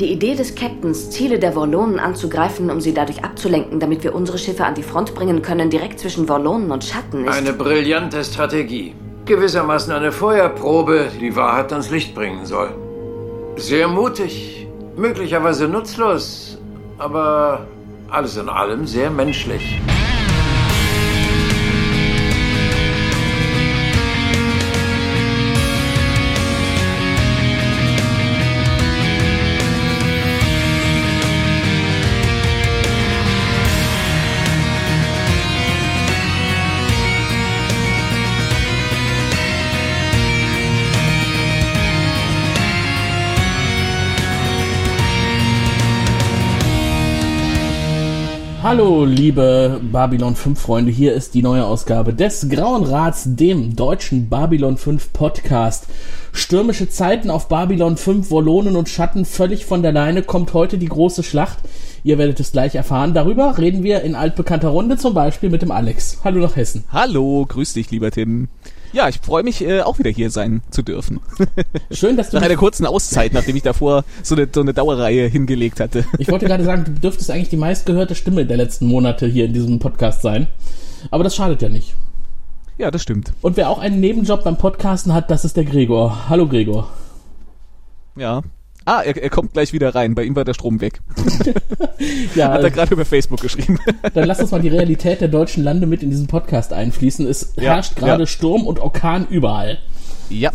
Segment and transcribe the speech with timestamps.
[0.00, 4.38] Die Idee des Captains, Ziele der Vorlonen anzugreifen, um sie dadurch abzulenken, damit wir unsere
[4.38, 7.36] Schiffe an die Front bringen können, direkt zwischen Vorlonen und Schatten, ist...
[7.36, 8.92] Eine brillante Strategie.
[9.24, 12.74] Gewissermaßen eine Feuerprobe, die die Wahrheit ans Licht bringen soll.
[13.56, 14.66] Sehr mutig,
[14.96, 16.58] möglicherweise nutzlos,
[16.98, 17.64] aber
[18.10, 19.80] alles in allem sehr menschlich.
[48.64, 54.30] Hallo, liebe Babylon 5 Freunde, hier ist die neue Ausgabe des Grauen Rats, dem deutschen
[54.30, 55.86] Babylon 5 Podcast.
[56.32, 60.88] Stürmische Zeiten auf Babylon 5, Wollonen und Schatten völlig von der Leine kommt heute die
[60.88, 61.58] große Schlacht.
[62.04, 63.12] Ihr werdet es gleich erfahren.
[63.12, 66.20] Darüber reden wir in altbekannter Runde, zum Beispiel mit dem Alex.
[66.24, 66.84] Hallo nach Hessen.
[66.90, 68.48] Hallo, grüß dich, lieber Tim.
[68.94, 71.18] Ja, ich freue mich äh, auch wieder hier sein zu dürfen.
[71.90, 72.36] Schön, dass du.
[72.36, 76.04] Nach einer kurzen Auszeit, nachdem ich davor so eine, so eine Dauerreihe hingelegt hatte.
[76.18, 79.52] Ich wollte gerade sagen, du dürftest eigentlich die meistgehörte Stimme der letzten Monate hier in
[79.52, 80.46] diesem Podcast sein.
[81.10, 81.96] Aber das schadet ja nicht.
[82.78, 83.32] Ja, das stimmt.
[83.42, 86.28] Und wer auch einen Nebenjob beim Podcasten hat, das ist der Gregor.
[86.28, 86.88] Hallo Gregor.
[88.14, 88.42] Ja,
[88.86, 90.14] Ah, er, er kommt gleich wieder rein.
[90.14, 91.00] Bei ihm war der Strom weg.
[92.34, 93.78] ja, Hat er gerade über Facebook geschrieben.
[94.12, 97.26] Dann lass uns mal die Realität der deutschen Lande mit in diesen Podcast einfließen.
[97.26, 98.26] Es Ja, herrscht gerade ja.
[98.26, 99.78] Sturm und Orkan überall.
[100.28, 100.50] Ja.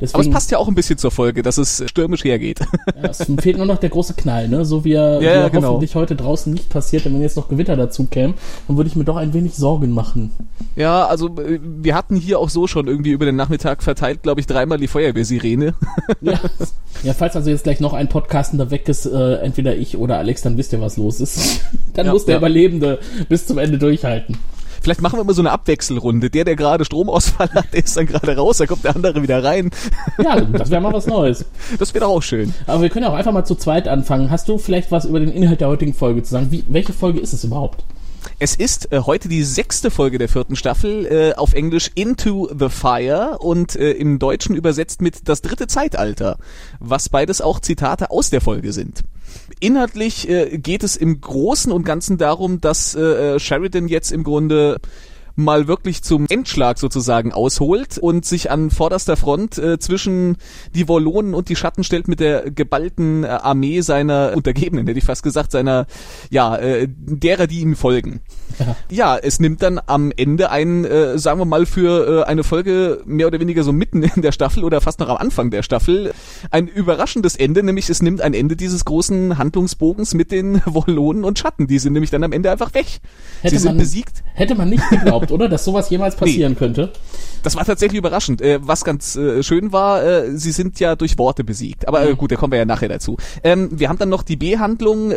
[0.00, 2.60] Deswegen, Aber es passt ja auch ein bisschen zur Folge, dass es stürmisch hergeht.
[3.00, 4.64] Ja, es fehlt nur noch der große Knall, ne?
[4.64, 5.68] So wie er, wie Ja, er ja, genau.
[5.68, 8.34] hoffentlich heute draußen nicht passiert, denn wenn jetzt noch Gewitter dazu käme,
[8.66, 10.32] dann würde ich mir doch ein wenig Sorgen machen.
[10.76, 14.40] Ja, also äh, wir hatten hier auch so schon irgendwie über den Nachmittag verteilt, glaube
[14.40, 15.74] ich, dreimal die Feuerwehrsirene.
[16.20, 16.40] Ja.
[17.02, 20.42] ja, falls also jetzt gleich noch ein Podcastender weg ist, äh, entweder ich oder Alex,
[20.42, 21.60] dann wisst ihr, was los ist.
[21.94, 22.38] Dann Ja, muss der ja.
[22.38, 24.36] Überlebende bis zum Ende durchhalten.
[24.84, 26.28] Vielleicht machen wir mal so eine Abwechselrunde.
[26.28, 29.42] Der, der gerade Stromausfall hat, der ist dann gerade raus, dann kommt der andere wieder
[29.42, 29.70] rein.
[30.22, 31.46] Ja, das wäre mal was Neues.
[31.78, 32.52] Das wäre doch auch schön.
[32.66, 34.30] Aber wir können ja auch einfach mal zu zweit anfangen.
[34.30, 36.48] Hast du vielleicht was über den Inhalt der heutigen Folge zu sagen?
[36.50, 37.82] Wie, welche Folge ist es überhaupt?
[38.38, 42.68] Es ist äh, heute die sechste Folge der vierten Staffel, äh, auf Englisch Into the
[42.68, 46.38] Fire und äh, im Deutschen übersetzt mit Das dritte Zeitalter,
[46.80, 49.02] was beides auch Zitate aus der Folge sind.
[49.60, 54.80] Inhaltlich äh, geht es im Großen und Ganzen darum, dass äh, Sheridan jetzt im Grunde
[55.36, 60.36] mal wirklich zum Endschlag sozusagen ausholt und sich an vorderster Front äh, zwischen
[60.74, 65.04] die Wollonen und die Schatten stellt mit der geballten äh, Armee seiner Untergebenen, hätte ich
[65.04, 65.86] fast gesagt, seiner,
[66.30, 68.20] ja, äh, derer, die ihm folgen.
[68.90, 73.02] Ja, es nimmt dann am Ende ein, äh, sagen wir mal, für äh, eine Folge
[73.04, 76.12] mehr oder weniger so mitten in der Staffel oder fast noch am Anfang der Staffel
[76.50, 81.38] ein überraschendes Ende, nämlich es nimmt ein Ende dieses großen Handlungsbogens mit den Wollonen und
[81.38, 81.66] Schatten.
[81.66, 82.86] Die sind nämlich dann am Ende einfach weg.
[83.42, 84.22] Sie sind man, besiegt.
[84.34, 85.48] Hätte man nicht geglaubt, oder?
[85.48, 86.92] Dass sowas jemals passieren könnte.
[87.44, 88.40] Das war tatsächlich überraschend.
[88.40, 91.86] Äh, was ganz äh, schön war, äh, sie sind ja durch Worte besiegt.
[91.86, 93.18] Aber äh, gut, da kommen wir ja nachher dazu.
[93.44, 95.12] Ähm, wir haben dann noch die B-Handlung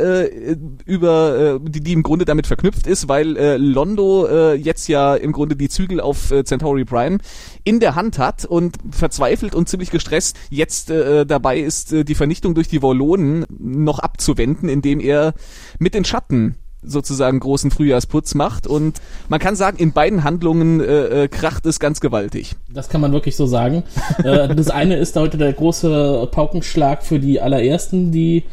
[0.85, 5.69] über, die, die im Grunde damit verknüpft ist, weil Londo jetzt ja im Grunde die
[5.69, 7.19] Zügel auf Centauri Prime
[7.63, 12.67] in der Hand hat und verzweifelt und ziemlich gestresst jetzt dabei ist, die Vernichtung durch
[12.67, 15.33] die Wollonen noch abzuwenden, indem er
[15.79, 16.55] mit den Schatten
[16.87, 21.79] sozusagen großen Frühjahrsputz macht und man kann sagen, in beiden Handlungen äh, äh, kracht es
[21.79, 22.55] ganz gewaltig.
[22.73, 23.83] Das kann man wirklich so sagen.
[24.23, 28.43] äh, das eine ist heute der große Paukenschlag für die allerersten, die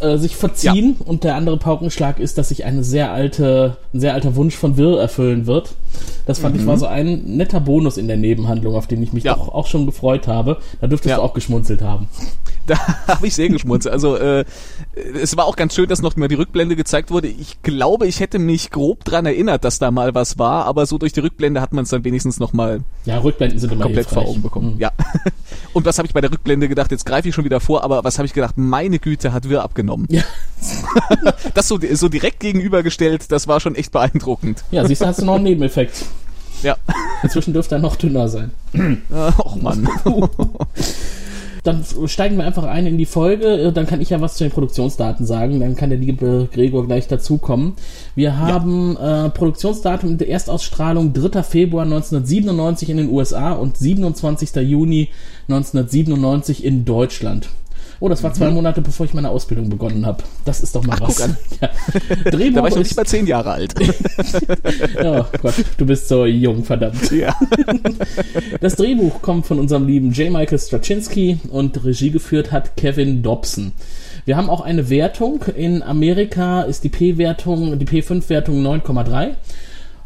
[0.00, 4.14] äh, sich verziehen und der andere Paukenschlag ist, dass sich eine sehr alte, ein sehr
[4.14, 5.74] alter Wunsch von Wirr erfüllen wird.
[6.26, 9.24] Das fand ich war so ein netter Bonus in der Nebenhandlung, auf den ich mich
[9.24, 9.34] Ja.
[9.34, 10.58] doch auch schon gefreut habe.
[10.80, 11.16] Da dürftest Ja.
[11.16, 12.08] du auch geschmunzelt haben.
[12.68, 12.76] Da
[13.08, 13.92] habe ich sehr geschmunzelt.
[13.92, 14.44] Also äh,
[15.20, 17.28] es war auch ganz schön, dass noch mal die Rückblende gezeigt wurde.
[17.28, 20.98] Ich glaube, ich hätte mich grob dran erinnert, dass da mal was war, aber so
[20.98, 24.08] durch die Rückblende hat man es dann wenigstens noch mal Ja, Rückblenden sind immer komplett
[24.08, 24.74] vor Augen bekommen.
[24.74, 24.80] Mhm.
[24.80, 24.92] Ja.
[25.72, 26.90] Und was habe ich bei der Rückblende gedacht?
[26.90, 28.58] Jetzt greife ich schon wieder vor, aber was habe ich gedacht?
[28.58, 30.06] Meine Güte, hat wir abgenommen.
[30.10, 30.22] Ja.
[31.54, 34.64] Das so, so direkt gegenübergestellt, das war schon echt beeindruckend.
[34.70, 36.04] ja, siehst du, hast du noch einen Nebeneffekt.
[36.62, 36.76] Ja.
[37.22, 38.50] Inzwischen dürfte er noch dünner sein.
[39.38, 39.88] Och Mann.
[41.68, 43.46] Dann steigen wir einfach ein in die Folge.
[43.46, 45.60] Äh, Dann kann ich ja was zu den Produktionsdaten sagen.
[45.60, 47.74] Dann kann der liebe Gregor gleich dazukommen.
[48.14, 51.42] Wir haben äh, Produktionsdatum der Erstausstrahlung 3.
[51.42, 54.54] Februar 1997 in den USA und 27.
[54.56, 55.10] Juni
[55.48, 57.50] 1997 in Deutschland.
[58.00, 60.22] Oh, das war zwei Monate, bevor ich meine Ausbildung begonnen habe.
[60.44, 61.18] Das ist doch mal Ach, was.
[61.60, 61.70] Ja.
[62.24, 63.74] Da Drehbuch war ich noch nicht mal zehn Jahre alt.
[65.02, 67.10] oh Gott, du bist so jung, verdammt.
[67.10, 67.34] ja.
[68.60, 70.30] Das Drehbuch kommt von unserem lieben J.
[70.30, 73.72] Michael Straczynski und Regie geführt hat Kevin Dobson.
[74.24, 75.42] Wir haben auch eine Wertung.
[75.56, 79.30] In Amerika ist die P-Wertung, die P5-Wertung 9,3.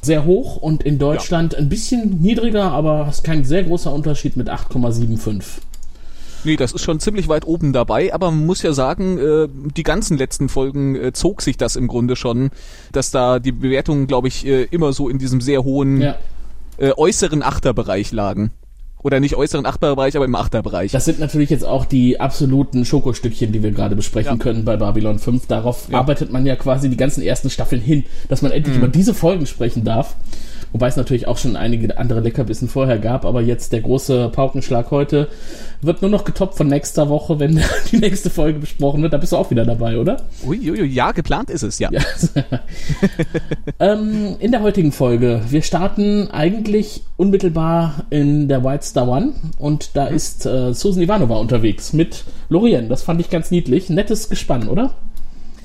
[0.00, 4.36] Sehr hoch und in Deutschland ein bisschen niedriger, aber es ist kein sehr großer Unterschied
[4.36, 5.42] mit 8,75.
[6.44, 9.82] Nee, das ist schon ziemlich weit oben dabei, aber man muss ja sagen, äh, die
[9.84, 12.50] ganzen letzten Folgen äh, zog sich das im Grunde schon,
[12.90, 16.16] dass da die Bewertungen, glaube ich, äh, immer so in diesem sehr hohen Ja.
[16.78, 18.50] äh, äußeren Achterbereich lagen.
[19.02, 20.92] Oder nicht äußeren Achterbereich, aber im Achterbereich.
[20.92, 24.38] Das sind natürlich jetzt auch die absoluten Schokostückchen, die wir gerade besprechen Ja.
[24.38, 25.46] können bei Babylon 5.
[25.46, 25.98] Darauf Ja.
[25.98, 29.46] arbeitet man ja quasi die ganzen ersten Staffeln hin, dass man endlich über diese Folgen
[29.46, 30.14] sprechen darf.
[30.70, 34.90] Wobei es natürlich auch schon einige andere Leckerbissen vorher gab, aber jetzt der große Paukenschlag
[34.90, 35.28] heute
[35.82, 37.60] wird nur noch getoppt von nächster Woche, wenn
[37.92, 39.12] die nächste Folge besprochen wird.
[39.12, 40.22] Da bist du auch wieder dabei, oder?
[40.46, 41.90] Uiuiui, ja, geplant ist es, ja.
[41.92, 42.00] Ja.
[43.80, 50.06] ähm, in der heutigen Folge, wir starten eigentlich unmittelbar in der White One und da
[50.06, 52.88] ist äh, Susan Ivanova unterwegs mit Lorien.
[52.88, 53.90] Das fand ich ganz niedlich.
[53.90, 54.94] Nettes Gespann, oder?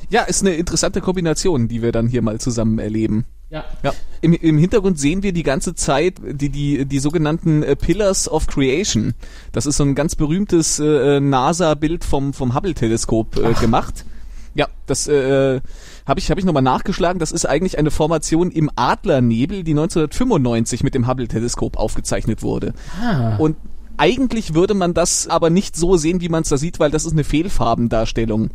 [0.10, 3.26] Ja, ist eine interessante Kombination, die wir dann hier mal zusammen erleben.
[3.50, 3.66] Ja.
[3.84, 3.94] Ja.
[4.22, 8.48] Im, Im Hintergrund sehen wir die ganze Zeit die, die, die sogenannten äh, Pillars of
[8.48, 9.14] Creation.
[9.52, 14.06] Das ist so ein ganz berühmtes äh, NASA-Bild vom, vom Hubble-Teleskop äh, gemacht.
[14.54, 15.62] Ja, das äh,
[16.08, 17.20] habe ich, hab ich nochmal nachgeschlagen.
[17.20, 22.74] Das ist eigentlich eine Formation im Adlernebel, die 1995 mit dem Hubble-Teleskop aufgezeichnet wurde.
[23.02, 23.36] Ah.
[23.38, 23.58] Und
[23.98, 27.06] eigentlich würde man das aber nicht so sehen, wie man es da sieht, weil das
[27.06, 28.52] ist eine Fehlfarbendarstellung.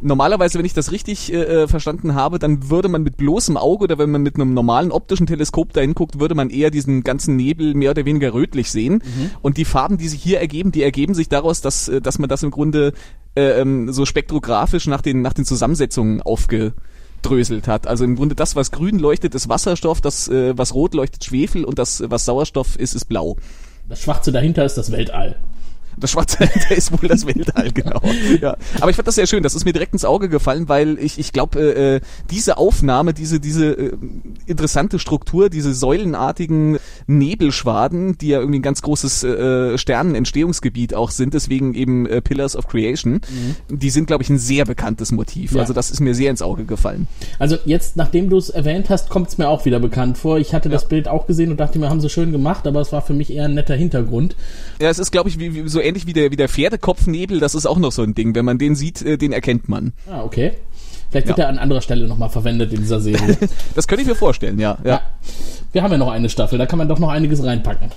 [0.00, 3.98] Normalerweise, wenn ich das richtig äh, verstanden habe, dann würde man mit bloßem Auge oder
[3.98, 7.74] wenn man mit einem normalen optischen Teleskop dahin guckt, würde man eher diesen ganzen Nebel
[7.74, 9.02] mehr oder weniger rötlich sehen.
[9.42, 12.28] Und die Farben, die sich hier ergeben, die ergeben sich daraus, dass, äh, dass man
[12.28, 12.92] das im Grunde
[13.36, 17.86] äh, ähm, so spektrografisch nach den, nach den Zusammensetzungen aufgedröselt hat.
[17.86, 21.64] Also im Grunde das, was grün leuchtet, ist Wasserstoff, das, äh, was rot leuchtet, Schwefel
[21.64, 23.36] und das, was Sauerstoff ist, ist blau.
[23.88, 25.36] Das Schwarze dahinter ist das Weltall.
[25.98, 28.00] Das Schwarze dahinter ist wohl das Weltall, genau.
[28.40, 28.56] Ja.
[28.80, 29.42] Aber ich fand das sehr schön.
[29.42, 32.00] Das ist mir direkt ins Auge gefallen, weil ich, ich glaube, äh, äh,
[32.30, 33.92] diese Aufnahme, diese, diese äh,
[34.46, 41.34] interessante Struktur, diese säulenartigen Nebelschwaden, die ja irgendwie ein ganz großes äh, Sternenentstehungsgebiet auch sind,
[41.34, 43.20] deswegen eben äh, Pillars of Creation,
[43.68, 45.52] die sind, glaube ich, ein sehr bekanntes Motiv.
[45.52, 45.60] Ja.
[45.60, 47.06] Also das ist mir sehr ins Auge gefallen.
[47.38, 50.38] Also jetzt, nachdem du es erwähnt hast, kommt es mir auch wieder bekannt vor.
[50.38, 52.92] Ich hatte das Bild auch gesehen und dachte mir, haben sie schön gemacht, aber es
[52.92, 54.36] war für mich eher ein netter Hintergrund.
[54.80, 57.54] Ja, es ist, glaube ich, wie, wie, so ähnlich wie der, wie der Pferdekopfnebel, das
[57.54, 58.34] ist auch noch so ein Ding.
[58.34, 59.92] Wenn man den sieht, äh, den erkennt man.
[60.10, 60.52] Ah, okay.
[61.10, 61.44] Vielleicht wird Ja.
[61.44, 63.36] er an anderer Stelle nochmal verwendet in dieser Serie.
[63.74, 64.76] Das könnte ich mir vorstellen, ja.
[64.84, 65.00] ja.
[65.72, 67.90] Wir haben ja noch eine Staffel, da kann man doch noch einiges reinpacken.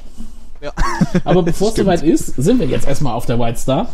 [0.62, 0.72] ja.
[1.24, 3.90] Aber bevor es soweit ist, sind wir jetzt erstmal auf der White Star.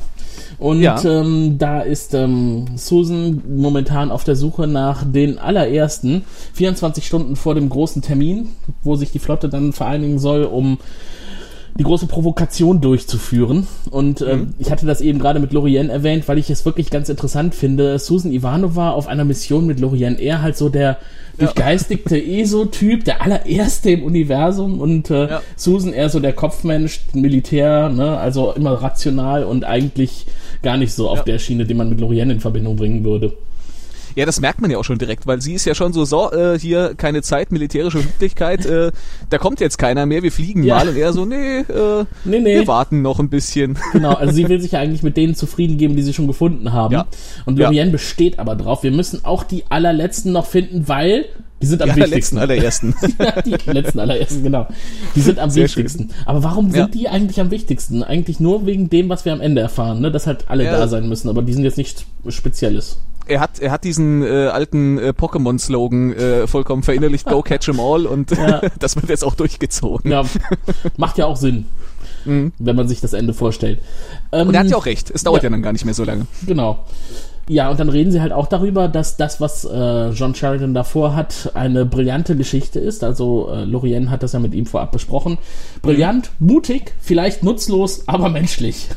[0.58, 1.02] Und Ja.
[1.04, 7.56] ähm, da ist ähm, Susan momentan auf der Suche nach den allerersten 24 Stunden vor
[7.56, 8.50] dem großen Termin,
[8.84, 10.78] wo sich die Flotte dann vereinigen soll, um
[11.78, 13.68] die große Provokation durchzuführen.
[13.92, 17.10] Und ähm, ich hatte das eben gerade mit Lorien erwähnt, weil ich es wirklich ganz
[17.10, 18.00] interessant finde.
[18.00, 20.98] Susan Ivanova auf einer Mission mit Lorien, er halt so der
[21.38, 25.42] durchgeistigte ESO-Typ, der allererste im Universum und äh, Ja.
[25.58, 30.28] Susan eher so der Kopfmensch, Militär, ne, also immer rational und eigentlich
[30.64, 31.24] gar nicht so auf Ja.
[31.26, 33.34] der Schiene, die man mit Lorien in Verbindung bringen würde.
[34.16, 36.32] Ja, das merkt man ja auch schon direkt, weil sie ist ja schon so, so,
[36.32, 38.92] äh, hier keine Zeit, militärische Üblichkeit, äh,
[39.30, 40.76] da kommt jetzt keiner mehr, wir fliegen Ja.
[40.78, 42.56] mal und er so, nee, äh, Nee, nee.
[42.56, 43.78] wir warten noch ein bisschen.
[43.92, 46.72] Genau, also sie will sich ja eigentlich mit denen zufrieden geben, die sie schon gefunden
[46.72, 46.94] haben.
[46.94, 47.08] Ja.
[47.46, 47.66] Und Ja.
[47.68, 51.26] Lorien besteht aber drauf, wir müssen auch die allerletzten noch finden, weil
[51.62, 52.38] die sind am Die wichtigsten.
[52.38, 53.24] allerletzten, allerersten.
[53.50, 54.68] ja, die letzten allerersten, genau.
[55.16, 56.10] Die sind am Sehr wichtigsten.
[56.26, 56.88] Aber warum sind Ja.
[56.88, 58.04] die eigentlich am wichtigsten?
[58.04, 60.12] Eigentlich nur wegen dem, was wir am Ende erfahren, ne?
[60.12, 60.78] dass halt alle Ja.
[60.78, 63.00] da sein müssen, aber die sind jetzt nichts Spezielles.
[63.28, 67.80] Er hat, er hat diesen äh, alten äh, Pokémon-Slogan äh, vollkommen verinnerlicht, Go Catch 'em
[67.80, 68.62] All und Ja.
[68.80, 70.12] das wird jetzt auch durchgezogen.
[70.12, 70.24] Ja,
[70.98, 71.66] macht ja auch Sinn,
[72.26, 73.80] wenn man sich das Ende vorstellt.
[74.32, 74.48] Ähm, Mhm.
[74.50, 75.48] Und er hat ja auch recht, es dauert Ja.
[75.48, 76.28] ja dann gar nicht mehr so lange.
[76.46, 76.86] Genau.
[77.48, 81.16] Ja, und dann reden sie halt auch darüber, dass das, was äh, John Sheridan davor
[81.16, 83.04] hat, eine brillante Geschichte ist.
[83.04, 85.38] Also äh, Lorien hat das ja mit ihm vorab besprochen.
[85.84, 88.88] Brillant, mutig, vielleicht nutzlos, aber menschlich.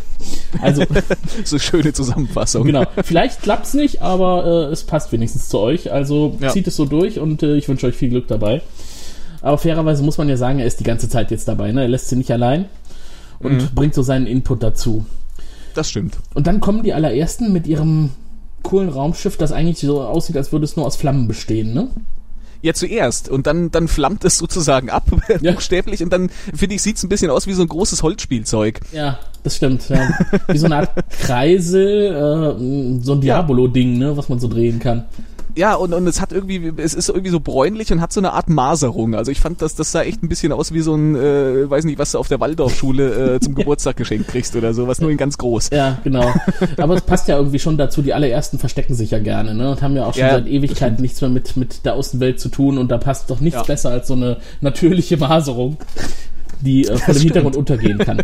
[0.63, 0.83] Also
[1.45, 2.65] So schöne Zusammenfassung.
[2.65, 5.93] genau, vielleicht klappt's nicht, aber äh, es passt wenigstens zu euch.
[5.93, 6.49] Also Ja.
[6.49, 8.63] zieht es so durch und äh, ich wünsche euch viel Glück dabei.
[9.43, 11.71] Aber fairerweise muss man ja sagen, er ist die ganze Zeit jetzt dabei.
[11.73, 11.83] Ne?
[11.83, 12.65] Er lässt sie nicht allein
[13.41, 15.05] und bringt so seinen Input dazu.
[15.75, 16.17] Das stimmt.
[16.35, 18.11] Und dann kommen die allerersten mit ihrem
[18.63, 21.89] coolen Raumschiff, das eigentlich so aussieht, als würde es nur aus Flammen bestehen, ne?
[22.61, 23.29] Ja, zuerst.
[23.29, 25.05] Und dann, dann flammt es sozusagen ab,
[25.41, 25.53] Ja.
[25.53, 26.03] buchstäblich.
[26.03, 28.81] Und dann, finde ich, sieht's ein bisschen aus wie so ein großes Holzspielzeug.
[28.93, 29.89] Ja, das stimmt.
[29.89, 30.09] Ja.
[30.49, 35.05] Wie so eine Art Kreisel, äh, so ein Diabolo-Ding, ne, was man so drehen kann.
[35.59, 38.33] Ja, und, und es hat irgendwie, es ist irgendwie so bräunlich und hat so eine
[38.33, 39.17] Art Maserung.
[39.17, 41.85] Also ich fand, dass das sah echt ein bisschen aus wie so ein, äh, weiß
[41.85, 45.11] nicht, was du auf der Waldorfschule äh, zum Geburtstag geschenkt kriegst oder so, was nur
[45.11, 45.71] in ganz groß.
[45.73, 46.33] Ja, genau.
[46.77, 49.73] Aber es passt ja irgendwie schon dazu, die allerersten verstecken sich ja gerne, ne?
[49.73, 52.51] Und haben ja auch schon Ja, seit Ewigkeiten nichts mehr mit, mit der Außenwelt zu
[52.51, 53.65] tun und da passt doch nichts Ja.
[53.65, 55.77] besser als so eine natürliche Maserung,
[56.61, 58.23] die äh, vor dem Hintergrund untergehen kann.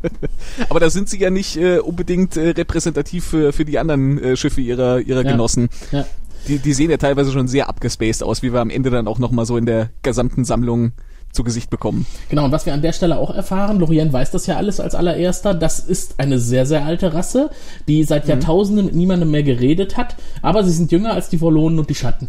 [0.68, 4.36] Aber da sind sie ja nicht äh, unbedingt äh, repräsentativ für, für die anderen äh,
[4.36, 5.32] Schiffe ihrer, ihrer Ja.
[5.32, 5.68] Genossen.
[5.90, 6.04] Ja.
[6.48, 9.18] Die, die sehen ja teilweise schon sehr abgespaced aus, wie wir am Ende dann auch
[9.18, 10.92] nochmal so in der gesamten Sammlung
[11.32, 12.06] zu Gesicht bekommen.
[12.28, 14.94] Genau, und was wir an der Stelle auch erfahren, Lorien weiß das ja alles als
[14.94, 17.50] allererster, das ist eine sehr, sehr alte Rasse,
[17.88, 21.78] die seit Jahrtausenden mit niemandem mehr geredet hat, aber sie sind jünger als die Wollonen
[21.78, 22.28] und die Schatten.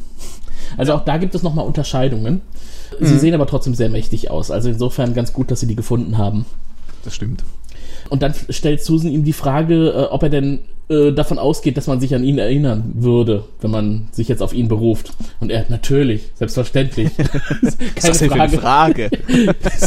[0.77, 2.41] Also auch da gibt es nochmal Unterscheidungen.
[2.99, 6.17] Sie sehen aber trotzdem sehr mächtig aus, also insofern ganz gut, dass sie die gefunden
[6.17, 6.45] haben.
[7.03, 7.43] Das stimmt.
[8.09, 10.59] Und dann stellt Susan ihm die Frage, äh, ob er denn
[10.89, 14.53] äh, davon ausgeht, dass man sich an ihn erinnern würde, wenn man sich jetzt auf
[14.53, 15.11] ihn beruft.
[15.39, 17.09] Und er, natürlich, selbstverständlich.
[17.61, 19.09] Was ist das denn für eine Frage?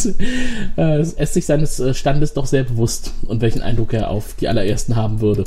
[0.05, 0.13] äh,
[0.77, 4.49] er ist sich seines äh, Standes doch sehr bewusst und welchen Eindruck er auf die
[4.49, 5.45] allerersten haben würde.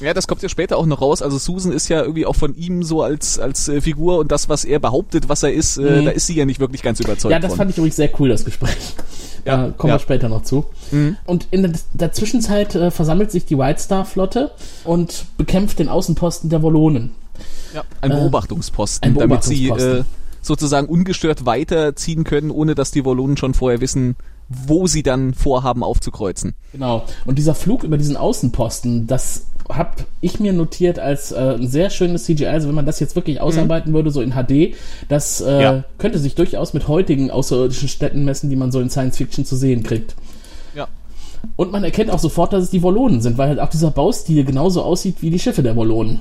[0.00, 1.22] Ja, das kommt ja später auch noch raus.
[1.22, 4.48] Also Susan ist ja irgendwie auch von ihm so als, als äh, Figur und das,
[4.48, 6.04] was er behauptet, was er ist, äh, Mhm.
[6.04, 7.58] da ist sie ja nicht wirklich ganz überzeugt Ja, das von.
[7.58, 8.76] fand ich übrigens sehr cool, das Gespräch.
[9.48, 9.96] Ja, äh, kommen ja.
[9.96, 10.66] wir später noch zu.
[10.90, 11.16] Mhm.
[11.24, 14.52] Und in der, Zwischenzeit äh, versammelt sich die White Star Flotte
[14.84, 17.12] und bekämpft den Außenposten der Wollonen.
[17.74, 20.02] ja, ein äh, Beobachtungsposten, ein damit sie Beobachtungsposten.
[20.02, 24.16] äh, sozusagen ungestört weiterziehen können, ohne dass die Wollonen schon vorher wissen,
[24.48, 26.54] wo sie dann vorhaben aufzukreuzen.
[26.72, 27.04] Genau.
[27.26, 31.90] Und dieser Flug über diesen Außenposten, das habe ich mir notiert als äh, ein sehr
[31.90, 32.46] schönes CGI.
[32.46, 34.74] Also wenn man das jetzt wirklich ausarbeiten würde, so in HD,
[35.08, 35.84] das äh, Ja.
[35.98, 39.56] könnte sich durchaus mit heutigen außerirdischen Städten messen, die man so in Science Fiction zu
[39.56, 40.14] sehen kriegt.
[40.74, 40.88] Ja.
[41.56, 44.44] Und man erkennt auch sofort, dass es die Wollonen sind, weil halt auch dieser Baustil
[44.44, 46.20] genauso aussieht wie die Schiffe der Wollonen.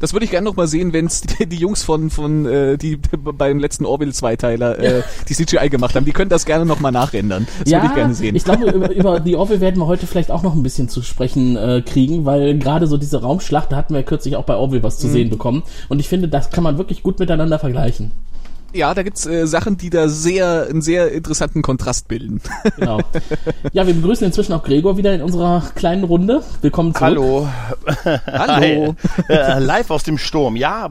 [0.00, 2.76] Das würde ich gerne noch mal sehen, wenn es die, die Jungs von, von äh,
[2.78, 6.04] die beim letzten Orville-Zweiteiler äh, die CGI gemacht haben.
[6.04, 7.46] Die können das gerne noch mal nachrendern.
[7.64, 8.36] Das würde ich gerne sehen.
[8.36, 11.02] Ich glaube, über, über die Orville werden wir heute vielleicht auch noch ein bisschen zu
[11.02, 14.54] sprechen äh, kriegen, weil gerade so diese Raumschlacht, da hatten wir ja kürzlich auch bei
[14.54, 15.12] Orville was zu Mhm.
[15.12, 15.62] sehen bekommen.
[15.88, 18.10] Und ich finde, das kann man wirklich gut miteinander vergleichen.
[18.72, 22.40] Ja, da gibt's äh, Sachen, die da sehr einen sehr interessanten Kontrast bilden.
[22.76, 23.00] Genau.
[23.72, 26.42] Ja, wir begrüßen inzwischen auch Gregor wieder in unserer kleinen Runde.
[26.60, 27.08] Willkommen zurück.
[27.08, 27.48] Hallo.
[28.26, 28.94] Hallo.
[29.28, 30.54] äh, live aus dem Sturm.
[30.54, 30.90] Ja,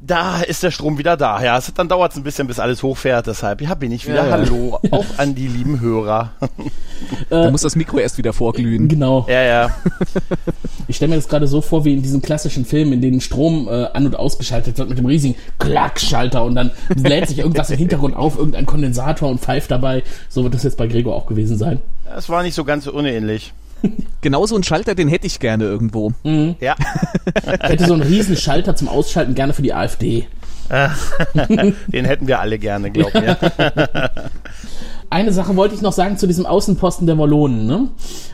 [0.00, 1.42] da ist der Strom wieder da.
[1.42, 3.26] Ja, es, dann dauert es ein bisschen, bis alles hochfährt.
[3.26, 4.26] Deshalb, ja, bin ich wieder.
[4.26, 4.32] Ja, ja.
[4.32, 4.80] Hallo.
[4.90, 6.32] Auch an die lieben Hörer.
[7.30, 8.88] Da muss das Mikro erst wieder vorglühen.
[8.88, 9.24] Genau.
[9.28, 9.70] ja, ja.
[10.88, 13.68] Ich stelle mir das gerade so vor, wie in diesen klassischen Filmen, in denen Strom
[13.68, 17.78] äh, an- und ausgeschaltet wird mit dem riesigen Klackschalter und dann lädt sich irgendwas im
[17.78, 20.02] Hintergrund auf, irgendein Kondensator und pfeift dabei.
[20.28, 21.80] So wird das jetzt bei Gregor auch gewesen sein.
[22.04, 23.52] Das war nicht so ganz so unähnlich.
[24.20, 26.12] Genau so einen Schalter, den hätte ich gerne irgendwo.
[26.24, 26.74] Ja.
[27.36, 30.26] Ich hätte so einen riesen Schalter zum Ausschalten gerne für die AfD.
[31.86, 33.38] Den hätten wir alle gerne, glaub mir.
[35.10, 37.66] Eine Sache wollte ich noch sagen zu diesem Außenposten der Wollonen.
[37.66, 37.88] Ne?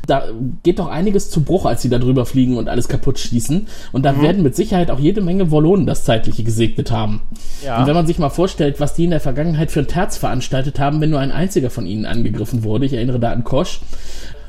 [0.08, 0.24] Da
[0.64, 3.68] geht doch einiges zu Bruch, als sie da drüber fliegen und alles kaputt schießen.
[3.92, 7.20] Und da werden mit Sicherheit auch jede Menge Wollonen das Zeitliche gesegnet haben.
[7.64, 7.78] Ja.
[7.78, 10.80] Und wenn man sich mal vorstellt, was die in der Vergangenheit für ein Terz veranstaltet
[10.80, 13.80] haben, wenn nur ein einziger von ihnen angegriffen wurde, ich erinnere da an Kosch,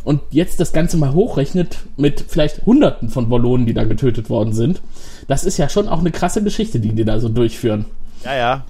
[0.05, 4.53] und jetzt das Ganze mal hochrechnet mit vielleicht Hunderten von Wollonen, die da getötet worden
[4.53, 4.81] sind,
[5.27, 7.85] das ist ja schon auch eine krasse Geschichte, die die da so durchführen.
[8.23, 8.63] Ja, ja.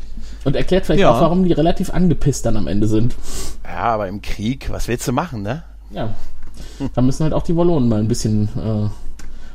[0.44, 1.12] Und erklärt vielleicht Ja.
[1.12, 3.16] auch, warum die relativ angepisst dann am Ende sind.
[3.64, 5.64] Ja, aber im Krieg, was willst du machen, ne?
[5.92, 6.14] Ja.
[6.94, 8.90] Da müssen halt auch die Wollonen mal ein bisschen äh,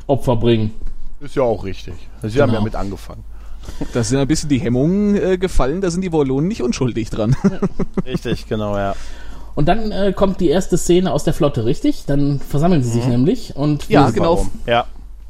[0.07, 0.73] Opfer bringen.
[1.21, 1.95] Ist ja auch richtig.
[2.23, 2.61] Sie haben Genau.
[2.61, 3.25] ja mit angefangen.
[3.93, 7.37] Da sind ein bisschen die Hemmungen äh, gefallen, da sind die Wollonen nicht unschuldig dran.
[8.07, 8.95] Richtig, genau, ja.
[9.55, 12.05] Und dann äh, kommt die erste Szene aus der Flotte, richtig?
[12.07, 14.37] Dann versammeln sie sich nämlich und Ja, genau.
[14.37, 14.51] Warum?
[14.67, 14.87] Ja,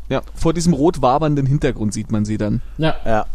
[0.09, 2.63] ja, vor diesem rot wabernden Hintergrund sieht man sie dann.
[2.79, 3.27] Ja, ja.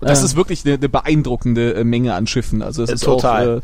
[0.00, 0.26] Und das Äh.
[0.26, 2.62] ist wirklich eine, eine beeindruckende äh, Menge an Schiffen.
[2.62, 3.48] Also es Äh, ist total.
[3.48, 3.62] auch äh,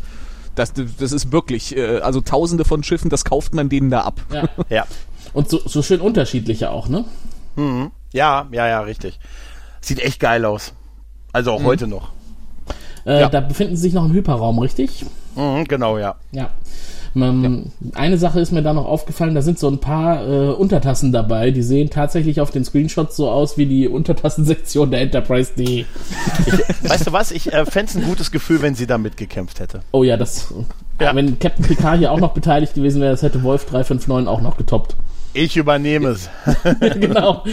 [0.55, 4.21] das, das ist wirklich, äh, also tausende von Schiffen, das kauft man denen da ab.
[4.33, 4.45] ja.
[4.71, 4.87] Ja.
[5.33, 7.05] Und so, so schön unterschiedliche auch, ne?
[8.13, 9.19] Ja, ja, ja, richtig.
[9.83, 10.73] Sieht echt geil aus.
[11.33, 12.11] Also auch heute noch.
[13.07, 13.29] Äh, Ja.
[13.29, 15.05] Da befinden sie sich noch im Hyperraum, richtig?
[15.37, 16.17] Mhm, genau, ja.
[16.33, 16.51] Ja.
[17.15, 21.13] Ähm, Eine Sache ist mir da noch aufgefallen, da sind so ein paar äh, Untertassen
[21.13, 25.87] dabei, die sehen tatsächlich auf den Screenshots so aus wie die Untertassensektion der Enterprise D.
[26.83, 27.31] Weißt du was?
[27.31, 29.81] Ich äh, fände es ein gutes Gefühl, wenn sie da mitgekämpft hätte.
[29.93, 30.53] Oh ja, das.
[31.01, 31.15] Ja.
[31.15, 34.59] Wenn Captain Picard hier auch noch beteiligt gewesen wäre, das hätte Wolf 359 auch noch
[34.59, 34.95] getoppt.
[35.33, 36.29] Ich übernehme es.
[37.01, 37.45] genau.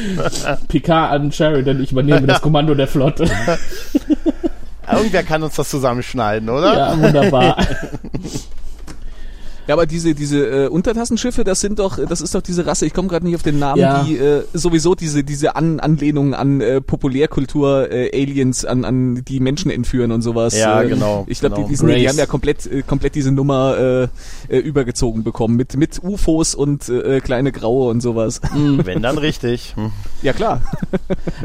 [0.68, 3.30] Picard an Sheridan, ich übernehme das Kommando der Flotte.
[4.98, 6.76] Irgendwer kann uns das zusammenschneiden, oder?
[6.78, 7.58] ja, wunderbar.
[9.68, 12.86] Ja, aber diese diese äh, Untertassenschiffe, das sind doch, das ist doch diese Rasse.
[12.86, 14.04] Ich komme gerade nicht auf den Namen, Ja.
[14.04, 19.40] die äh, sowieso diese diese an Anlehnung an äh, Populärkultur äh, Aliens an an die
[19.40, 20.58] Menschen entführen und sowas.
[20.58, 21.68] Ja, äh, genau, Ich glaube, genau.
[21.68, 23.78] die, die, die haben ja komplett äh, komplett diese Nummer
[24.50, 28.42] äh, äh, übergezogen bekommen mit mit UFOs und äh, kleine Graue und sowas.
[28.54, 29.74] Wenn dann richtig.
[29.76, 29.92] Hm.
[30.22, 30.62] ja klar.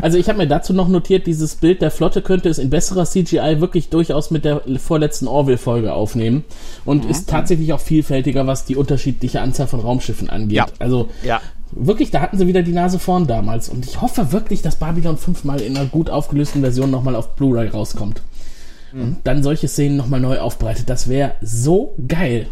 [0.03, 3.05] Also ich habe mir dazu noch notiert, dieses Bild der Flotte könnte es in besserer
[3.05, 6.45] CGI wirklich durchaus mit der vorletzten Orville-Folge aufnehmen
[6.85, 7.11] und Mhm.
[7.11, 10.57] ist tatsächlich auch vielfältiger, was die unterschiedliche Anzahl von Raumschiffen angeht.
[10.57, 10.67] Ja.
[10.79, 11.41] Also Ja.
[11.73, 15.17] wirklich, da hatten sie wieder die Nase vorn damals und ich hoffe wirklich, dass Babylon
[15.19, 18.23] 5 mal in einer gut aufgelösten Version nochmal auf Blu-ray rauskommt.
[18.93, 19.03] Mhm.
[19.03, 20.89] Und dann solche Szenen nochmal neu aufbereitet.
[20.89, 22.47] Das wäre so geil.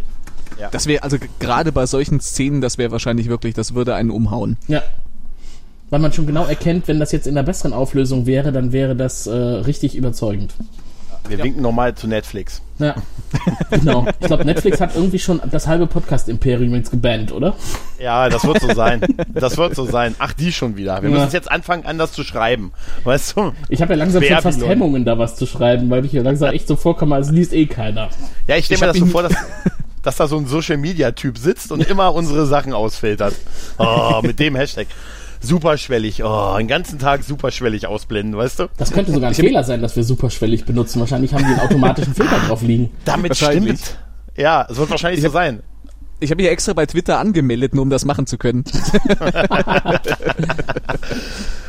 [0.72, 4.56] Das wäre also gerade bei solchen Szenen, das wäre wahrscheinlich wirklich, das würde einen umhauen.
[4.68, 4.82] Ja.
[5.90, 8.96] Weil man schon genau erkennt, wenn das jetzt in einer besseren Auflösung wäre, dann wäre
[8.96, 10.54] das äh, richtig überzeugend.
[11.28, 12.62] Wir winken nochmal zu Netflix.
[12.78, 12.94] Ja,
[13.70, 14.06] genau.
[14.20, 17.54] Ich glaube, Netflix hat irgendwie schon das halbe Podcast-Imperium jetzt gebannt, oder?
[17.98, 19.00] Ja, das wird so sein.
[19.32, 20.14] Das wird so sein.
[20.18, 21.02] Ach, die schon wieder.
[21.02, 21.18] Wir Ja.
[21.20, 22.72] müssen jetzt anfangen, anders zu schreiben.
[23.04, 23.52] Weißt du?
[23.70, 24.62] Ich habe ja langsam schon fast.
[24.66, 27.66] Hemmungen, da was zu schreiben, weil ich hier langsam echt so vorkomme, als liest eh
[27.66, 28.08] keiner.
[28.46, 29.34] Ja, ich stelle mir das so vor, dass,
[30.02, 33.34] dass da so ein Social-Media-Typ sitzt und immer unsere Sachen ausfiltert.
[33.78, 34.86] Oh, mit dem Hashtag.
[35.40, 36.22] Superschwellig.
[36.24, 38.68] Oh, den ganzen Tag superschwellig ausblenden, weißt du?
[38.76, 41.00] Das könnte sogar ein Fehler sein, dass wir superschwellig benutzen.
[41.00, 42.90] Wahrscheinlich haben die einen automatischen Filter drauf liegen.
[43.04, 43.98] Damit stimmt.
[44.36, 45.62] Ja, es wird wahrscheinlich so sein.
[46.18, 48.64] Ich habe mich extra bei Twitter angemeldet, nur um das machen zu können.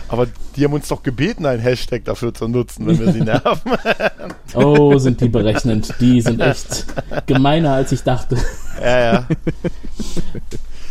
[0.07, 3.73] Aber die haben uns doch gebeten, einen Hashtag dafür zu nutzen, wenn wir sie nerven.
[4.53, 5.93] Oh, sind die berechnend.
[5.99, 6.85] Die sind echt
[7.25, 8.37] gemeiner, als ich dachte.
[8.81, 9.27] ja, ja.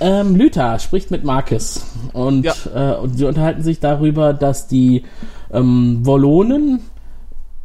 [0.00, 2.54] Ähm, Lyta spricht mit Marcus und, Ja.
[2.74, 5.04] äh, und sie unterhalten sich darüber, dass die
[5.52, 6.80] ähm, Wollonen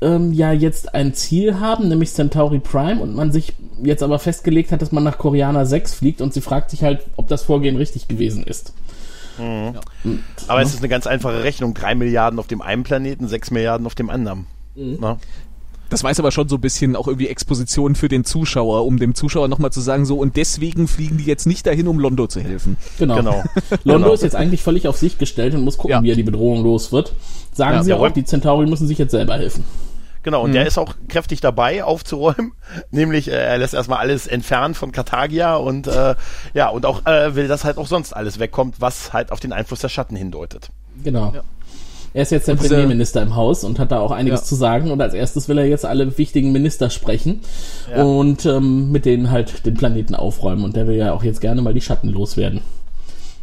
[0.02, 4.72] ähm, ja jetzt ein Ziel haben, nämlich Centauri Prime und man sich jetzt aber festgelegt
[4.72, 7.76] hat, dass man nach Koreaner 6 fliegt und sie fragt sich halt, ob das Vorgehen
[7.76, 8.74] richtig gewesen ist.
[10.48, 11.74] Aber es ist eine ganz einfache Rechnung.
[11.74, 14.46] Drei Milliarden auf dem einen Planeten, sechs Milliarden auf dem anderen.
[14.76, 15.18] Na?
[15.92, 19.14] Das weiß aber schon so ein bisschen auch irgendwie Exposition für den Zuschauer, um dem
[19.14, 22.40] Zuschauer nochmal zu sagen, so und deswegen fliegen die jetzt nicht dahin, um Londo zu
[22.40, 22.78] helfen.
[22.98, 23.18] Genau.
[23.18, 23.44] Genau.
[23.84, 24.14] Londo Genau.
[24.14, 26.02] ist jetzt eigentlich völlig auf sich gestellt und muss gucken, Ja.
[26.04, 27.14] wie er die Bedrohung los wird.
[27.54, 29.66] Sagen Ja, sie auch, die Centauri müssen sich jetzt selber helfen.
[30.24, 32.54] Genau, und der ist auch kräftig dabei aufzuräumen,
[32.92, 36.16] nämlich äh, er lässt erstmal alles entfernen von Karthagia und äh,
[36.54, 39.52] ja, und auch äh, will, dass halt auch sonst alles wegkommt, was halt auf den
[39.52, 40.70] Einfluss der Schatten hindeutet.
[41.04, 41.34] Genau.
[42.14, 44.46] Er ist jetzt der Und Premierminister im Haus und hat da auch einiges Ja.
[44.46, 44.92] zu sagen.
[44.92, 47.40] Und als erstes will er jetzt alle wichtigen Minister sprechen
[47.90, 48.04] Ja.
[48.04, 50.64] und ähm, mit denen halt den Planeten aufräumen.
[50.66, 52.62] Und der will ja auch jetzt gerne mal die Schatten loswerden.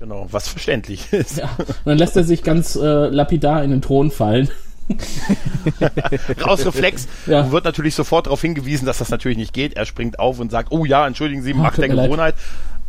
[0.01, 1.39] Genau, was verständlich ist.
[1.39, 1.51] Ja.
[1.59, 4.49] Und dann lässt er sich ganz äh, lapidar in den Thron fallen.
[6.43, 7.41] Aus Reflex Ja.
[7.43, 9.75] und wird natürlich sofort darauf hingewiesen, dass das natürlich nicht geht.
[9.75, 11.89] Er springt auf und sagt, oh ja, entschuldigen Sie, Macht der.
[11.89, 12.35] Gewohnheit.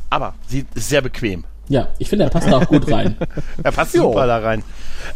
[0.09, 1.43] Aber sie ist sehr bequem.
[1.69, 3.15] Ja, ich finde, er passt da auch gut rein.
[3.63, 4.03] Er passt Jo.
[4.03, 4.63] super da rein.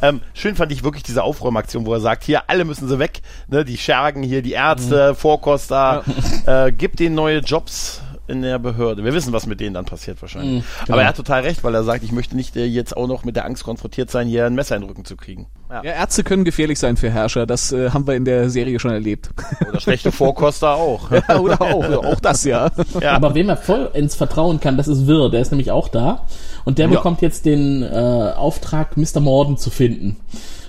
[0.04, 3.22] Ähm, schön fand ich wirklich diese Aufräumaktion, wo er sagt, hier, alle müssen sie weg,
[3.48, 6.04] ne, die Schergen hier, die Ärzte, Vorkoster,
[6.46, 9.04] äh, gib denen neue Jobs in der Behörde.
[9.04, 10.62] Wir wissen, was mit denen dann passiert wahrscheinlich.
[10.64, 10.94] Mhm, genau.
[10.94, 13.26] Aber er hat total recht, weil er sagt, ich möchte nicht äh, jetzt auch noch
[13.26, 15.48] mit der Angst konfrontiert sein, hier ein Messer in den Rücken zu kriegen.
[15.70, 15.84] Ja.
[15.84, 18.92] Ja, Ärzte können gefährlich sein für Herrscher, das äh, haben wir in der Serie schon
[18.92, 19.30] erlebt.
[19.70, 21.12] Oder schlechte Vorkoster auch.
[21.28, 22.72] Ja, Oder auch, auch das, ja.
[23.02, 23.12] Ja.
[23.14, 25.30] Aber wem er voll ins Vertrauen kann, das ist Wirr.
[25.30, 26.26] Der ist nämlich auch da.
[26.66, 26.92] Und der Ja.
[26.96, 27.88] bekommt jetzt den äh,
[28.36, 29.20] Auftrag, Mr.
[29.20, 30.18] Morden zu finden.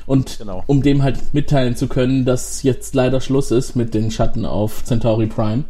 [0.07, 0.63] Und Genau.
[0.67, 4.85] um dem halt mitteilen zu können, dass jetzt leider Schluss ist mit den Schatten auf
[4.85, 5.65] Centauri Prime.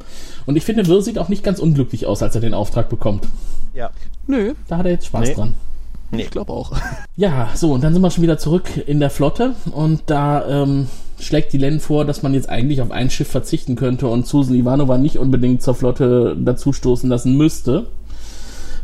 [0.46, 3.26] Und ich finde, Wirr sieht auch nicht ganz unglücklich aus, als er den Auftrag bekommt.
[3.74, 3.90] ja.
[4.26, 5.34] Nö, Da hat er jetzt Spaß Nee.
[5.34, 5.54] dran.
[6.12, 6.72] ich glaube auch.
[7.16, 10.86] Ja, so, und dann sind wir schon wieder zurück in der Flotte und da ähm,
[11.20, 14.54] schlägt die Len vor, dass man jetzt eigentlich auf ein Schiff verzichten könnte und Susan
[14.56, 17.86] Ivanova nicht unbedingt zur Flotte dazustoßen lassen müsste.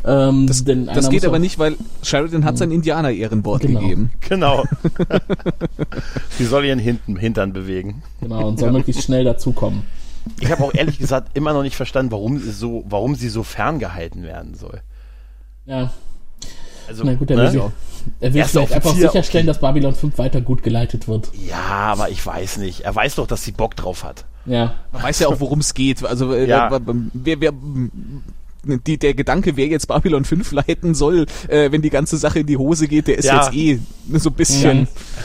[0.05, 3.81] Ähm, Das, denn das geht aber nicht, weil Sheridan hat sein Indianer-Ehrenwort Genau.
[3.81, 4.11] gegeben.
[4.29, 4.65] Genau.
[6.39, 8.03] sie soll ihren Hinten, Hintern bewegen.
[8.21, 9.83] Genau, und soll möglichst schnell dazukommen.
[10.41, 13.43] Ich habe auch ehrlich gesagt immer noch nicht verstanden, warum sie so, warum sie so
[13.43, 14.81] ferngehalten werden soll.
[15.67, 15.93] Ja,
[16.89, 17.53] Also, na gut, er ne?
[17.53, 17.63] will,
[18.21, 21.31] er will vielleicht einfach sicherstellen, dass Babylon 5 weiter gut geleitet wird.
[21.35, 21.57] Ja,
[21.93, 22.81] aber ich weiß nicht.
[22.83, 24.25] Er weiß doch, dass sie Bock drauf hat.
[24.47, 26.05] Ja, Man weiß ja auch, worum es geht.
[26.05, 26.71] Also äh, Ja.
[27.13, 27.53] wer, wer,
[28.65, 32.47] die, der Gedanke, wer jetzt Babylon 5 leiten soll, äh, wenn die ganze Sache in
[32.47, 33.45] die Hose geht, der ist Ja.
[33.45, 33.79] jetzt eh
[34.15, 34.63] so ein bisschen.
[34.63, 34.75] Ja.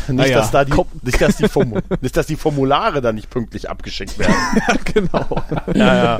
[0.08, 3.30] Nicht, Naja, dass da die, nicht, dass die Formu nicht, dass die Formulare da nicht
[3.30, 4.36] pünktlich abgeschickt werden.
[4.93, 5.26] genau.
[5.74, 6.19] ja, ja.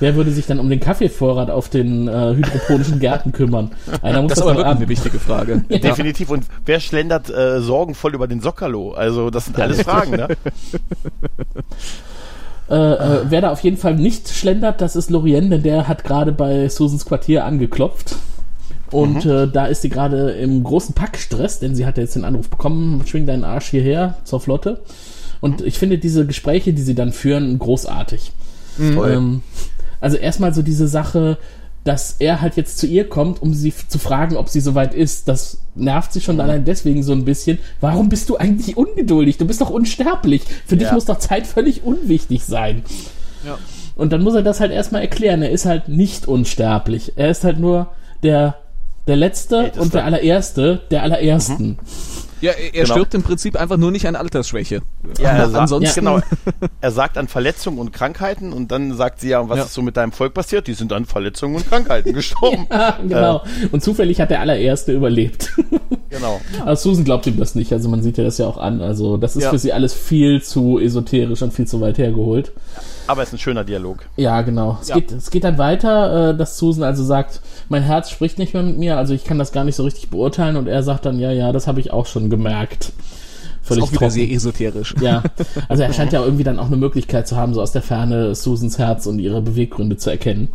[0.00, 3.70] wer würde sich dann um den Kaffeevorrat auf den äh, hydroponischen Gärten kümmern?
[4.02, 5.64] Einer muss Das das, ist aber wirklich eine wichtige Frage.
[5.70, 6.30] Definitiv.
[6.30, 8.92] Und wer schlendert äh, sorgenvoll über den Sockerlo?
[8.92, 10.28] Also, das sind alles Fragen, ne?
[12.70, 16.04] Äh, äh, wer da auf jeden Fall nicht schlendert, das ist Lorien, denn der hat
[16.04, 18.16] gerade bei Susans Quartier angeklopft.
[18.90, 19.30] Und Mhm.
[19.30, 22.48] äh, da ist sie gerade im großen Packstress, denn sie hat ja jetzt den Anruf
[22.48, 24.80] bekommen, schwing deinen Arsch hierher zur Flotte.
[25.40, 28.32] Und ich finde diese Gespräche, die sie dann führen, großartig.
[29.14, 29.42] Ähm,
[30.00, 31.36] also erstmal so diese Sache,
[31.88, 35.26] dass er halt jetzt zu ihr kommt, um sie zu fragen, ob sie soweit ist.
[35.26, 37.58] Das nervt sie schon allein deswegen so ein bisschen.
[37.80, 39.38] Warum bist du eigentlich ungeduldig?
[39.38, 40.42] Du bist doch unsterblich.
[40.66, 40.92] Für dich Ja.
[40.94, 42.82] muss doch Zeit völlig unwichtig sein.
[43.46, 43.56] Ja.
[43.96, 45.40] Und dann muss er das halt erstmal erklären.
[45.40, 47.12] Er ist halt nicht unsterblich.
[47.16, 47.88] Er ist halt nur
[48.22, 48.56] der,
[49.06, 49.80] der Letzte Älteste.
[49.80, 51.78] und der allererste der allerersten.
[52.40, 52.94] Ja, er, Genau.
[52.94, 54.82] stirbt im Prinzip einfach nur nicht an Altersschwäche.
[55.18, 56.20] Ja, er sagt, Ansonsten- genau.
[56.80, 59.64] Er sagt an Verletzungen und Krankheiten und dann sagt sie ja, was Ja.
[59.64, 60.66] ist so mit deinem Volk passiert?
[60.66, 62.66] Die sind an Verletzungen und Krankheiten gestorben.
[62.70, 63.42] Ja, genau.
[63.72, 65.52] Und zufällig hat der allererste überlebt.
[66.10, 66.40] Genau.
[66.62, 67.70] Aber Susan glaubt ihm das nicht.
[67.70, 68.80] Also man sieht ja das ja auch an.
[68.80, 69.50] Also das ist Ja.
[69.50, 72.52] für sie alles viel zu esoterisch und viel zu weit hergeholt.
[73.06, 73.98] Aber es ist ein schöner Dialog.
[74.16, 74.78] Ja, genau.
[74.80, 74.94] Es, Ja.
[74.94, 78.62] Geht, es geht dann weiter, äh, dass Susan also sagt, mein Herz spricht nicht mehr
[78.62, 80.56] mit mir, also ich kann das gar nicht so richtig beurteilen.
[80.56, 82.92] Und er sagt dann, ja, ja, das habe ich auch schon gemerkt.
[83.68, 84.94] ist auch wieder sehr esoterisch.
[85.00, 85.22] Ja,
[85.68, 88.34] also er scheint ja irgendwie dann auch eine Möglichkeit zu haben, so aus der Ferne
[88.34, 90.48] Susans Herz und ihre Beweggründe zu erkennen.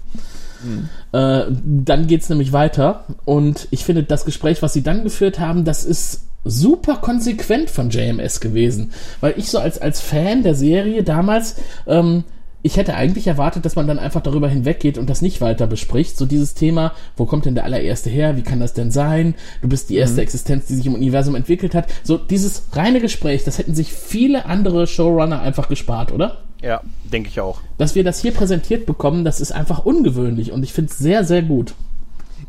[1.12, 5.65] Äh, dann geht's nämlich weiter und ich finde, das Gespräch, was sie dann geführt haben,
[5.65, 11.03] das ist super konsequent von JMS gewesen, weil ich so als, als Fan der Serie
[11.03, 11.55] damals,
[11.88, 12.23] ähm,
[12.63, 16.17] ich hätte eigentlich erwartet, dass man dann einfach darüber hinweggeht und das nicht weiter bespricht.
[16.17, 18.38] So dieses Thema, wo kommt denn der allererste her?
[18.38, 19.36] Wie kann das denn sein?
[19.62, 21.88] Du bist die erste Existenz, die sich im Universum entwickelt hat.
[22.04, 26.38] So dieses reine Gespräch, das hätten sich viele andere Showrunner einfach gespart, oder?
[26.62, 27.60] Ja, denke ich auch.
[27.78, 31.26] Dass wir das hier präsentiert bekommen, das ist einfach ungewöhnlich und ich finde es sehr,
[31.26, 31.73] sehr gut.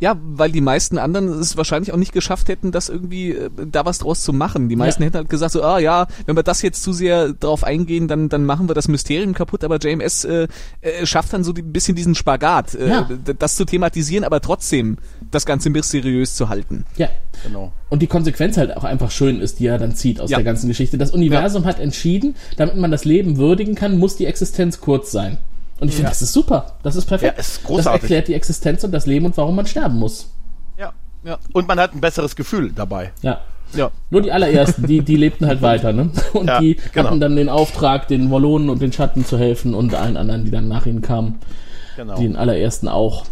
[0.00, 3.84] Ja, weil die meisten anderen es wahrscheinlich auch nicht geschafft hätten, das irgendwie äh, da
[3.84, 4.68] was draus zu machen.
[4.68, 5.06] Die meisten Ja.
[5.06, 8.28] hätten halt gesagt so, ah ja, wenn wir das jetzt zu sehr drauf eingehen, dann
[8.28, 9.64] dann machen wir das Mysterium kaputt.
[9.64, 10.48] Aber JMS äh,
[10.80, 13.08] äh, schafft dann so ein bisschen diesen Spagat, äh, Ja.
[13.38, 14.98] das zu thematisieren, aber trotzdem
[15.30, 16.84] das Ganze mysteriös zu halten.
[16.96, 17.08] Ja.
[17.42, 17.72] Genau.
[17.90, 20.38] Und die Konsequenz halt auch einfach schön ist, die er dann zieht aus Ja.
[20.38, 20.98] der ganzen Geschichte.
[20.98, 25.38] Das Universum hat entschieden, damit man das Leben würdigen kann, muss die Existenz kurz sein.
[25.80, 26.74] Und ich finde, das ist super.
[26.82, 27.34] Das ist perfekt.
[27.36, 28.02] Ja, ist Das großartig.
[28.02, 30.30] erklärt die Existenz und das Leben und warum man sterben muss.
[30.78, 30.92] Ja.
[31.24, 31.38] Ja.
[31.52, 33.12] Und man hat ein besseres Gefühl dabei.
[33.22, 33.40] Ja.
[33.72, 33.90] Ja.
[34.10, 36.10] Nur die allerersten, die, die lebten halt weiter, ne?
[36.32, 37.08] Und Ja, die genau.
[37.08, 40.52] hatten dann den Auftrag, den Wollonen und den Schatten zu helfen und allen anderen, die
[40.52, 41.40] dann nach ihnen kamen.
[41.96, 42.14] Genau.
[42.16, 43.24] Den allerersten auch.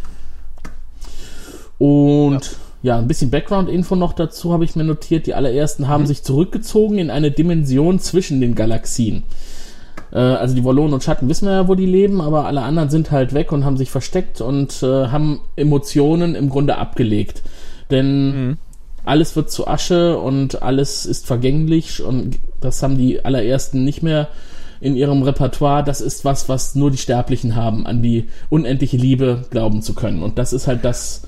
[1.79, 5.27] Und ja, ein bisschen Background-Info noch dazu habe ich mir notiert.
[5.27, 9.23] Die allerersten haben sich zurückgezogen in eine Dimension zwischen den Galaxien.
[10.13, 12.91] Äh, also die Wollonen und Schatten wissen wir ja, wo die leben, aber alle anderen
[12.91, 17.43] sind halt weg und haben sich versteckt und äh, haben Emotionen im Grunde abgelegt.
[17.91, 18.59] Denn
[19.05, 24.29] alles wird zu Asche und alles ist vergänglich und das haben die allerersten nicht mehr
[24.81, 25.85] in ihrem Repertoire.
[25.85, 30.23] Das ist was, was nur die Sterblichen haben, an die unendliche Liebe glauben zu können.
[30.23, 31.23] Und das ist halt das,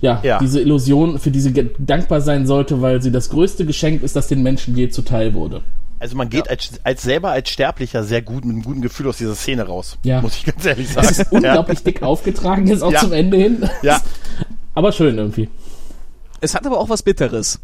[0.00, 0.38] ja, Ja.
[0.38, 4.28] diese Illusion, für die sie dankbar sein sollte, weil sie das größte Geschenk ist, das
[4.28, 5.60] den Menschen je zuteil wurde.
[6.00, 9.18] Also man geht als, als selber als Sterblicher sehr gut mit einem guten Gefühl aus
[9.18, 9.98] dieser Szene raus.
[10.02, 10.20] Ja.
[10.22, 11.08] Muss ich ganz ehrlich sagen.
[11.10, 13.00] Es ist unglaublich dick aufgetragen, jetzt auch Ja.
[13.00, 13.68] zum Ende hin.
[13.82, 14.00] Ja.
[14.74, 15.48] Aber schön irgendwie.
[16.40, 17.60] Es hat aber auch was Bitteres.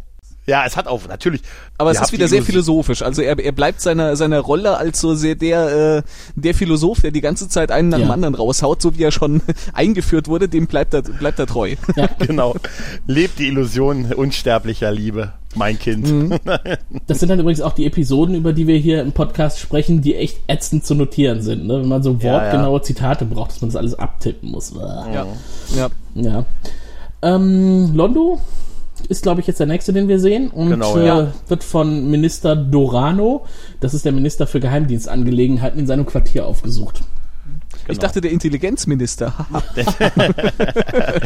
[0.47, 1.43] Ja, es hat auch, natürlich.
[1.77, 3.03] Aber es ist wieder sehr philosophisch.
[3.03, 6.03] Also er, er bleibt seiner, seiner Rolle als so sehr der, äh,
[6.37, 8.07] der Philosoph, der die ganze Zeit einen nach Ja.
[8.07, 11.75] dem anderen raushaut, so wie er schon eingeführt wurde, dem bleibt er, bleibt er treu.
[12.19, 12.55] Genau.
[13.07, 16.07] Lebt die Illusion unsterblicher Liebe, mein Kind.
[16.09, 16.39] Mhm.
[17.07, 20.15] Das sind dann übrigens auch die Episoden, über die wir hier im Podcast sprechen, die
[20.15, 21.67] echt ätzend zu notieren sind.
[21.67, 21.81] Ne?
[21.81, 24.73] Wenn man so Ja, wortgenaue Zitate braucht, dass man das alles abtippen muss.
[24.79, 25.27] Ja.
[25.75, 25.89] ja.
[26.15, 26.45] Ja.
[27.23, 28.41] Ähm, Londo
[29.09, 30.51] ist, glaube ich, jetzt der nächste, den wir sehen.
[30.51, 31.33] Und Genau, äh, ja.
[31.49, 33.45] wird von Minister Dorano,
[33.81, 37.03] das ist der Minister für Geheimdienstangelegenheiten, in seinem Quartier aufgesucht.
[37.89, 39.33] Ich dachte, der Intelligenzminister.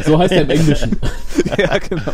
[0.04, 0.98] So heißt er im Englischen.
[1.58, 2.12] ja, genau.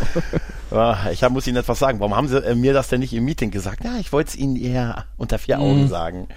[0.71, 1.99] Ja, ich muss Ihnen etwas sagen.
[1.99, 3.83] Warum haben Sie äh, mir das denn nicht im Meeting gesagt?
[3.83, 6.27] Ja, ich wollte es Ihnen eher unter vier Augen sagen.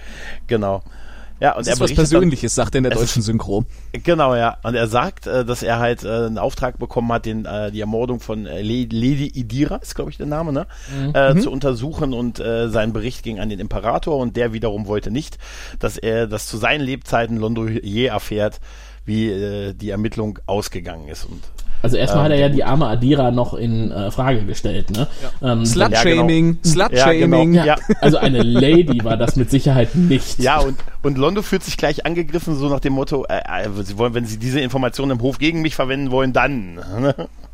[0.47, 0.81] Genau.
[1.41, 3.65] Ja, und Das ist was berichtet dann- Persönliches, sagt er in der deutschen Synchro.
[3.91, 4.57] Genau, ja.
[4.63, 7.81] Und er sagt, äh, dass er halt äh, einen Auftrag bekommen hat, den, äh, die
[7.81, 10.67] Ermordung von Lady Idira, ist glaube ich der Name, ne?
[11.13, 15.09] Äh, zu untersuchen und äh, sein Bericht ging an den Imperator und der wiederum wollte
[15.09, 15.39] nicht,
[15.79, 18.59] dass er, dass zu seinen Lebzeiten Londo je erfährt,
[19.03, 21.25] wie äh, die Ermittlung ausgegangen ist.
[21.25, 21.41] Und
[21.81, 24.91] Also erstmal Ähm, hat er ja die arme Adira noch in äh, Frage gestellt.
[24.91, 25.07] Ne?
[25.41, 27.53] Ähm, Slut-Shaming, Slut-Shaming.
[27.53, 27.87] Ja, ja, genau.
[27.89, 27.95] Ja.
[28.01, 30.39] also eine Lady war das mit Sicherheit nicht.
[30.39, 33.97] Ja, und, und Londo fühlt sich gleich angegriffen, so nach dem Motto, äh, äh, sie
[33.97, 36.79] wollen, wenn sie diese Informationen im Hof gegen mich verwenden wollen, dann.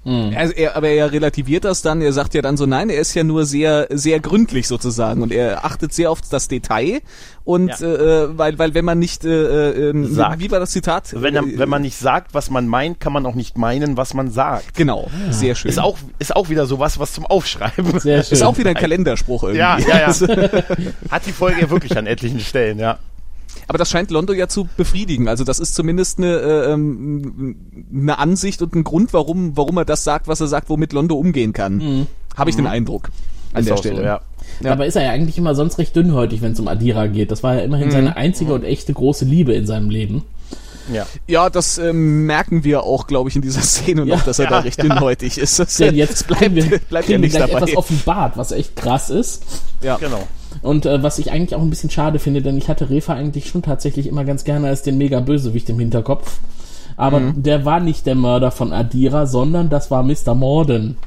[0.07, 0.37] Ne?
[0.37, 3.13] Also er, aber er relativiert das dann, er sagt ja dann so, nein, er ist
[3.13, 7.01] ja nur sehr, sehr gründlich sozusagen und er achtet sehr auf das Detail
[7.43, 7.87] und Ja.
[7.87, 10.39] äh, weil, weil wenn man nicht, äh, äh, Sagt.
[10.39, 11.13] wie war das Zitat?
[11.15, 13.97] Wenn, er, Äh, wenn man nicht sagt, was man meint, kann man auch nicht meinen,
[13.97, 14.73] was man sagt.
[14.75, 15.69] Genau, sehr schön.
[15.69, 17.99] Ist auch, ist auch wieder sowas, was zum Aufschreiben.
[17.99, 18.33] Sehr schön.
[18.33, 19.59] ist auch wieder ein Kalenderspruch irgendwie.
[19.59, 20.09] Ja, ja, ja.
[21.11, 22.97] Hat die Folge ja wirklich an etlichen Stellen, ja.
[23.67, 25.27] Aber das scheint Londo ja zu befriedigen.
[25.27, 27.55] Also das ist zumindest eine, äh, ähm,
[27.93, 31.15] eine Ansicht und ein Grund, warum, warum er das sagt, was er sagt, womit Londo
[31.15, 32.07] umgehen kann.
[32.35, 33.09] Habe ich den Eindruck
[33.53, 33.95] an Ist der Stelle.
[33.97, 34.21] So, ja.
[34.61, 34.69] Ja.
[34.71, 37.31] Dabei ist er ja eigentlich immer sonst recht dünnhäutig, wenn es um Adira geht.
[37.31, 40.23] Das war ja immerhin seine einzige und echte große Liebe in seinem Leben.
[40.91, 41.05] ja.
[41.27, 44.23] Ja, das ähm, merken wir auch, glaube ich, in dieser Szene noch, Ja.
[44.25, 44.85] dass er da Ja, recht ja.
[44.89, 45.59] dünnhäutig ist.
[45.59, 47.63] Das, Denn jetzt bleibt, wir, bleibt ja kriegen wir nicht gleich dabei.
[47.63, 49.43] etwas offenbart, was echt krass ist.
[49.81, 49.97] Ja.
[49.97, 50.25] Genau.
[50.61, 53.49] Und äh, was ich eigentlich auch ein bisschen schade finde, denn ich hatte Refa eigentlich
[53.49, 56.39] schon tatsächlich immer ganz gerne als den Mega-Bösewicht im Hinterkopf.
[56.95, 57.43] Aber Mhm.
[57.43, 60.33] der war nicht der Mörder von Adira, sondern das war Mr.
[60.33, 60.97] Morden.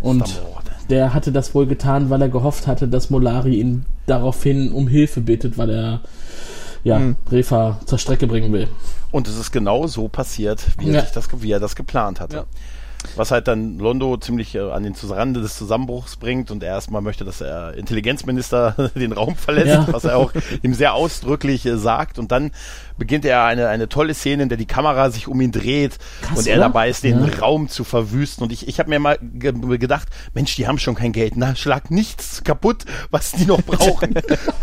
[0.00, 0.70] Und Morden.
[0.90, 5.20] der hatte das wohl getan, weil er gehofft hatte, dass Molari ihn daraufhin um Hilfe
[5.20, 6.00] bittet, weil er
[6.84, 7.16] ja, Mhm.
[7.30, 8.66] Refa zur Strecke bringen will.
[9.12, 11.00] Und es ist genau so passiert, wie er, Ja.
[11.02, 12.36] sich das, wie er das geplant hatte.
[12.38, 12.44] Ja.
[13.16, 17.02] Was halt dann Londo ziemlich äh, an den Rande des Zusammenbruchs bringt und er erstmal
[17.02, 19.86] möchte, dass der Intelligenzminister den Raum verlässt, Ja.
[19.90, 22.18] was er auch ihm sehr ausdrücklich äh, sagt.
[22.18, 22.52] Und dann
[22.98, 26.38] beginnt er eine, eine tolle Szene, in der die Kamera sich um ihn dreht Krass,
[26.38, 26.66] und er oder?
[26.66, 27.38] dabei ist, den Ja.
[27.40, 28.44] Raum zu verwüsten.
[28.44, 31.34] Und ich, ich habe mir mal ge gedacht, Mensch, die haben schon kein Geld.
[31.36, 34.14] Na, schlag nichts kaputt, was die noch brauchen.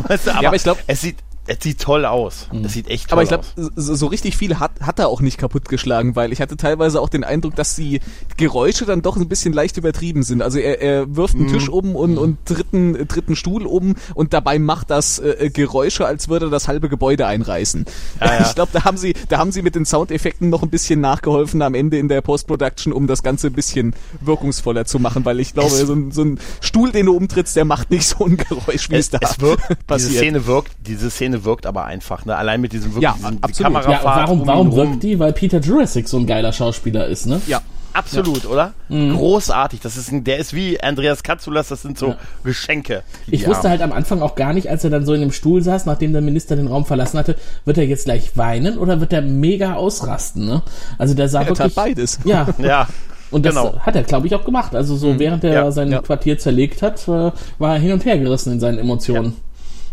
[0.07, 1.17] weißt du, aber, aber ich glaub- es sieht
[1.49, 2.47] es sieht toll aus.
[2.51, 2.65] Mhm.
[2.65, 3.71] Es sieht echt toll Aber ich glaube, aus.
[3.75, 7.09] so, so richtig viel hat, hat er auch nicht kaputtgeschlagen, weil ich hatte teilweise auch
[7.09, 7.99] den Eindruck, dass die
[8.37, 10.41] Geräusche dann doch ein bisschen leicht übertrieben sind.
[10.41, 14.59] Also er, er wirft einen Tisch um und, und dritten, dritten Stuhl um und dabei
[14.59, 17.85] macht das äh, Geräusche, als würde das halbe Gebäude einreißen.
[18.19, 18.39] Ja, ja.
[18.49, 21.61] Ich glaube, da haben sie, da haben sie mit den Soundeffekten noch ein bisschen nachgeholfen
[21.61, 25.53] am Ende in der Post-Production, um das Ganze ein bisschen wirkungsvoller zu machen, weil ich
[25.53, 28.89] glaube, so ein, so ein Stuhl, den du umtrittst, der macht nicht so ein Geräusch,
[28.89, 30.23] wie es, es, da es wirkt, diese passiert.
[30.23, 32.35] Szene wirkt, diese Szene wirkt aber einfach, ne?
[32.35, 33.73] Allein mit diesem wirklich Ja, diesem, die absolut.
[33.73, 35.19] Ja, Kamerafahrt warum, um warum wirkt die?
[35.19, 37.41] Weil Peter Jurassic so ein geiler Schauspieler ist, ne?
[37.47, 37.61] ja.
[37.91, 38.73] Absolut, oder?
[38.89, 39.15] Mhm.
[39.17, 39.79] Großartig.
[39.81, 42.17] Das ist ein, der ist wie Andreas Katsulas, das sind so Ja.
[42.43, 43.01] Geschenke.
[43.25, 43.69] Ich wusste haben.
[43.71, 46.13] halt am Anfang auch gar nicht, als er dann so in dem Stuhl saß, nachdem
[46.13, 49.73] der Minister den Raum verlassen hatte, wird er jetzt gleich weinen oder wird er mega
[49.73, 50.61] ausrasten, ne?
[50.99, 51.75] Also der sah Er tat wirklich...
[51.75, 52.19] beides.
[52.25, 52.87] Ja, Ja,
[53.31, 53.79] und das genau.
[53.79, 54.75] hat er, glaube ich, auch gemacht.
[54.75, 55.99] Also so während er Ja, sein ja.
[56.01, 59.35] Quartier zerlegt hat, äh, war er hin und her gerissen in seinen Emotionen.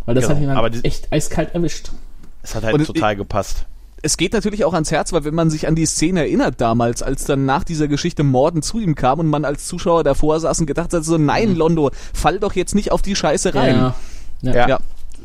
[0.07, 0.37] Weil das Genau.
[0.37, 1.91] hat ihn halt Aber die- echt eiskalt erwischt.
[2.43, 3.67] Es hat halt Und es- total gepasst.
[4.03, 7.03] es geht natürlich auch ans Herz, weil wenn man sich an die Szene erinnert damals,
[7.03, 10.61] als dann nach dieser Geschichte Morden zu ihm kam und man als Zuschauer davor saß
[10.61, 13.77] und gedacht hat, so nein, Londo, fall doch jetzt nicht auf die Scheiße rein.
[13.77, 13.95] Ja.
[14.43, 14.55] Ja.
[14.55, 14.69] Ja.
[14.69, 14.79] Ja.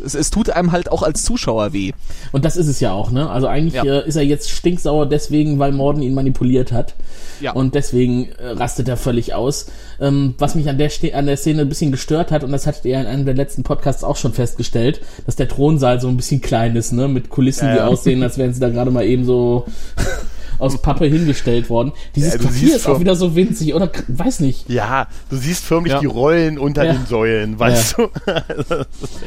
[0.03, 1.91] Es, es tut einem halt auch als Zuschauer weh.
[2.31, 3.29] Und das ist es ja auch, ne?
[3.29, 3.83] Also eigentlich Ja.
[3.83, 6.95] äh, ist er jetzt stinksauer deswegen, weil Morden ihn manipuliert hat.
[7.39, 7.53] Ja.
[7.53, 9.65] Und deswegen äh, rastet er völlig aus.
[9.99, 12.67] Ähm, was mich an der, Ste an der Szene ein bisschen gestört hat, und das
[12.67, 16.17] hattet ihr in einem der letzten Podcasts auch schon festgestellt, dass der Thronsaal so ein
[16.17, 17.07] bisschen klein ist, ne?
[17.07, 19.65] Mit Kulissen, Ja, die aussehen, als wären sie da gerade mal eben so
[20.61, 21.91] aus Pappe hingestellt worden.
[22.15, 23.91] Dieses Ja, siehst ist auch wieder so winzig, oder?
[24.07, 24.69] Weiß nicht.
[24.69, 25.99] Ja, du siehst förmlich Ja.
[25.99, 26.93] die Rollen unter Ja.
[26.93, 28.07] den Säulen, weißt du?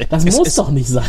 [0.09, 1.03] Das Es muss ist- doch nicht sein.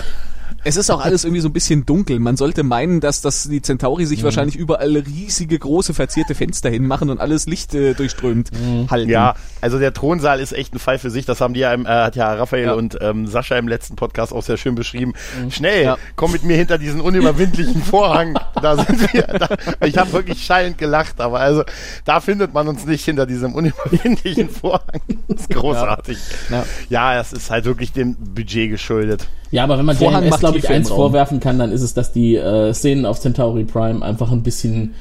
[0.69, 2.19] Es ist auch alles irgendwie so ein bisschen dunkel.
[2.19, 7.09] Man sollte meinen, dass, dass die Centauri sich wahrscheinlich überall riesige, große, verzierte Fenster hinmachen
[7.09, 8.51] und alles Licht äh, durchströmt
[8.91, 9.09] halten.
[9.09, 11.25] Ja, also der Thronsaal ist echt ein Fall für sich.
[11.25, 12.73] Das haben die ja, im, äh, hat ja Raphael Ja.
[12.75, 15.13] und ähm, Sascha im letzten Podcast auch sehr schön beschrieben.
[15.51, 15.99] Schnell, Ja.
[16.17, 18.37] komm mit mir hinter diesen unüberwindlichen Vorhang.
[18.61, 19.23] Da sind wir.
[19.23, 19.49] Da,
[19.87, 21.63] ich habe wirklich schallend gelacht, aber also
[22.05, 25.01] da findet man uns nicht hinter diesem unüberwindlichen Vorhang.
[25.29, 26.19] Das ist großartig.
[26.51, 26.65] Ja.
[26.89, 29.29] Ja, es ist halt wirklich dem Budget geschuldet.
[29.53, 31.95] Ja, aber wenn man Vorhang JMS, macht glaube ich, eins vorwerfen kann, dann ist es,
[31.95, 34.95] dass die äh, Szenen auf Centauri Prime einfach ein bisschen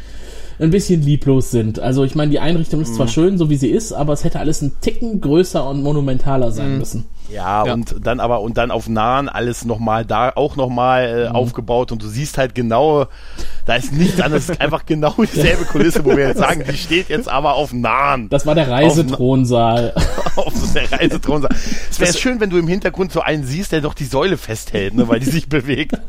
[0.57, 1.79] ein bisschen lieblos sind.
[1.79, 2.95] Also ich meine, die Einrichtung ist Mhm.
[2.95, 6.51] zwar schön, so wie sie ist, aber es hätte alles ein Ticken größer und monumentaler
[6.53, 6.77] sein Mhm.
[6.79, 7.05] müssen.
[7.31, 7.73] Ja, Ja.
[7.73, 12.01] und dann aber und dann auf Nahen alles nochmal da auch nochmal äh, aufgebaut und
[12.03, 13.07] du siehst halt genau,
[13.65, 17.27] da ist nichts anderes, einfach genau dieselbe Kulisse, wo wir jetzt sagen, die steht jetzt
[17.27, 18.29] aber auf Nahen.
[18.29, 19.93] Das war der Reisethronsaal.
[20.35, 21.47] auf der Reisethron.
[21.89, 24.93] Es wäre schön, wenn du im Hintergrund so einen siehst, der doch die Säule festhält,
[24.93, 25.95] ne, weil die sich bewegt.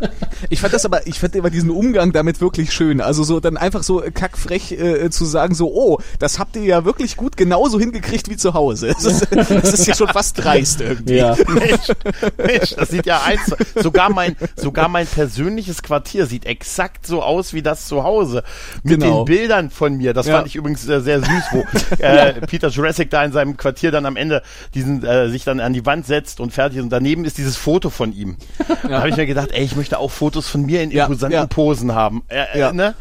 [0.50, 3.00] Ich fand das aber, ich fand immer diesen Umgang damit wirklich schön.
[3.00, 6.84] Also so dann einfach so kackfrech äh, zu sagen, so, oh, das habt ihr ja
[6.84, 8.88] wirklich gut genauso hingekriegt wie zu Hause.
[8.88, 11.05] Das ist, das ist ja schon fast dreist irgendwie.
[11.14, 11.34] Ja.
[11.48, 11.88] Mensch,
[12.36, 13.54] Mensch, das sieht ja eins.
[13.74, 18.42] Sogar mein, sogar mein persönliches Quartier sieht exakt so aus wie das zu Hause.
[18.82, 19.24] Mit Genau.
[19.24, 20.12] den Bildern von mir.
[20.14, 20.36] Das Ja.
[20.36, 21.64] fand ich übrigens äh, sehr süß, wo
[22.02, 24.42] äh, Peter Jurassic da in seinem Quartier dann am Ende
[24.74, 26.84] diesen äh, sich dann an die Wand setzt und fertig ist.
[26.84, 28.36] Und daneben ist dieses Foto von ihm.
[28.88, 31.48] Da habe ich mir gedacht, ey, ich möchte auch Fotos von mir in imposanten.
[31.48, 32.22] Posen haben.
[32.28, 32.72] Äh, äh, Ja.
[32.72, 32.94] ne?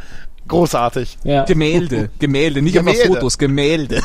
[0.47, 1.17] Großartig.
[1.23, 1.43] Ja.
[1.45, 3.01] Gemälde, Gemälde, nicht Gemälde.
[3.01, 4.01] einfach Fotos, Gemälde.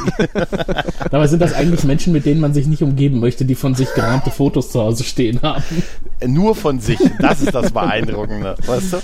[1.11, 3.93] Dabei sind das eigentlich Menschen, mit denen man sich nicht umgeben möchte, die von sich
[3.95, 5.63] gerahmte Fotos zu Hause stehen haben.
[6.27, 8.99] Nur von sich, das ist das Beeindruckende, weißt du?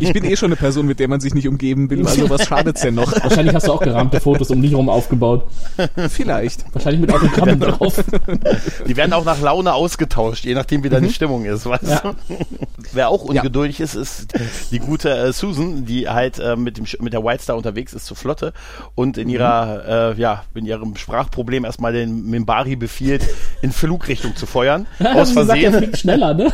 [0.00, 2.46] Ich bin eh schon eine Person, mit der man sich nicht umgeben will, also was
[2.46, 3.12] schadet's denn noch?
[3.12, 5.46] Wahrscheinlich hast du auch gerahmte Fotos um dich rum aufgebaut.
[6.08, 6.64] Vielleicht.
[6.72, 7.76] Wahrscheinlich mit Autogrammen genau.
[7.76, 8.02] drauf.
[8.86, 11.12] Die werden auch nach Laune ausgetauscht, je nachdem wie deine mhm.
[11.12, 12.00] Stimmung ist, weißt ja.
[12.00, 12.36] du?
[12.92, 13.84] Wer auch ungeduldig ja.
[13.84, 14.34] ist, ist
[14.70, 18.06] die gute äh, Susan, die halt äh, mit, dem, mit der White Star unterwegs ist
[18.06, 18.52] zur Flotte
[18.94, 20.18] und in ihrer, mhm.
[20.18, 23.28] äh, ja, in ihrem Sprachproblem erstmal den Mimbari befiehlt,
[23.62, 24.86] in Flugrichtung zu feuern.
[24.98, 25.72] Aus Versehen.
[25.72, 26.52] Sagt, er fliegt schneller, ne?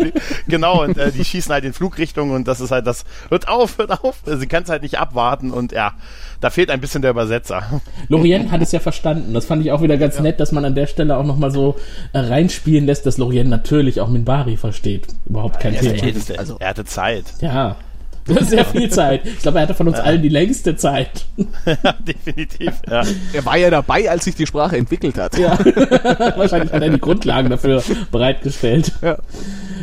[0.48, 3.78] genau, und äh, die schießen halt in Flugrichtung und das ist halt das, hört auf,
[3.78, 4.16] hört auf.
[4.24, 5.92] Sie kann es halt nicht abwarten und ja,
[6.40, 7.80] da fehlt ein bisschen der Übersetzer.
[8.08, 9.34] Lorient hat es ja verstanden.
[9.34, 10.22] Das fand ich auch wieder ganz ja.
[10.22, 11.76] nett, dass man an der Stelle auch nochmal so
[12.12, 15.06] äh, reinspielen lässt, dass Lorient natürlich auch Minbari versteht.
[15.26, 16.12] Überhaupt kein ja, Thema.
[16.28, 17.24] Er, also, er hatte Zeit.
[17.40, 17.76] Ja.
[18.40, 19.22] Sehr viel Zeit.
[19.24, 20.04] Ich glaube, er hatte von uns ja.
[20.04, 21.26] allen die längste Zeit.
[21.66, 22.72] Ja, definitiv.
[22.88, 23.02] Ja.
[23.32, 25.38] Er war ja dabei, als sich die Sprache entwickelt hat.
[25.38, 25.58] Ja.
[26.36, 28.92] Wahrscheinlich hat er die Grundlagen dafür bereitgestellt.
[29.02, 29.18] Ja.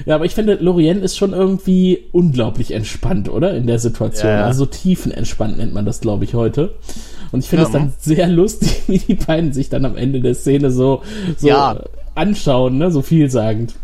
[0.05, 3.53] Ja, aber ich finde, Lorient ist schon irgendwie unglaublich entspannt, oder?
[3.55, 4.31] In der Situation.
[4.31, 4.45] Ja, ja.
[4.45, 6.75] Also so tiefenentspannt nennt man das, glaube ich, heute.
[7.31, 10.21] Und ich finde es ja, dann sehr lustig, wie die beiden sich dann am Ende
[10.21, 11.01] der Szene so,
[11.37, 11.83] so ja.
[12.15, 12.91] anschauen, ne?
[12.91, 13.75] So vielsagend.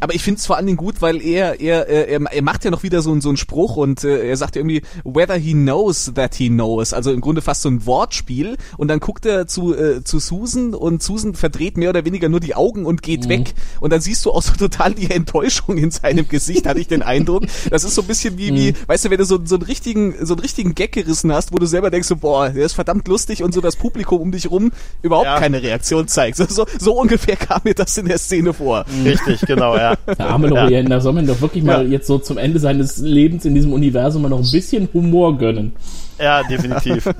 [0.00, 2.70] Aber ich finde es vor allen Dingen gut, weil er, er, er, er macht ja
[2.70, 6.34] noch wieder so, so einen Spruch und äh, er sagt irgendwie, whether he knows that
[6.34, 6.92] he knows.
[6.92, 8.56] Also im Grunde fast so ein Wortspiel.
[8.76, 12.40] Und dann guckt er zu, äh, zu Susan und Susan verdreht mehr oder weniger nur
[12.40, 13.30] die Augen und geht mhm.
[13.30, 13.54] weg.
[13.80, 17.02] Und dann siehst du auch so total die Enttäuschung in seinem Gesicht, hatte ich den
[17.02, 17.44] Eindruck.
[17.70, 18.56] Das ist so ein bisschen wie, mhm.
[18.56, 21.52] wie weißt du, wenn du so, so einen richtigen, so einen richtigen Gag gerissen hast,
[21.52, 24.32] wo du selber denkst, so, boah, der ist verdammt lustig und so das Publikum um
[24.32, 25.38] dich rum überhaupt ja.
[25.38, 26.36] keine Reaktion zeigt.
[26.36, 28.84] So, so, so ungefähr kam mir das in der Szene vor.
[29.04, 29.96] Richtig, genau genau, ja.
[30.14, 30.96] Der arme Lorient, ja.
[30.96, 34.22] da soll man doch wirklich mal jetzt so zum Ende seines Lebens in diesem Universum
[34.22, 35.72] mal noch ein bisschen Humor gönnen.
[36.18, 37.06] Ja, definitiv.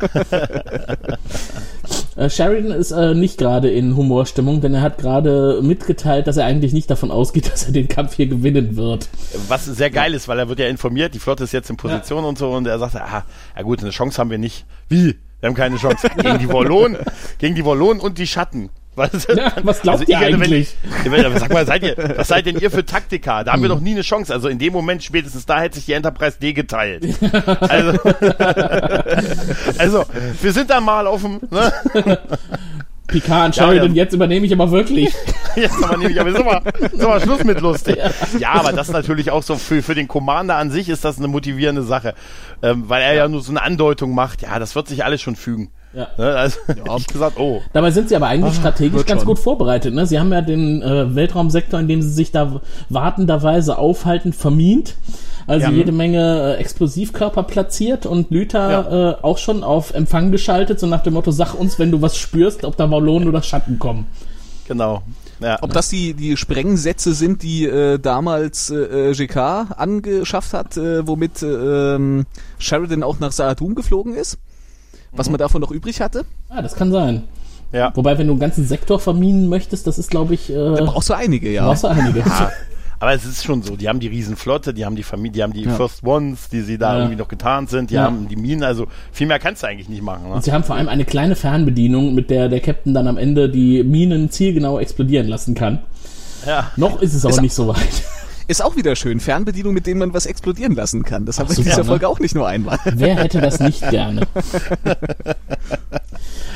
[2.16, 6.44] äh, Sheridan ist äh, nicht gerade in Humorstimmung, denn er hat gerade mitgeteilt, dass er
[6.44, 9.08] eigentlich nicht davon ausgeht, dass er den Kampf hier gewinnen wird.
[9.48, 12.24] Was sehr geil ist, weil er wird ja informiert, die Flotte ist jetzt in Position
[12.24, 12.28] ja.
[12.28, 13.24] und so und er sagt, ah,
[13.56, 14.66] ja gut, eine Chance haben wir nicht.
[14.88, 15.16] Wie?
[15.40, 16.10] Wir haben keine Chance.
[16.18, 16.98] Gegen die Wollonen,
[17.38, 18.68] gegen die Wollonen und die Schatten.
[18.96, 20.76] Was, ja, was glaubt also ihr eigentlich?
[21.04, 23.44] Wenn, sag mal, seid ihr, was seid denn ihr für Taktiker?
[23.44, 23.62] Da haben hm.
[23.62, 24.32] wir doch nie eine Chance.
[24.32, 27.06] Also in dem Moment spätestens da hätte sich die Enterprise D geteilt.
[27.60, 27.98] Also,
[29.78, 30.04] also
[30.42, 31.40] wir sind da mal auf dem.
[31.50, 32.18] Ne?
[33.10, 33.94] Picard entscheidet, ja, ja.
[33.94, 35.12] jetzt übernehme ich aber wirklich.
[35.56, 37.96] jetzt übernehme ich, aber ist mal, ist mal Schluss mit lustig.
[37.96, 38.10] Ja.
[38.38, 41.18] ja, aber das ist natürlich auch so, für, für den Commander an sich ist das
[41.18, 42.14] eine motivierende Sache.
[42.62, 43.28] Ähm, weil er ja.
[43.28, 45.70] nur so eine Andeutung macht, ja, das wird sich alles schon fügen.
[45.92, 46.08] Ja.
[46.16, 46.96] Ne, also, ja.
[46.96, 47.62] ich gesagt, oh.
[47.72, 49.28] Dabei sind sie aber eigentlich ah, strategisch ganz schon.
[49.28, 49.92] gut vorbereitet.
[49.92, 50.06] Ne?
[50.06, 54.96] Sie haben ja den äh, Weltraumsektor, in dem sie sich da wartenderweise aufhalten, vermint.
[55.46, 55.72] Also ja.
[55.72, 59.10] jede Menge äh, Explosivkörper platziert und Lüther ja.
[59.10, 62.16] äh, auch schon auf Empfang geschaltet, so nach dem Motto, sag uns, wenn du was
[62.16, 64.06] spürst, ob da Wallonen oder Schatten kommen.
[64.68, 65.02] Genau.
[65.40, 65.58] Ja.
[65.62, 71.42] Ob das die, die Sprengsätze sind, die äh, damals äh, GK angeschafft hat, äh, womit
[71.42, 72.26] äh, ähm,
[72.58, 74.38] Sheridan auch nach Saatum geflogen ist?
[75.12, 75.32] Was mhm.
[75.32, 76.24] man davon noch übrig hatte.
[76.48, 77.22] Ah, das kann sein.
[77.72, 77.92] Ja.
[77.94, 80.50] Wobei, wenn du einen ganzen Sektor verminen möchtest, das ist, glaube ich.
[80.50, 81.66] Äh, da brauchst du einige, ja.
[81.66, 82.20] Brauchst du einige.
[82.20, 82.50] Ja.
[83.00, 85.52] Aber es ist schon so, die haben die Riesenflotte, die haben die Familie, die haben
[85.54, 85.70] die ja.
[85.70, 86.98] First Ones, die sie da ja.
[86.98, 88.02] irgendwie noch getarnt sind, die ja.
[88.02, 90.28] haben die Minen, also viel mehr kannst du eigentlich nicht machen.
[90.28, 90.34] Ne?
[90.34, 93.48] Und sie haben vor allem eine kleine Fernbedienung, mit der der Captain dann am Ende
[93.48, 95.78] die Minen zielgenau explodieren lassen kann.
[96.46, 96.72] Ja.
[96.76, 98.02] Noch ist es aber ist nicht so weit.
[98.50, 99.20] Ist auch wieder schön.
[99.20, 101.24] Fernbedienung, mit denen man was explodieren lassen kann.
[101.24, 102.80] Das haben wir in dieser Folge auch nicht nur einmal.
[102.84, 104.26] Wer hätte das nicht gerne?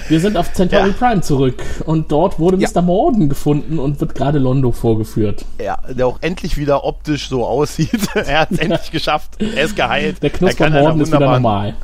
[0.08, 0.94] Wir sind auf Centauri ja.
[0.98, 2.68] Prime zurück und dort wurde ja.
[2.68, 2.82] Mr.
[2.82, 5.44] Morden gefunden und wird gerade Londo vorgeführt.
[5.62, 8.08] Ja, der auch endlich wieder optisch so aussieht.
[8.14, 9.40] er hat es endlich geschafft.
[9.40, 10.20] Er ist geheilt.
[10.20, 11.76] Der Knusper Morden ist wieder normal.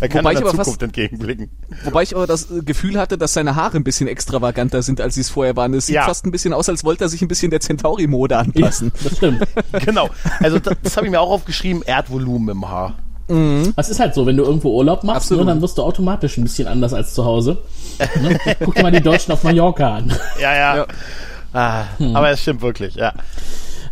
[0.00, 1.50] Er kann wobei der Zukunft fast, entgegenblicken.
[1.84, 5.22] Wobei ich aber das Gefühl hatte, dass seine Haare ein bisschen extravaganter sind, als sie
[5.22, 5.74] es vorher waren.
[5.74, 6.04] Es sieht ja.
[6.04, 8.92] fast ein bisschen aus, als wollte er sich ein bisschen der Centauri-Mode anpassen.
[8.94, 9.46] Ja, das stimmt.
[9.84, 10.10] genau.
[10.40, 12.94] Also das, das habe ich mir auch aufgeschrieben, Erdvolumen im Haar.
[13.28, 13.72] Mhm.
[13.76, 16.44] Das ist halt so, wenn du irgendwo Urlaub machst, ne, dann wirst du automatisch ein
[16.44, 17.58] bisschen anders als zu Hause.
[18.20, 18.38] Ne?
[18.62, 20.12] Guck dir mal die Deutschen auf Mallorca an.
[20.40, 20.76] Ja, ja.
[20.76, 20.86] ja.
[21.52, 22.16] Ah, hm.
[22.16, 23.12] Aber es stimmt wirklich, ja.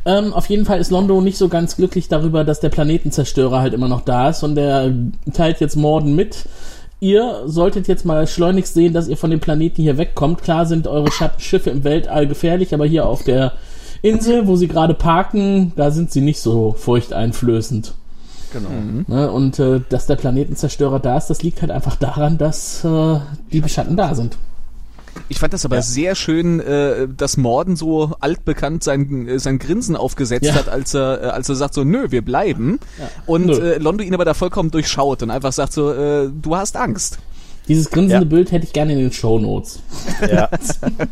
[0.06, 3.74] Ähm, auf jeden Fall ist Londo nicht so ganz glücklich darüber, dass der Planetenzerstörer halt
[3.74, 4.92] immer noch da ist und der
[5.32, 6.46] teilt jetzt Morden mit.
[7.00, 10.42] Ihr solltet jetzt mal schleunigst sehen, dass ihr von dem Planeten hier wegkommt.
[10.42, 13.52] Klar sind eure Schattenschiffe im Weltall gefährlich, aber hier auf der
[14.02, 17.94] Insel, wo sie gerade parken, da sind sie nicht so furchteinflößend.
[18.52, 18.68] Genau.
[18.68, 19.04] Mhm.
[19.06, 23.20] Ne, und äh, dass der Planetenzerstörer da ist, das liegt halt einfach daran, dass äh,
[23.52, 24.36] die Schatten da sind.
[25.28, 25.82] Ich fand das aber ja.
[25.82, 30.54] sehr schön, äh, dass Morden so altbekannt sein, äh, sein Grinsen aufgesetzt ja.
[30.54, 32.80] hat, als er, äh, als er sagt so, nö, wir bleiben.
[32.98, 33.08] Ja.
[33.26, 36.76] Und äh, Londo ihn aber da vollkommen durchschaut und einfach sagt so, äh, du hast
[36.76, 37.18] Angst.
[37.68, 38.28] Dieses grinsende ja.
[38.28, 39.80] Bild hätte ich gerne in den Show Notes.
[40.30, 40.48] Ja.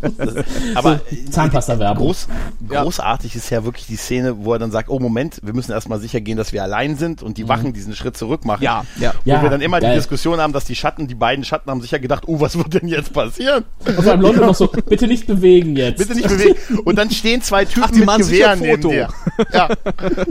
[0.74, 2.06] aber Zahnpasta-Werbung.
[2.06, 2.28] Groß,
[2.68, 6.00] großartig ist ja wirklich die Szene, wo er dann sagt, oh Moment, wir müssen erstmal
[6.00, 7.48] sicher gehen, dass wir allein sind und die mhm.
[7.48, 8.62] Wachen diesen Schritt zurück machen.
[8.62, 9.14] Ja, ja.
[9.24, 9.92] Wo ja, wir dann immer geil.
[9.92, 12.74] die Diskussion haben, dass die Schatten, die beiden Schatten haben sicher gedacht, oh, was wird
[12.74, 13.64] denn jetzt passieren?
[13.84, 15.98] Und vor allem London noch so, bitte nicht bewegen jetzt.
[15.98, 16.56] Bitte nicht bewegen.
[16.84, 19.08] Und dann stehen zwei Typen Ach, mit Gewehren neben dir.
[19.52, 19.68] Ja.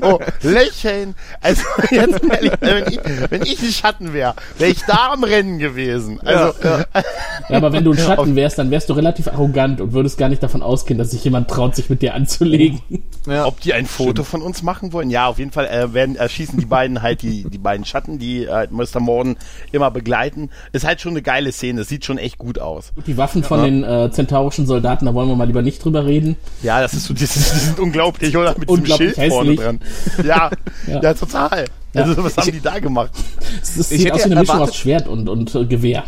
[0.02, 1.16] Oh, lächeln.
[1.42, 3.00] Also jetzt ehrlich, wenn ich,
[3.30, 6.07] wenn ich ein Schatten wäre, wäre ich da am Rennen gewesen.
[6.24, 6.86] Also, ja, ja.
[7.50, 10.30] ja, aber wenn du ein Schatten wärst, dann wärst du relativ arrogant und würdest gar
[10.30, 12.82] nicht davon ausgehen, dass sich jemand traut, sich mit dir anzulegen.
[13.28, 13.46] Ja.
[13.46, 14.28] Ob die ein Foto Stimmt.
[14.28, 15.10] von uns machen wollen?
[15.10, 18.46] Ja, auf jeden Fall äh, werden erschießen die beiden halt die, die beiden Schatten, die
[18.46, 19.00] äh, Mr.
[19.00, 19.38] Morden
[19.72, 20.50] immer begleiten.
[20.72, 22.94] Ist halt schon eine geile Szene, sieht schon echt gut aus.
[23.06, 26.38] Die Waffen von den äh, zentaurischen Soldaten, da wollen wir mal lieber nicht drüber reden.
[26.64, 28.56] Ja, das ist so, die, die sind unglaublich, oder?
[28.58, 29.34] Mit unglaublich diesem Schild hässlich.
[29.34, 29.80] vorne dran.
[30.28, 30.50] Ja,
[30.88, 31.66] ja, ja total.
[31.98, 32.04] Ja.
[32.04, 33.12] Also, was haben ich, die da gemacht?
[33.62, 36.04] Es sieht aus wie eine Mischung aus Schwert und, und äh, Gewehr.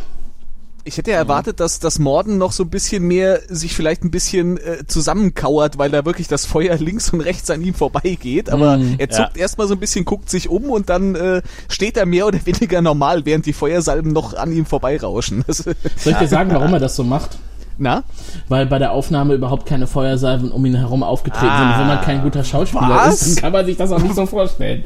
[0.86, 4.12] Ich hätte ja erwartet, dass das Morden noch so ein bisschen mehr sich vielleicht ein
[4.12, 8.50] bisschen äh, zusammenkauert, weil da wirklich das Feuer links und rechts an ihm vorbeigeht.
[8.50, 9.42] Aber mm, er zuckt ja.
[9.42, 12.82] erstmal so ein bisschen, guckt sich um und dann äh, steht er mehr oder weniger
[12.82, 15.44] normal, während die Feuersalben noch an ihm vorbeirauschen.
[15.48, 15.76] Soll
[16.06, 17.38] ich dir sagen, warum er das so macht?
[17.80, 18.04] Na?
[18.50, 21.80] Weil bei der Aufnahme überhaupt keine Feuersalven um ihn herum aufgetreten ah, sind.
[21.80, 23.22] Wenn man kein guter Schauspieler was?
[23.22, 24.84] ist, dann kann man sich das auch nicht so vorstellen.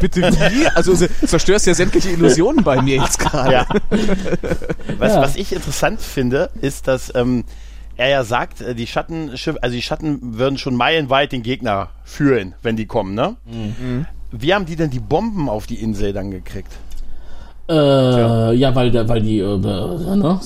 [0.00, 0.66] Bitte wie?
[0.68, 3.52] Also zerstörst ja sämtliche Illusionen bei mir jetzt gerade.
[3.52, 3.66] Ja.
[4.98, 5.22] Was, ja.
[5.22, 7.44] was ich interessant finde, ist, dass ähm,
[7.96, 12.54] er ja sagt, äh, die Schattenschiffe, also die Schatten würden schon meilenweit den Gegner führen,
[12.62, 13.36] wenn die kommen, ne?
[13.46, 14.06] Mhm.
[14.32, 16.72] Wie haben die denn die Bomben auf die Insel dann gekriegt?
[17.70, 20.40] Äh, ja, weil, weil die, äh, ne?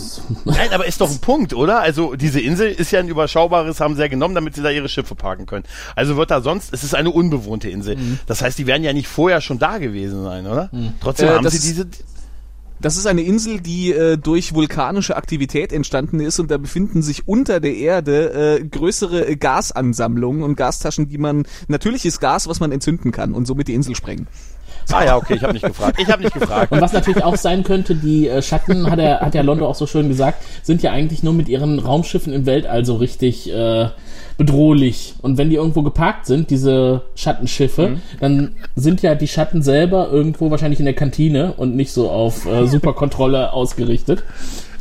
[0.45, 1.81] Nein, aber ist doch ein Punkt, oder?
[1.81, 4.91] Also diese Insel ist ja ein überschaubares, haben sie ja genommen, damit sie da ihre
[4.91, 5.65] Schiffe parken können.
[5.97, 7.97] Also wird da sonst, es ist eine unbewohnte Insel.
[7.97, 8.19] Mhm.
[8.27, 10.69] Das heißt, die werden ja nicht vorher schon da gewesen sein, oder?
[10.73, 10.93] Mhm.
[11.01, 11.87] Trotzdem äh, haben sie diese.
[12.81, 17.27] Das ist eine Insel, die äh, durch vulkanische Aktivität entstanden ist und da befinden sich
[17.27, 23.13] unter der Erde äh, größere Gasansammlungen und Gastaschen, die man natürliches Gas, was man entzünden
[23.13, 24.27] kann und somit die Insel sprengen.
[24.93, 25.99] Ah ja, okay, ich habe nicht gefragt.
[26.01, 26.73] Ich habe nicht gefragt.
[26.73, 29.75] Und was natürlich auch sein könnte, die äh, Schatten, hat er, hat ja Londo auch
[29.75, 33.89] so schön gesagt, sind ja eigentlich nur mit ihren Raumschiffen im Weltall so richtig äh,
[34.37, 35.15] bedrohlich.
[35.23, 38.01] Und wenn die irgendwo geparkt sind, diese Schattenschiffe, mhm.
[38.21, 42.47] dann sind ja die Schatten selber irgendwo wahrscheinlich in der Kantine und nicht so auf
[42.47, 44.25] äh, Superkontrolle ausgerichtet.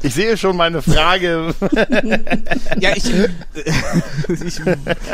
[0.04, 1.56] Ich sehe schon meine Frage.
[2.80, 3.06] ja, ich,
[4.28, 4.62] ich,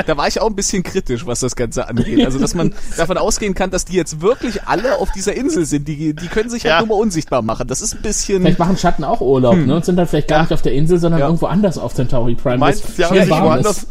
[0.06, 2.26] da war ich auch ein bisschen kritisch, was das Ganze angeht.
[2.26, 5.88] Also, dass man davon ausgehen kann, dass die jetzt wirklich alle auf dieser Insel sind.
[5.88, 6.80] Die, die können sich halt ja.
[6.80, 7.68] nur mal unsichtbar machen.
[7.68, 8.42] Das ist ein bisschen.
[8.42, 9.68] Vielleicht machen Schatten auch Urlaub, hm.
[9.68, 9.76] ne?
[9.76, 10.44] Und sind dann vielleicht gar ja.
[10.44, 11.28] nicht auf der Insel, sondern ja.
[11.28, 12.58] irgendwo anders auf Centauri Prime.
[12.58, 13.86] Meinst, ja, ja, woanders,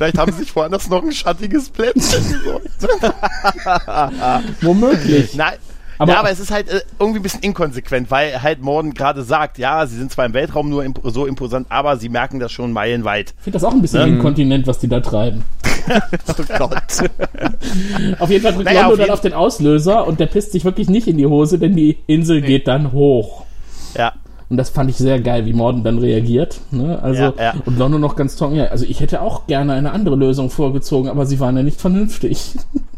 [0.00, 2.24] Vielleicht haben sie sich woanders noch ein schattiges Plätzchen
[4.62, 5.34] Womöglich.
[5.34, 5.58] Nein,
[6.00, 9.22] aber, ja, aber es ist halt äh, irgendwie ein bisschen inkonsequent, weil halt Morden gerade
[9.22, 12.52] sagt, ja, sie sind zwar im Weltraum nur imp so imposant, aber sie merken das
[12.52, 13.34] schon meilenweit.
[13.36, 14.14] Ich finde das auch ein bisschen ähm.
[14.14, 15.44] inkontinent, was die da treiben.
[16.26, 17.10] oh Gott.
[18.18, 20.88] auf jeden Fall drückt naja, Londo dann auf den Auslöser und der pisst sich wirklich
[20.88, 22.46] nicht in die Hose, denn die Insel nee.
[22.46, 23.44] geht dann hoch.
[23.94, 24.14] Ja.
[24.48, 26.60] Und das fand ich sehr geil, wie Morden dann reagiert.
[26.70, 26.98] Ne?
[27.02, 27.54] Also, ja, ja.
[27.66, 28.54] und Londo noch ganz toll.
[28.54, 31.78] Ja, also ich hätte auch gerne eine andere Lösung vorgezogen, aber sie waren ja nicht
[31.78, 32.54] vernünftig.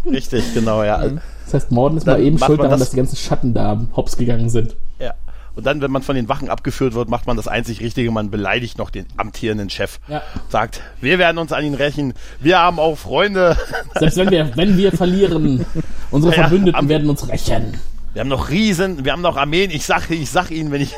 [0.08, 1.02] Richtig, genau, ja.
[1.52, 3.78] Das heißt, Morden ist dann mal eben schuld daran, das dass die ganzen Schatten da
[3.94, 4.74] hops gegangen sind.
[4.98, 5.12] Ja.
[5.54, 8.30] Und dann, wenn man von den Wachen abgeführt wird, macht man das einzig Richtige, man
[8.30, 10.00] beleidigt noch den amtierenden Chef.
[10.08, 10.22] Ja.
[10.48, 13.58] Sagt, wir werden uns an ihn rächen, wir haben auch Freunde.
[13.98, 15.66] Selbst wenn wir, wenn wir verlieren,
[16.10, 17.74] unsere ja, Verbündeten werden uns rächen.
[18.14, 20.94] Wir haben noch Riesen, wir haben noch Armeen, ich sag, ich sag ihnen, wenn ich.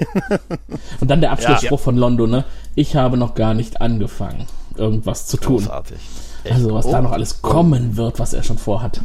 [1.00, 1.84] Und dann der Abschlussspruch ja.
[1.84, 2.44] von Londo, ne?
[2.76, 4.46] Ich habe noch gar nicht angefangen,
[4.76, 5.59] irgendwas zu tun.
[5.59, 5.98] Großartig.
[6.48, 6.92] Also, was oh.
[6.92, 9.00] da noch alles kommen wird, was er schon vorhat.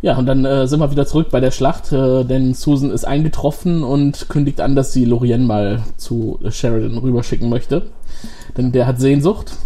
[0.00, 0.12] Ja.
[0.12, 3.04] Ja, und dann äh, sind wir wieder zurück bei der Schlacht, äh, denn Susan ist
[3.04, 7.90] eingetroffen und kündigt an, dass sie Lorien mal zu Sheridan rüberschicken möchte.
[8.56, 9.56] Denn der hat Sehnsucht.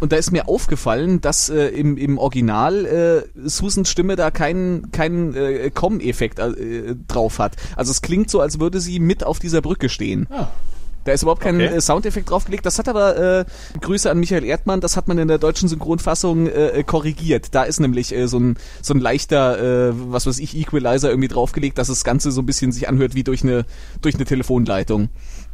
[0.00, 4.90] Und da ist mir aufgefallen, dass äh, im, im Original äh, Susans Stimme da keinen
[4.90, 7.54] keinen äh, Com-Effekt äh, drauf hat.
[7.76, 10.26] Also es klingt so, als würde sie mit auf dieser Brücke stehen.
[10.30, 10.48] Ah.
[11.04, 11.76] Da ist überhaupt kein okay.
[11.76, 12.66] Äh, Soundeffekt draufgelegt.
[12.66, 13.44] Das hat aber äh,
[13.80, 17.54] Grüße an Michael Erdmann, das hat man in der deutschen Synchronfassung äh, korrigiert.
[17.54, 21.28] Da ist nämlich äh, so, ein, so ein leichter, äh, was weiß ich, Equalizer irgendwie
[21.28, 23.64] draufgelegt, dass das Ganze so ein bisschen sich anhört wie durch eine,
[24.02, 25.08] durch eine Telefonleitung.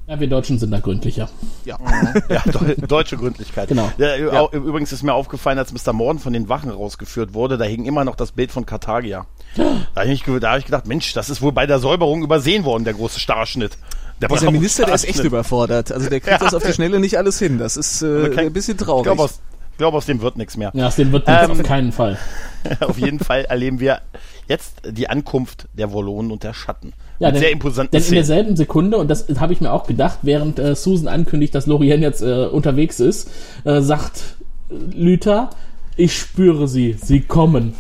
[0.09, 1.28] Ja, wir Deutschen sind da gründlicher.
[1.64, 1.78] Ja,
[2.28, 2.42] ja
[2.86, 3.68] deutsche Gründlichkeit.
[3.68, 3.90] Genau.
[3.99, 4.49] Ja, ja.
[4.53, 5.92] Übrigens ist mir aufgefallen, als Mr.
[5.92, 9.26] Morden von den Wachen rausgeführt wurde, da hing immer noch das Bild von Karthagia.
[9.57, 12.84] Da habe ich, hab ich gedacht, Mensch, das ist wohl bei der Säuberung übersehen worden,
[12.84, 13.78] der große Starschnitt.
[14.20, 15.26] Der Dieser Minister, der ist echt Schaden.
[15.28, 15.92] überfordert.
[15.92, 16.44] Also der kriegt Ja.
[16.44, 17.58] das auf die Schnelle nicht alles hin.
[17.58, 19.04] Das ist äh, kein- ein bisschen Ich traurig.
[19.04, 19.40] glaube, aus,
[19.72, 20.70] ich glaube, aus dem wird nichts mehr.
[20.74, 22.18] Ja, aus dem wird nichts, Ähm, auf keinen Fall.
[22.80, 24.00] Auf jeden Fall erleben wir
[24.48, 26.94] jetzt die Ankunft der Wollonen und der Schatten.
[27.20, 30.18] Ja, denn, sehr imposanten denn in derselben Sekunde, und das habe ich mir auch gedacht,
[30.22, 33.30] während äh, Susan ankündigt, dass Lorien jetzt äh, unterwegs ist,
[33.64, 34.36] äh, sagt
[34.70, 35.50] äh, Lüther,
[35.96, 37.74] ich spüre sie, sie kommen.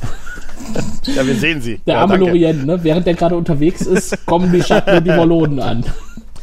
[1.14, 1.78] Ja, wir sehen sie.
[1.86, 2.26] Der ja, arme danke.
[2.26, 2.82] Lorien, ne?
[2.82, 5.84] während der gerade unterwegs ist, kommen die Schatten und die Wollonen an.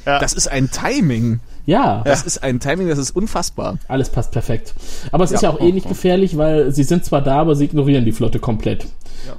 [0.06, 1.40] Das ist ein Timing.
[1.66, 3.78] Ja, Das ist ein Timing, das ist unfassbar.
[3.88, 4.74] alles passt perfekt.
[5.14, 5.50] Aber es ist Ja.
[5.52, 8.40] ja auch eh nicht gefährlich, weil sie sind zwar da, aber sie ignorieren die Flotte
[8.40, 8.86] komplett.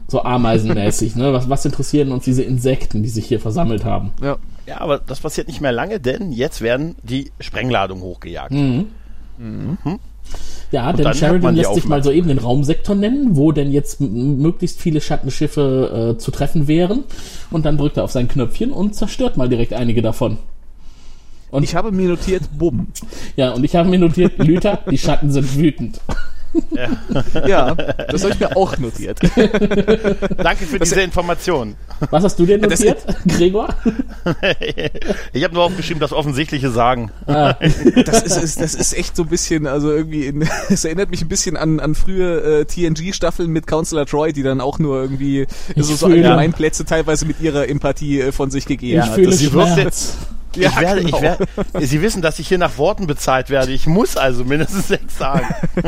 [0.08, 1.16] So ameisenmäßig.
[1.16, 1.34] ne?
[1.34, 4.12] was, was interessieren uns diese Insekten, die sich hier versammelt haben?
[4.22, 4.36] Ja.
[4.66, 8.52] Ja, aber das passiert nicht mehr lange, denn jetzt werden die Sprengladungen hochgejagt.
[8.52, 8.86] Mhm.
[10.70, 12.04] Ja, denn dann hat Sheridan lässt sich mal Aufmerksamkeit.
[12.04, 17.04] soeben den Raumsektor nennen, wo denn jetzt möglichst viele Schattenschiffe äh, zu treffen wären.
[17.50, 20.38] Und dann drückt er auf sein Knöpfchen und zerstört mal direkt einige davon.
[21.54, 22.88] Und Ich habe mir notiert, bumm.
[23.36, 26.00] ja, und ich habe mir notiert, Lüther, die Schatten sind wütend.
[27.48, 29.18] Ja, das habe ich mir auch notiert.
[30.38, 31.74] Danke für diese Information.
[32.10, 33.68] Was hast du dir Das- notiert, Gregor?
[35.32, 37.10] Ich habe nur aufgeschrieben, das Offensichtliche sagen.
[37.26, 41.22] Das ist, ist, das ist echt so ein bisschen, also irgendwie, in, es erinnert mich
[41.22, 45.46] ein bisschen an, an frühe äh, TNG-Staffeln mit Counselor Troy, die dann auch nur irgendwie
[45.76, 49.14] so, so fühle- Allgemeinplätze teilweise mit ihrer Empathie äh, von sich gegeben ich hat.
[49.14, 50.16] fühle Das- sie wirkt Schmerz.
[50.56, 51.16] Ja, ich werde, genau.
[51.16, 51.46] ich werde,
[51.80, 53.72] Sie wissen, dass ich hier nach Worten bezahlt werde.
[53.72, 55.46] Ich muss also mindestens sechs sagen.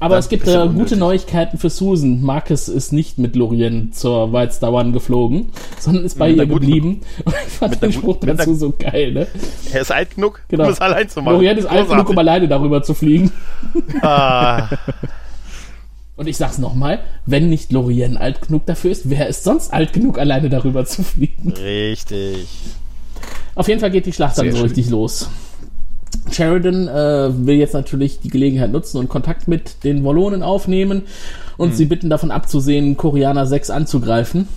[0.00, 2.22] Aber Das es gibt äh, gute Neuigkeiten für Susan.
[2.22, 7.00] Marcus ist nicht mit Lorien zur One geflogen, sondern ist bei Mit ihr geblieben.
[7.24, 9.26] Und ich fand den Spruch dazu einer- so geil, ne?
[9.72, 10.64] Er ist alt genug, Genau.
[10.64, 11.34] um es allein zu machen.
[11.34, 12.18] Lorien ist alt genug, um Großartig.
[12.18, 13.30] alleine darüber zu fliegen.
[14.02, 14.68] Ah,
[16.16, 19.92] Und ich sag's nochmal, wenn nicht Lorien alt genug dafür ist, wer ist sonst alt
[19.92, 21.52] genug, alleine darüber zu fliegen?
[21.52, 22.46] richtig.
[23.54, 24.66] Auf jeden Fall geht die Schlacht dann Sehr so schön.
[24.68, 25.28] richtig los.
[26.30, 31.02] Sheridan äh, will jetzt natürlich die Gelegenheit nutzen und Kontakt mit den Wollonen aufnehmen
[31.56, 31.74] und Mhm.
[31.74, 34.48] sie bitten davon abzusehen, Koreaner 6 anzugreifen.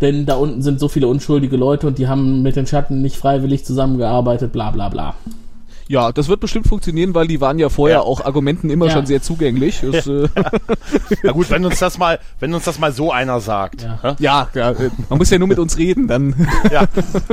[0.00, 3.16] Denn da unten sind so viele unschuldige Leute und die haben mit den Schatten nicht
[3.16, 5.14] freiwillig zusammengearbeitet, bla bla bla.
[5.90, 8.02] Ja, das wird bestimmt funktionieren, weil die waren ja vorher Ja.
[8.02, 8.92] auch Argumenten immer Ja.
[8.92, 9.80] schon sehr zugänglich.
[9.90, 10.28] Das, äh,
[11.24, 13.82] Na gut, wenn uns das mal, wenn uns das mal so einer sagt.
[13.82, 13.98] Ja.
[14.04, 16.46] Ja, ja, ja, äh, man muss ja nur mit uns reden, dann.
[16.70, 16.84] ja.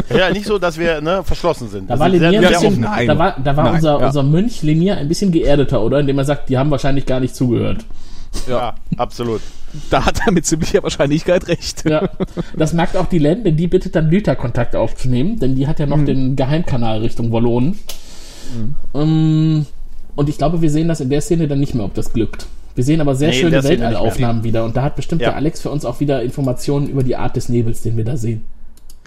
[0.10, 1.88] ja nicht so, dass wir ne, verschlossen sind.
[1.88, 2.95] Da war sind Lenier ein sehr, sehr bisschen, offen.
[2.95, 3.08] Nein.
[3.08, 4.08] da war, da war Nein, unser, ja.
[4.08, 5.99] unser Mönch Lenier ein bisschen geerdeter, oder?
[5.99, 7.86] Indem er sagt, die haben wahrscheinlich gar nicht zugehört.
[8.49, 9.41] Ja, absolut.
[9.91, 11.88] Da hat er mit ziemlicher Wahrscheinlichkeit recht.
[11.88, 12.10] Ja,
[12.55, 15.78] das merkt auch die Len, denn die bittet dann Lüther Kontakt aufzunehmen, denn die hat
[15.80, 17.78] ja noch den Geheimkanal Richtung Wallonen.
[18.93, 19.66] Ähm,
[20.16, 22.48] und ich glaube, wir sehen das in der Szene dann nicht mehr, ob das glückt.
[22.76, 23.64] Wir sehen aber sehr Nee, schöne.
[23.64, 25.30] Weltallaufnahmen wieder und da hat bestimmt Ja.
[25.30, 28.18] der Alex für uns auch wieder Informationen über die Art des Nebels, den wir da
[28.18, 28.43] sehen.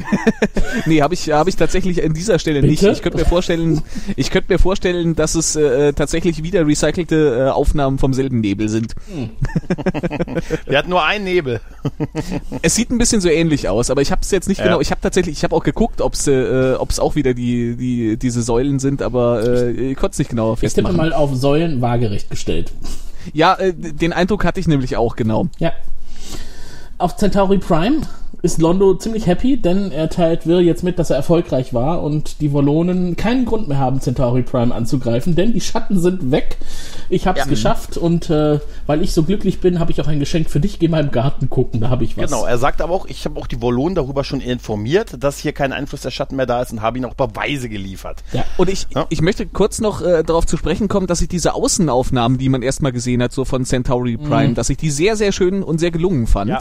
[0.87, 2.71] Nee, habe ich, hab ich tatsächlich an dieser Stelle Bitte?
[2.71, 2.83] nicht.
[2.83, 3.83] Ich könnte mir vorstellen,
[4.17, 8.69] ich könnte mir vorstellen, dass es äh, tatsächlich wieder recycelte äh, Aufnahmen vom selben Nebel
[8.69, 8.95] sind.
[10.67, 11.61] Wir hatten nur einen Nebel.
[12.63, 14.65] Es sieht ein bisschen so ähnlich aus, aber ich habe es jetzt nicht Ja.
[14.67, 14.81] genau.
[14.81, 18.17] Ich habe tatsächlich, ich habe auch geguckt, ob es äh, ob's auch wieder die, die
[18.17, 20.97] diese Säulen sind, aber äh, ich konnte es nicht genauer Ich tippe festmachen.
[20.97, 22.73] mal auf Säulen waagerecht gestellt.
[23.33, 25.49] Ja, äh, den Eindruck hatte ich nämlich auch genau.
[25.59, 25.73] Ja.
[27.01, 28.03] Auf Centauri Prime
[28.43, 32.41] ist Londo ziemlich happy, denn er teilt Will jetzt mit, dass er erfolgreich war und
[32.41, 36.57] die Wollonen keinen Grund mehr haben, Centauri Prime anzugreifen, denn die Schatten sind weg.
[37.11, 40.49] Ich hab's geschafft und äh, weil ich so glücklich bin, habe ich auch ein Geschenk
[40.49, 40.79] für dich.
[40.79, 42.31] Geh mal im Garten gucken, da habe ich was.
[42.31, 45.53] Genau, er sagt aber auch, ich habe auch die Wollonen darüber schon informiert, dass hier
[45.53, 48.23] kein Einfluss der Schatten mehr da ist und habe ihnen auch Beweise geliefert.
[48.33, 48.45] Ja.
[48.57, 49.07] Und ich, Ja.
[49.11, 52.63] ich möchte kurz noch äh, darauf zu sprechen kommen, dass ich diese Außenaufnahmen, die man
[52.63, 55.91] erstmal gesehen hat, so von Centauri Prime, dass ich die sehr, sehr schön und sehr
[55.91, 56.51] gelungen fand.
[56.51, 56.61] Ja.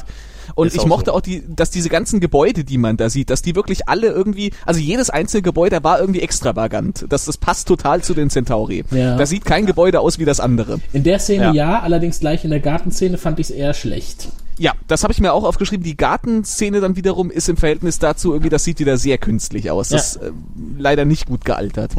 [0.55, 1.13] Und Ist ich auch mochte so.
[1.17, 4.51] auch die, dass diese ganzen Gebäude, die man da sieht, dass die wirklich alle irgendwie,
[4.65, 7.05] also jedes einzelne Gebäude war irgendwie extravagant.
[7.09, 8.83] Das, das passt total zu den Centauri.
[8.91, 9.15] Ja.
[9.15, 10.79] Da sieht kein Gebäude aus wie das andere.
[10.93, 11.79] In der Szene ja, Ja.
[11.81, 14.29] allerdings gleich in der Gartenszene fand ich es eher schlecht.
[14.57, 15.83] Ja, das habe ich mir auch aufgeschrieben.
[15.85, 19.89] Die Gartenszene dann wiederum ist im Verhältnis dazu irgendwie, das sieht wieder sehr künstlich aus.
[19.89, 20.31] Das ist äh,
[20.77, 21.93] leider nicht gut gealtert.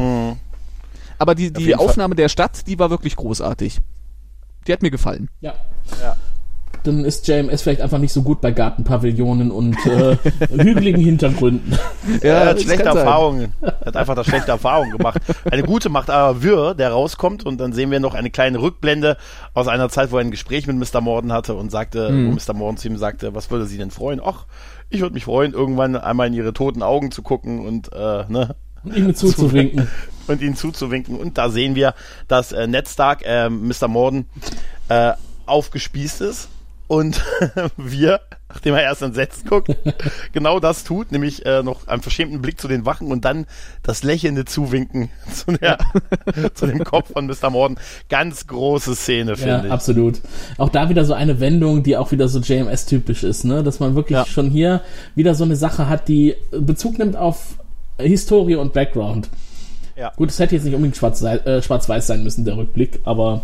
[1.17, 1.75] Aber die, die Fall.
[1.75, 3.79] Aufnahme der Stadt, die war wirklich großartig.
[4.67, 5.29] Die hat mir gefallen.
[5.39, 5.55] Ja.
[6.01, 6.15] Ja.
[6.83, 10.17] Dann ist JMS vielleicht einfach nicht so gut bei Gartenpavillonen und äh,
[10.49, 11.77] hügeligen Hintergründen.
[12.21, 12.85] er hat schlechte.
[12.89, 13.53] Erfahrungen.
[13.61, 15.21] Er hat einfach da schlechte Erfahrungen gemacht.
[15.49, 19.17] Eine gute macht aber Wirr, der rauskommt und dann sehen wir noch eine kleine Rückblende
[19.53, 21.01] aus einer Zeit, wo er ein Gespräch mit Mr.
[21.01, 22.31] Morden hatte und sagte, Mhm.
[22.31, 22.53] wo Mr.
[22.57, 24.19] Morden zu ihm sagte, was würde sie denn freuen?
[24.23, 24.45] Ach,
[24.89, 28.55] ich würde mich freuen, irgendwann einmal in ihre toten Augen zu gucken und äh, ne,
[28.83, 29.87] Und ihm zuzuwinken.
[30.27, 31.17] und ihnen zuzuwinken.
[31.17, 31.93] Und da sehen wir,
[32.27, 33.87] dass äh, Ned Stark, äh, Mr.
[33.87, 34.25] Morden,
[34.89, 35.13] äh,
[35.45, 36.49] aufgespießt ist
[36.91, 37.23] und
[37.77, 38.19] wir,
[38.49, 39.73] nachdem er erst entsetzt guckt,
[40.33, 43.45] genau das tut, nämlich äh, noch einen verschämten Blick zu den Wachen und dann
[43.81, 45.77] das lächelnde Zuwinken zu, der,
[46.53, 47.49] zu dem Kopf von Mr.
[47.49, 47.77] Morden.
[48.09, 49.71] Ganz große Szene, Ja, finde ich.
[49.71, 50.19] absolut.
[50.57, 53.63] Auch da wieder so eine Wendung, die auch wieder so JMS-typisch ist, ne?
[53.63, 54.25] Dass man wirklich Ja.
[54.25, 54.81] schon hier
[55.15, 57.55] wieder so eine Sache hat, die Bezug nimmt auf
[57.99, 59.29] Historie und Background.
[59.95, 60.11] Ja.
[60.17, 63.43] Gut, es hätte jetzt nicht unbedingt schwarz- äh, schwarz-weiß sein müssen, der Rückblick, aber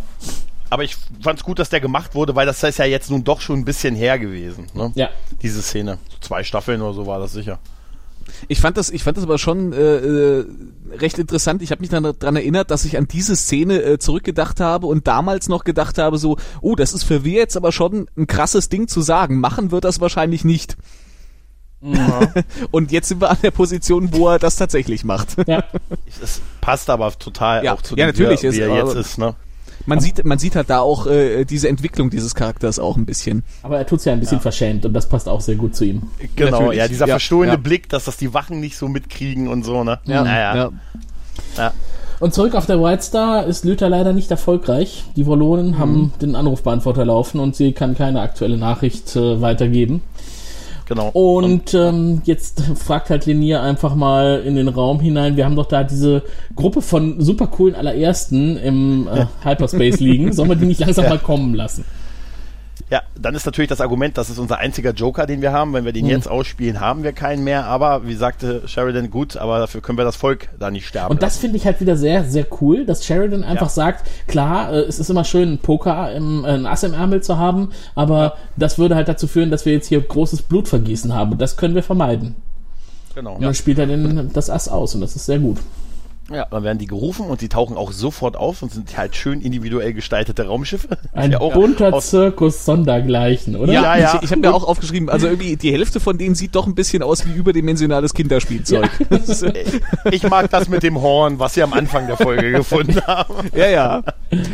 [0.69, 3.41] Aber ich fand's gut, dass der gemacht wurde, weil das ist ja jetzt nun doch
[3.41, 4.91] schon ein bisschen her gewesen, ne?
[4.95, 5.09] ja.
[5.41, 5.97] Diese Szene.
[6.09, 7.59] So zwei Staffeln oder so war das sicher.
[8.49, 10.45] Ich fand das, ich fand das aber schon äh, äh,
[10.97, 11.61] recht interessant.
[11.61, 15.07] Ich habe mich dann daran erinnert, dass ich an diese Szene äh, zurückgedacht habe und
[15.07, 18.67] damals noch gedacht habe, so, oh, das ist für wir jetzt aber schon ein krasses
[18.67, 19.39] Ding zu sagen.
[19.39, 20.75] Machen wird das wahrscheinlich nicht.
[22.71, 25.35] und jetzt sind wir an der Position, wo er das tatsächlich macht.
[25.47, 25.63] ja.
[26.21, 27.73] Es passt aber total Ja.
[27.73, 29.35] auch zu Ja, dem, natürlich wie er, wie er jetzt ist, ne?
[29.87, 33.43] Man sieht, man sieht halt da auch äh, diese Entwicklung dieses Charakters auch ein bisschen.
[33.63, 36.03] Aber er tut's ja ein bisschen verschämt und das passt auch sehr gut zu ihm.
[36.35, 36.77] Genau, Natürlich.
[36.77, 37.57] ja, dieser Ja, verstohlene ja.
[37.57, 39.99] Blick, dass das die Wachen nicht so mitkriegen und so, ne?
[40.05, 40.55] Ja, Naja.
[40.55, 40.71] ja.
[41.57, 41.73] ja.
[42.19, 45.05] Und zurück auf der White Star ist Luther leider nicht erfolgreich.
[45.15, 50.01] Die Wallonen haben den Anrufbeantworter laufen und sie kann keine aktuelle Nachricht äh, weitergeben.
[50.87, 51.09] Genau.
[51.09, 55.35] Und ähm, jetzt fragt halt Lenier einfach mal in den Raum hinein.
[55.35, 56.23] Wir haben doch da diese
[56.55, 60.31] Gruppe von super coolen allerersten im äh, Hyperspace liegen.
[60.33, 61.83] Sollen wir die nicht langsam mal kommen lassen?
[62.89, 65.73] Ja, dann ist natürlich das Argument, das ist unser einziger Joker, den wir haben.
[65.73, 66.11] Wenn wir den Mhm.
[66.11, 67.65] jetzt ausspielen, haben wir keinen mehr.
[67.65, 71.11] Aber wie sagte Sheridan, gut, aber dafür können wir das Volk da nicht sterben.
[71.11, 73.71] Und das finde ich halt wieder sehr, sehr cool, dass Sheridan einfach Ja.
[73.73, 77.21] sagt, klar, äh, es ist immer schön, einen Poker, im, äh, ein Ass im Ärmel
[77.21, 81.37] zu haben, aber das würde halt dazu führen, dass wir jetzt hier großes Blutvergießen haben.
[81.37, 82.35] Das können wir vermeiden.
[83.15, 83.35] Genau.
[83.35, 85.57] Und dann spielt er den, das Ass aus und das ist sehr gut.
[86.29, 89.39] Ja, dann werden die gerufen und die tauchen auch sofort auf und sind halt schön
[89.41, 90.97] individuell gestaltete Raumschiffe.
[91.13, 93.71] Ein Ja, auch bunter Zirkus sondergleichen, oder?
[93.71, 94.15] Ja, ja.
[94.17, 96.75] Ich, ich habe mir auch aufgeschrieben, also irgendwie die Hälfte von denen sieht doch ein
[96.75, 98.89] bisschen aus wie überdimensionales Kinderspielzeug.
[99.09, 99.51] Ja,
[100.11, 103.49] Ich mag das mit dem Horn, was sie am Anfang der Folge gefunden haben.
[103.55, 104.03] ja, ja.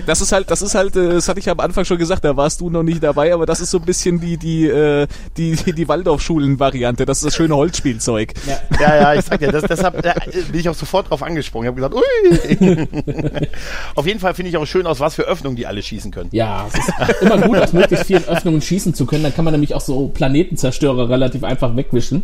[0.05, 2.37] Das ist halt, das ist halt, äh, das hatte ich am Anfang schon gesagt, da
[2.37, 5.07] warst du noch nicht dabei, aber das ist so ein bisschen die die äh,
[5.37, 7.05] die die, die Waldorfschulen-Variante.
[7.05, 8.33] Das ist das schöne Holzspielzeug.
[8.79, 10.13] Ja, ja, ich sag dir, das, deshalb äh,
[10.51, 11.23] bin ich auch sofort drauf
[11.67, 11.89] angesprungen.
[11.89, 13.47] Ich habe gesagt, ui.
[13.95, 16.29] Auf jeden Fall finde ich auch schön, aus was für Öffnungen die alle schießen können.
[16.31, 19.23] Ja, es ist immer gut, aus möglichst vielen Öffnungen schießen zu können.
[19.23, 22.23] Dann kann man nämlich auch so Planetenzerstörer relativ einfach wegwischen.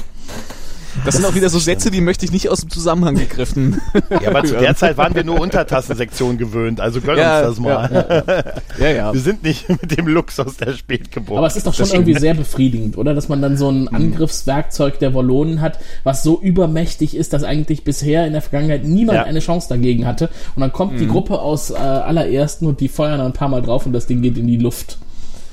[1.05, 3.81] Das sind auch wieder so Sätze, die möchte ich nicht aus dem Zusammenhang gegriffen.
[4.21, 7.59] Ja, aber zu der Zeit waren wir nur Untertassensektion gewöhnt, also gönn Ja, uns das
[7.59, 8.53] mal.
[8.79, 9.13] ja, ja.
[9.13, 11.37] Wir sind nicht mit dem Luxus der Spätgeburt.
[11.37, 13.13] Aber es ist doch schon irgendwie sehr befriedigend, oder?
[13.13, 17.83] Dass man dann so ein Angriffswerkzeug der Wallonen hat, was so übermächtig ist, dass eigentlich
[17.83, 19.23] bisher in der Vergangenheit niemand Ja.
[19.23, 20.29] eine Chance dagegen hatte.
[20.55, 23.85] Und dann kommt die Gruppe aus äh, allerersten und die feuern ein paar Mal drauf
[23.85, 24.97] und das Ding geht in die Luft.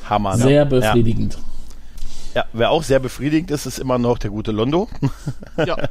[0.08, 0.42] Hammer, ne?
[0.42, 1.38] Sehr befriedigend.
[2.36, 2.44] Ja.
[2.52, 4.88] wer auch sehr befriedigend ist, ist immer noch der gute Londo.
[5.56, 5.76] ja.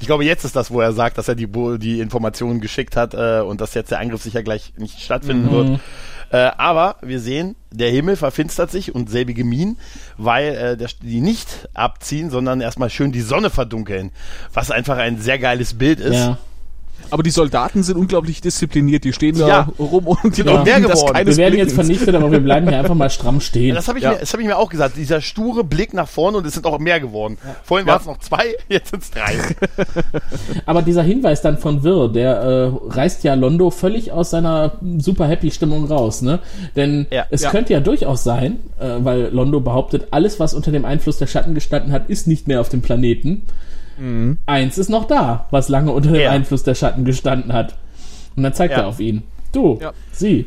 [0.00, 1.48] Ich glaube, jetzt ist das, wo er sagt, dass er die,
[1.78, 5.80] die Informationen geschickt hat äh, und dass jetzt der Angriff sicher gleich nicht stattfinden wird.
[6.30, 9.78] Äh, aber wir sehen, der Himmel verfinstert sich und selbige Minen,
[10.16, 14.12] weil äh, der, die nicht abziehen, sondern erstmal schön die Sonne verdunkeln.
[14.52, 16.16] Was einfach ein sehr geiles Bild ist.
[16.16, 16.38] Ja.
[17.10, 19.04] Aber die Soldaten sind unglaublich diszipliniert.
[19.04, 19.68] Die stehen da Ja.
[19.78, 21.26] rum und die auch mehr geworden.
[21.26, 23.68] Wir werden jetzt vernichtet, aber wir bleiben hier einfach mal stramm stehen.
[23.70, 24.10] Ja, das habe ich, Ja.
[24.12, 24.96] mir- das hab ich mir auch gesagt.
[24.96, 27.38] Dieser sture Blick nach vorne und es sind auch mehr geworden.
[27.64, 29.34] Vorhin waren es noch zwei, jetzt sind es drei.
[30.66, 35.26] Aber dieser Hinweis dann von Wirr, der äh, reißt ja Londo völlig aus seiner super
[35.26, 36.40] happy Stimmung raus, ne?
[36.76, 37.24] Denn Ja.
[37.30, 37.50] es Ja.
[37.50, 41.54] könnte ja durchaus sein, äh, weil Londo behauptet, alles, was unter dem Einfluss der Schatten
[41.54, 43.42] gestanden hat, ist nicht mehr auf dem Planeten.
[44.46, 46.30] Eins ist noch da, was lange unter dem Ja.
[46.30, 47.74] Einfluss der Schatten gestanden hat.
[48.36, 48.80] Und dann zeigt Ja.
[48.82, 49.22] er auf ihn.
[49.52, 49.92] Du, Ja.
[50.12, 50.46] sie.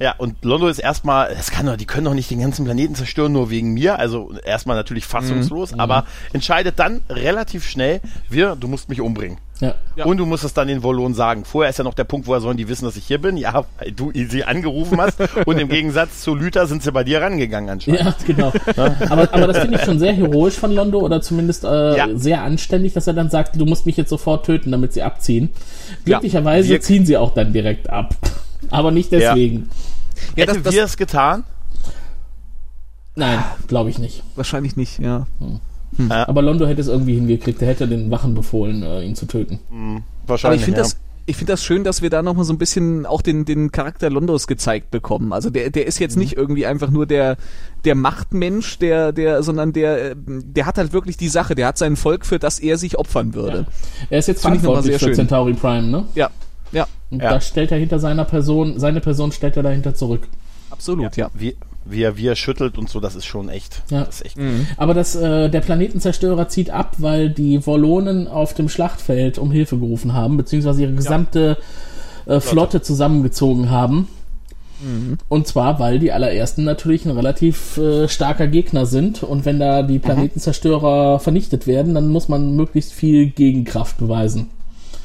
[0.00, 2.94] Ja, und Londo ist erstmal, das kann doch, die können doch nicht den ganzen Planeten
[2.96, 3.98] zerstören, nur wegen mir.
[3.98, 9.38] Also erstmal natürlich fassungslos, aber entscheidet dann relativ schnell, wir, du musst mich umbringen.
[9.60, 9.74] Ja.
[9.94, 10.04] Ja.
[10.04, 11.44] Und du musst es dann den Wollonen sagen.
[11.44, 13.36] Vorher ist ja noch der Punkt, woher sollen die wissen, dass ich hier bin?
[13.36, 15.18] Ja, weil du sie angerufen hast.
[15.46, 18.00] und im Gegensatz zu Lüther sind sie bei dir rangegangen anscheinend.
[18.00, 18.52] Ja, genau.
[19.08, 22.08] aber, aber das finde ich schon sehr heroisch von Londo oder zumindest äh, Ja.
[22.14, 25.50] sehr anständig, dass er dann sagt, du musst mich jetzt sofort töten, damit sie abziehen.
[26.04, 28.16] Glücklicherweise wir- ziehen sie auch dann direkt ab.
[28.70, 29.70] Aber nicht deswegen.
[30.36, 31.44] Ja, Hätten das wir es getan?
[33.14, 33.38] Nein,
[33.68, 34.24] glaube ich nicht.
[34.34, 35.26] wahrscheinlich nicht, ja.
[36.08, 37.60] Aber Londo hätte es irgendwie hingekriegt.
[37.62, 39.60] Er hätte den Wachen befohlen, äh, ihn zu töten.
[39.70, 40.60] Aber Wahrscheinlich.
[40.60, 40.84] ich finde ja.
[40.84, 43.72] das, ich finde das schön, dass wir da nochmal so ein bisschen auch den, den
[43.72, 45.32] Charakter Londos gezeigt bekommen.
[45.32, 47.36] Also der, der ist jetzt nicht irgendwie einfach nur der,
[47.84, 51.78] der Machtmensch, der, der, sondern der, äh, der hat halt wirklich die Sache, der hat
[51.78, 53.66] sein Volk, für das er sich opfern würde.
[54.10, 55.14] Er ist jetzt Finde ich nochmal verantwortlich sehr für schön.
[55.14, 56.04] Centauri Prime, ne?
[56.14, 56.30] Ja,
[56.72, 57.30] ja, Und Ja.
[57.30, 60.28] da stellt er hinter seiner Person, seine Person stellt er dahinter zurück.
[60.70, 61.30] absolut, ja.
[61.34, 61.56] Wir, wie
[62.02, 63.82] er, wie er schüttelt und so, das ist schon echt.
[63.90, 64.04] Ja.
[64.04, 64.38] Das ist echt.
[64.76, 69.78] Aber das, äh, der Planetenzerstörer zieht ab, weil die Wollonen auf dem Schlachtfeld um Hilfe
[69.78, 71.58] gerufen haben, beziehungsweise ihre gesamte
[72.26, 74.08] äh, Flotte zusammengezogen haben.
[75.28, 79.22] Und zwar, weil die allerersten natürlich ein relativ äh, starker Gegner sind.
[79.22, 84.48] Und wenn da die Planetenzerstörer vernichtet werden, dann muss man möglichst viel Gegenkraft beweisen.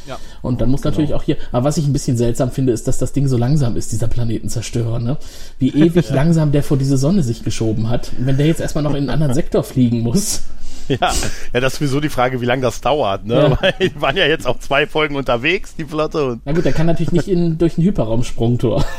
[0.10, 0.18] Ja.
[0.42, 2.98] Und dann muss natürlich auch hier, aber was ich ein bisschen seltsam finde, ist, dass
[2.98, 5.18] das Ding so langsam ist, dieser Planetenzerstörer, ne?
[5.60, 8.12] Wie ewig langsam der vor diese Sonne sich geschoben hat.
[8.18, 10.42] Und wenn der jetzt erstmal noch in einen anderen Sektor fliegen muss.
[10.88, 11.14] Ja,
[11.54, 13.36] ja, das ist sowieso die Frage, wie lange das dauert, ne?
[13.36, 13.58] Ja.
[13.62, 16.26] Weil die waren ja jetzt auch zwei Folgen unterwegs, die Flotte.
[16.32, 18.84] Und Na gut, der kann natürlich nicht in, durch ein Hyperraumsprungtor.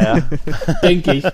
[0.00, 0.18] Ja.
[0.82, 1.24] denke ich.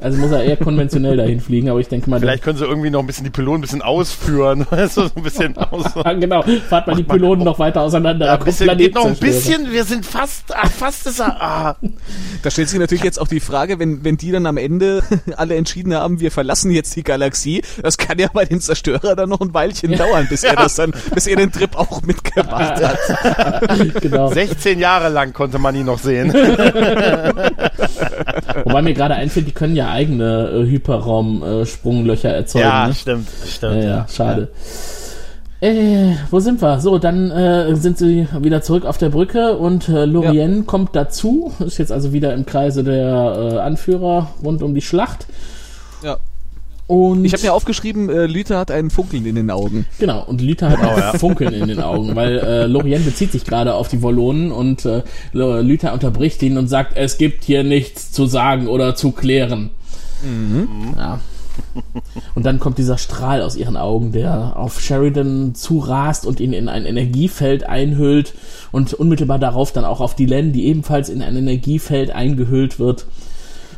[0.00, 2.88] Also muss er eher konventionell dahin fliegen, aber ich denke mal, Vielleicht können sie irgendwie
[2.88, 5.84] noch ein bisschen die Pylonen ein bisschen ausführen, weißt du, so ein bisschen aus.
[6.18, 8.24] genau, fahrt mal die Pylonen noch weiter auseinander.
[8.24, 11.20] Ja, da ein kommt bisschen, geht noch ein bisschen, wir sind fast, ah, fast ist
[11.20, 11.76] er, ah.
[12.42, 15.02] Da stellt sich natürlich jetzt auch die Frage, wenn, wenn die dann am Ende
[15.36, 19.28] alle entschieden haben, wir verlassen jetzt die Galaxie, das kann ja bei den Zerstörer dann
[19.28, 22.98] noch ein Weilchen dauern, bis er das dann, bis er den Trip auch mitgemacht hat.
[24.00, 24.32] genau.
[24.32, 26.32] 16 Jahre lang konnte man ihn noch sehen.
[28.64, 32.64] Wobei mir gerade einfällt, die können ja eigene äh, Hyperraum-Sprunglöcher erzeugen.
[32.66, 32.94] ja, ne?
[32.94, 33.76] stimmt, stimmt.
[33.76, 34.48] Ja, ja, schade.
[35.60, 36.80] Äh, wo sind wir?
[36.80, 41.52] So, dann äh, sind sie wieder zurück auf der Brücke und äh, Lorien kommt dazu,
[41.58, 45.26] ist jetzt also wieder im Kreise der äh, Anführer rund um die Schlacht.
[46.02, 46.16] Ja.
[46.86, 49.86] Und Ich habe mir aufgeschrieben, äh, Lüther hat einen Funkeln in den Augen.
[49.98, 51.12] Genau, und Lüther hat Genau, auch ja.
[51.12, 55.02] Funkeln in den Augen, weil äh, Lorien bezieht sich gerade auf die Wollonen und äh,
[55.32, 59.70] Lüther unterbricht ihn und sagt, es gibt hier nichts zu sagen oder zu klären.
[60.96, 61.20] Ja.
[62.34, 66.68] Und dann kommt dieser Strahl aus ihren Augen, der auf Sheridan zurast und ihn in
[66.68, 68.34] ein Energiefeld einhüllt
[68.72, 73.06] und unmittelbar darauf dann auch auf Dylan, die ebenfalls in ein Energiefeld eingehüllt wird.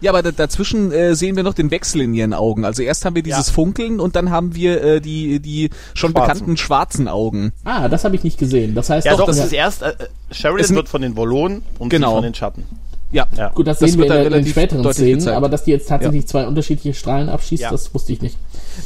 [0.00, 2.64] Ja, aber da, dazwischen äh, sehen wir noch den Wechsel in ihren Augen.
[2.64, 3.52] Also erst haben wir dieses Ja.
[3.52, 6.28] Funkeln und dann haben wir äh, die, die schon Schwarzen.
[6.34, 7.52] bekannten schwarzen Augen.
[7.64, 8.74] Ah, das habe ich nicht gesehen.
[8.74, 9.94] Das heißt Ja, doch, doch, dass das ist erst, äh,
[10.32, 12.10] Sheridan Ist ein- wird von den Wollonen und Genau.
[12.10, 12.64] sie von den Schatten.
[13.12, 13.26] Ja.
[13.36, 13.50] Ja.
[13.50, 15.36] Gut, das, Das sehen wir in, in den späteren Szenen, gezeigt.
[15.36, 17.70] aber dass die jetzt tatsächlich zwei unterschiedliche Strahlen abschießt, Ja.
[17.70, 18.38] das wusste ich nicht.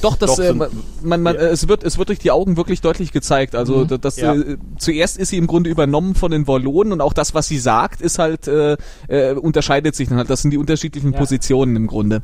[0.03, 1.41] Doch, das Doch, äh, man, man, Ja.
[1.43, 3.55] äh, es wird es wird durch die Augen wirklich deutlich gezeigt.
[3.55, 3.89] Also Mhm.
[3.89, 4.35] da- das Ja.
[4.35, 7.59] äh, zuerst ist sie im Grunde übernommen von den Wollonen und auch das, was sie
[7.59, 8.77] sagt, ist halt äh,
[9.09, 10.29] äh, unterscheidet sich dann halt.
[10.29, 11.18] Das sind die unterschiedlichen Ja.
[11.18, 12.22] Positionen im Grunde.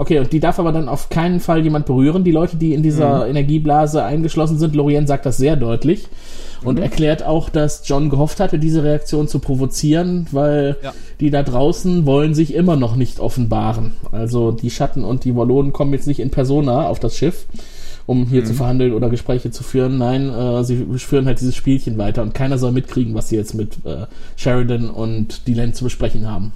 [0.00, 2.82] Okay, und die darf aber dann auf keinen Fall jemand berühren, die Leute, die in
[2.82, 3.32] dieser Mhm.
[3.32, 4.74] Energieblase eingeschlossen sind.
[4.74, 6.08] Lorien sagt das sehr deutlich
[6.64, 6.82] und Mhm.
[6.84, 10.94] erklärt auch, dass John gehofft hatte, diese Reaktion zu provozieren, weil Ja.
[11.20, 13.92] die da draußen wollen sich immer noch nicht offenbaren.
[14.10, 17.44] Also die Schatten und die Wallonen kommen jetzt nicht in Persona auf das Schiff,
[18.06, 18.46] um hier Mhm.
[18.46, 19.98] zu verhandeln oder Gespräche zu führen.
[19.98, 23.52] Nein, äh, sie führen halt dieses Spielchen weiter und keiner soll mitkriegen, was sie jetzt
[23.52, 26.52] mit äh, Sheridan und Dylan zu besprechen haben.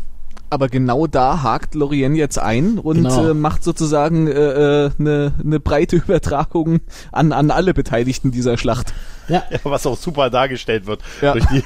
[0.50, 3.30] Aber genau da hakt Lorien jetzt ein und Genau.
[3.30, 6.80] äh, macht sozusagen eine äh, ne, ne breite Übertragung
[7.10, 8.92] an, an alle Beteiligten dieser Schlacht.
[9.26, 11.00] Ja, Ja, was auch super dargestellt wird.
[11.22, 11.32] Ja.
[11.32, 11.62] Durch die,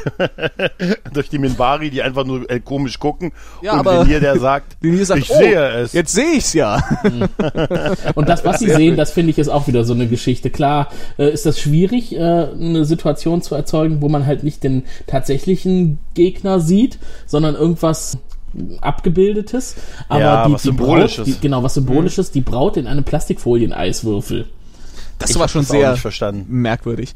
[1.12, 3.33] durch die Minbari, die einfach nur äh, komisch gucken.
[3.62, 5.93] Ja, und aber- Renier, der sagt, Renier sagt, ich oh, sehe es.
[5.93, 6.81] Jetzt sehe ich's ja.
[8.14, 10.51] Und das, was sie sehen, das finde ich ist auch wieder so eine Geschichte.
[10.51, 14.85] Klar, äh, ist das schwierig, äh, eine Situation zu erzeugen, wo man halt nicht den
[15.07, 18.18] tatsächlichen Gegner sieht, sondern irgendwas
[18.80, 19.76] abgebildetes.
[20.09, 21.16] Aber Ja, die, was die Symbolisches.
[21.16, 24.46] Braut, die, genau, was Symbolisches, die Braut in einem Plastikfolien-Eiswürfel.
[25.18, 26.46] Das Ich war schon sehr nicht verstanden.
[26.49, 27.12] merkwürdig.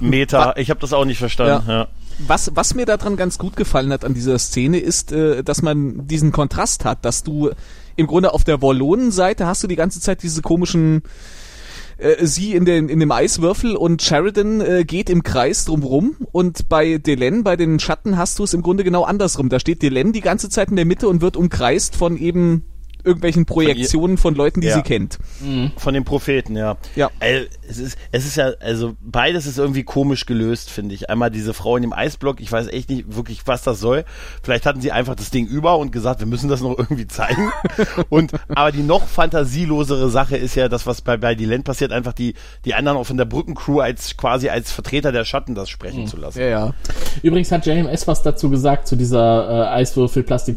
[0.00, 1.68] Meta, ich habe das auch nicht verstanden.
[1.68, 1.88] Ja.
[2.26, 6.06] Was, was mir daran ganz gut gefallen hat an dieser Szene ist, äh, dass man
[6.06, 7.50] diesen Kontrast hat, dass du
[7.96, 11.02] im Grunde auf der Wollonen-Seite hast du die ganze Zeit diese komischen
[12.02, 16.68] äh, sie in, den, in dem Eiswürfel und Sheridan äh, geht im Kreis drumrum und
[16.68, 19.48] bei Delenn, bei den Schatten hast du es im Grunde genau andersrum.
[19.48, 22.64] Da steht Delenn die ganze Zeit in der Mitte und wird umkreist von eben
[23.04, 24.74] irgendwelchen Projektionen von Leuten, die Ja.
[24.76, 25.18] sie kennt.
[25.76, 26.76] Von den Propheten, ja.
[26.96, 27.10] Ja.
[27.20, 31.08] Äh, Es ist, es ist ja, also beides ist irgendwie komisch gelöst, finde ich.
[31.08, 34.04] Einmal diese Frau in dem Eisblock, ich weiß echt nicht wirklich, was das soll.
[34.42, 37.50] Vielleicht hatten sie einfach das Ding über und gesagt, wir müssen das noch irgendwie zeigen.
[38.10, 42.12] und, aber die noch fantasielosere Sache ist ja das, was bei, bei Dylan passiert, einfach
[42.12, 42.34] die,
[42.66, 46.18] die anderen auch von der Brückencrew als, quasi als Vertreter der Schatten das sprechen zu
[46.18, 46.40] lassen.
[46.40, 46.74] Ja, ja.
[47.22, 49.76] Übrigens hat JMS was dazu gesagt, zu dieser äh,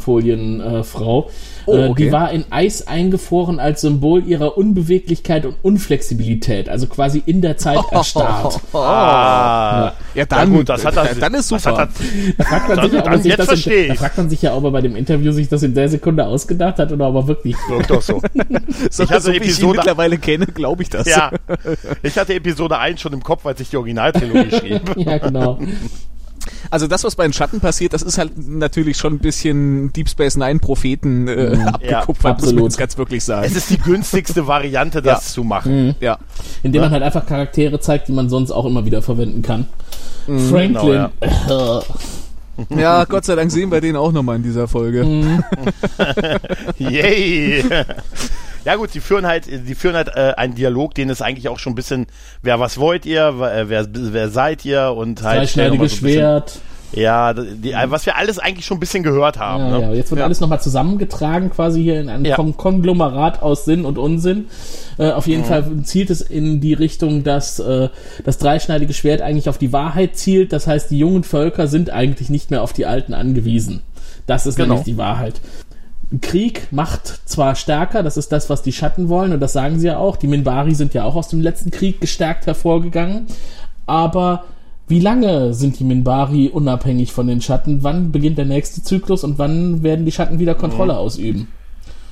[0.06, 1.30] Eiswürfel-Plastikfolien-Frau.
[1.66, 2.04] Oh, äh, okay.
[2.06, 7.58] Die war in Eis eingefroren als Symbol ihrer Unbeweglichkeit und Unflexibilität, also quasi in der
[7.58, 8.60] Zeit erstarrt.
[8.74, 11.78] Ah, Ja, dann, gut, das hat er, dann ist das super.
[11.78, 11.90] Hat
[12.38, 14.42] Da fragt man, sich, ja, ob er sich jetzt das in, da fragt man sich
[14.42, 17.16] ja, ob er bei dem Interview sich das in der Sekunde ausgedacht hat oder ob
[17.16, 17.56] er wirklich.
[17.70, 18.22] er wirkt doch so.
[18.92, 21.08] So, Ich hatte so wie ich ihn Episode- mittlerweile kenne, glaube ich das.
[21.08, 21.32] Ja,
[22.04, 24.82] ich hatte Episode 1 schon im Kopf, als ich die Originaltrilogie schrieb.
[24.98, 25.58] ja, genau.
[26.72, 30.10] Also das, was bei den Schatten passiert, das ist halt natürlich schon ein bisschen Deep
[30.10, 31.68] Space Nine Propheten äh, Mhm.
[31.68, 33.46] abgekupfert, Ja, muss man jetzt ganz wirklich sagen.
[33.46, 35.96] Es ist die günstigste Variante, das zu machen.
[36.00, 36.18] ja.
[36.64, 39.68] Indem man halt einfach Charaktere zeigt, die man sonst auch immer wieder verwenden kann.
[40.26, 41.08] Franklin.
[41.20, 41.84] Genau,
[42.78, 45.04] ja, Gott sei Dank sehen wir den auch nochmal in dieser Folge.
[45.04, 45.44] Mhm.
[46.78, 47.64] Yay!
[48.66, 51.60] Ja gut, die führen halt, die führen halt äh, einen Dialog, den ist eigentlich auch
[51.60, 52.08] schon ein bisschen,
[52.42, 56.60] wer was wollt ihr, wer, wer, wer seid ihr und halt Dreischneidiges so bisschen- Schwert.
[56.92, 59.66] Ja, die, was wir alles eigentlich schon ein bisschen gehört haben.
[59.66, 59.82] Ja, ne?
[59.82, 59.94] ja.
[59.94, 60.26] Jetzt wird Ja.
[60.26, 62.36] alles nochmal zusammengetragen, quasi hier in einem Ja.
[62.38, 64.46] Kon Konglomerat aus Sinn und Unsinn.
[64.98, 65.32] Äh, auf Mhm.
[65.32, 67.90] jeden Fall zielt es in die Richtung, dass äh,
[68.24, 70.54] das dreischneidige Schwert eigentlich auf die Wahrheit zielt.
[70.54, 73.82] Das heißt, die jungen Völker sind eigentlich nicht mehr auf die alten angewiesen.
[74.26, 74.76] Das ist Genau.
[74.76, 75.42] nämlich die Wahrheit.
[76.22, 79.88] Krieg macht zwar stärker, das ist das, was die Schatten wollen, und das sagen sie
[79.88, 80.18] ja auch.
[80.18, 83.26] Die Minbari sind ja auch aus dem letzten Krieg gestärkt hervorgegangen.
[83.86, 84.46] Aber
[84.88, 87.84] wie lange sind die Minbari unabhängig von den Schatten?
[87.84, 91.48] Wann beginnt der nächste Zyklus und wann werden die Schatten wieder Kontrolle ausüben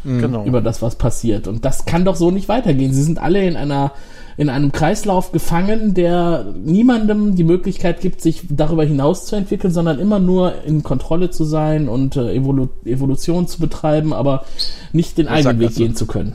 [0.03, 0.43] Genau.
[0.43, 1.47] über das, was passiert?
[1.47, 2.93] Und das kann doch so nicht weitergehen.
[2.93, 3.91] Sie sind alle in einer
[4.37, 9.99] in einem Kreislauf gefangen, der niemandem die Möglichkeit gibt, sich darüber hinaus zu entwickeln, sondern
[9.99, 14.45] immer nur in Kontrolle zu sein und äh, Evolu Evolution zu betreiben, aber
[14.91, 16.33] nicht den eigenen Weg gehen zu können.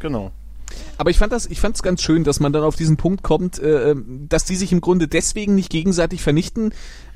[0.00, 0.30] genau.
[0.98, 3.58] Aber ich fand das, ich fand's ganz schön, dass man dann auf diesen Punkt kommt,
[3.58, 3.94] äh,
[4.28, 6.72] dass die sich im Grunde deswegen nicht gegenseitig vernichten,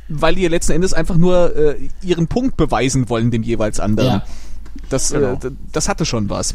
[0.09, 4.09] weil die ja letzten Endes einfach nur äh, ihren Punkt beweisen wollen dem jeweils anderen.
[4.09, 4.23] Ja.
[4.89, 5.33] Das, Genau.
[5.33, 6.55] äh, d- das hatte schon was.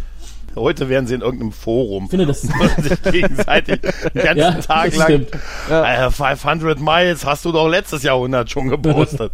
[0.55, 2.05] Heute wären sie in irgendeinem Forum.
[2.05, 2.41] Ich finde, das
[2.81, 5.07] sich gegenseitig den ganzen ja, Tag lang.
[5.07, 5.29] stimmt.
[5.69, 9.31] Äh, 500 Miles hast du doch letztes Jahrhundert schon gepostet.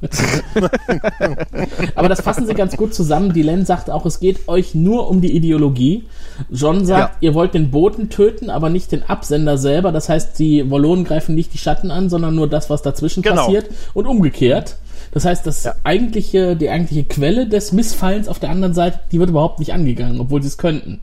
[1.95, 3.33] Aber das fassen sie ganz gut zusammen.
[3.33, 6.05] Dylan sagt auch, es geht euch nur um die Ideologie.
[6.49, 9.91] John sagt, ihr wollt den Boten töten, aber nicht den Absender selber.
[9.91, 13.45] Das heißt, die Wollonen greifen nicht die Schatten an, sondern nur das, was dazwischen Genau.
[13.45, 14.77] passiert und umgekehrt.
[15.11, 15.75] Das heißt, das Ja.
[15.83, 20.19] eigentliche, die eigentliche Quelle des Missfallens auf der anderen Seite, die wird überhaupt nicht angegangen,
[20.19, 21.01] obwohl sie es könnten.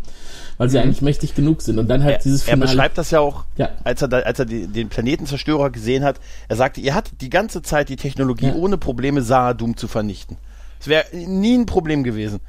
[0.57, 1.79] Weil sie eigentlich mächtig genug sind.
[1.79, 2.49] Und dann halt dieses Mhm.
[2.49, 2.71] er Finale.
[2.73, 3.69] beschreibt das ja auch, Ja.
[3.85, 6.19] als er, da, als er die, den Planetenzerstörer gesehen hat.
[6.49, 8.55] Er sagte, ihr hattet die ganze Zeit die Technologie Ja.
[8.55, 10.37] ohne Probleme Sahadum zu vernichten.
[10.81, 12.41] Es wäre nie ein Problem gewesen.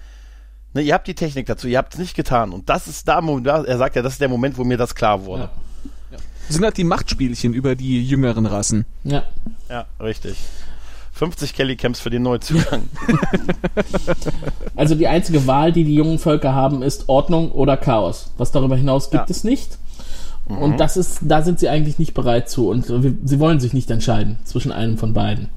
[0.74, 2.51] Ne, ihr habt die Technik dazu, ihr habt es nicht getan.
[2.51, 5.26] Und das ist da, er sagt ja, das ist der Moment, wo mir das klar
[5.26, 5.49] wurde.
[6.47, 8.86] Das sind halt die Machtspielchen über die jüngeren Rassen.
[9.03, 9.24] ja.
[9.70, 10.36] Ja, richtig.
[11.20, 12.84] 50 Kelly Camps für den Neuzugang.
[14.76, 18.32] Also die einzige Wahl, die die jungen Völker haben, ist Ordnung oder Chaos.
[18.38, 19.32] Was darüber hinaus gibt Ja.
[19.36, 19.78] es nicht.
[20.47, 20.57] Mhm.
[20.57, 22.70] Und das ist, da sind sie eigentlich nicht bereit zu.
[22.70, 25.49] Und sie wollen sich nicht entscheiden zwischen einem von beiden.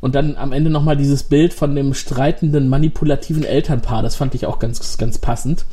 [0.00, 4.02] Und dann am Ende nochmal dieses Bild von dem streitenden, manipulativen Elternpaar.
[4.04, 5.64] Das fand ich auch ganz, ganz passend.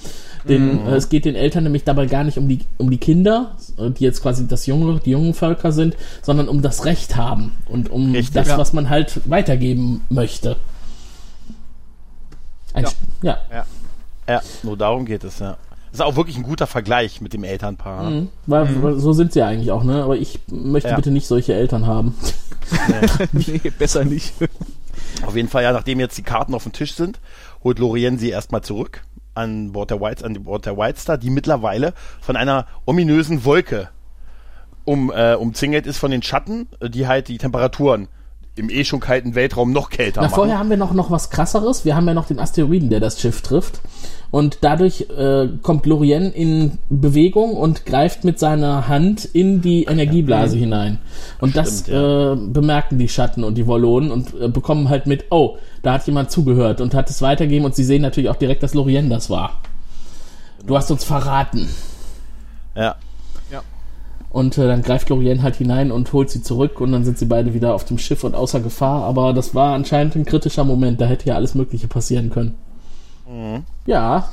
[0.48, 0.88] Den, Mhm.
[0.88, 3.90] äh, es geht den Eltern nämlich dabei gar nicht um die, um die Kinder, äh,
[3.92, 7.90] die jetzt quasi das junge, die jungen Völker sind, sondern um das Recht haben und
[7.90, 8.34] um Richtig.
[8.34, 8.58] das, Ja.
[8.58, 10.58] was man halt weitergeben möchte.
[12.74, 12.90] Ein Ja.
[13.22, 13.38] Ja.
[13.52, 13.66] ja.
[14.28, 15.58] ja, nur darum geht es, ja.
[15.92, 18.10] Das ist auch wirklich ein guter Vergleich mit dem Elternpaar.
[18.10, 18.22] ne?
[18.22, 18.30] Mhm.
[18.48, 20.04] Weil, weil so sind sie ja eigentlich auch, ne?
[20.04, 20.96] Aber ich möchte Ja.
[20.96, 22.16] bitte nicht solche Eltern haben.
[23.32, 24.34] nee, besser nicht.
[25.26, 27.20] Auf jeden Fall, ja, nachdem jetzt die Karten auf dem Tisch sind,
[27.64, 29.04] holt Lorien sie erstmal zurück
[29.36, 33.90] an Bord der White, an Bord der White Star, die mittlerweile von einer ominösen Wolke
[34.86, 38.08] um, äh, umzingelt ist von den Schatten, äh, die halt die Temperaturen
[38.56, 40.36] im eh schon kalten Weltraum noch kälter Na, machen.
[40.36, 41.86] vorher haben wir noch, noch was krasseres.
[41.86, 43.82] Wir haben ja noch den Asteroiden, der das Schiff trifft.
[44.30, 50.58] Und dadurch äh, kommt Lorien in Bewegung und greift mit seiner Hand in die Energieblase
[50.58, 51.00] hinein.
[51.40, 52.34] Und das Stimmt, ja.
[52.34, 56.08] äh, bemerken die Schatten und die Wollonen und äh, bekommen halt mit, oh, da hat
[56.08, 59.30] jemand zugehört und hat es weitergegeben und sie sehen natürlich auch direkt, dass Lorien das
[59.30, 59.62] war.
[60.66, 61.70] Du hast uns verraten.
[62.76, 62.96] Ja.
[64.34, 67.26] Und äh, dann greift Lorien halt hinein und holt sie zurück und dann sind sie
[67.26, 69.04] beide wieder auf dem Schiff und außer Gefahr.
[69.04, 71.00] Aber das war anscheinend ein kritischer Moment.
[71.00, 72.56] Da hätte ja alles Mögliche passieren können.
[73.86, 74.28] Ja,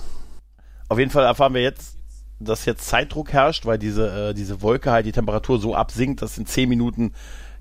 [0.89, 1.97] Auf jeden Fall erfahren wir jetzt,
[2.41, 6.37] dass jetzt Zeitdruck herrscht, weil diese, äh, diese Wolke halt die Temperatur so absinkt, dass
[6.39, 7.13] in zehn Minuten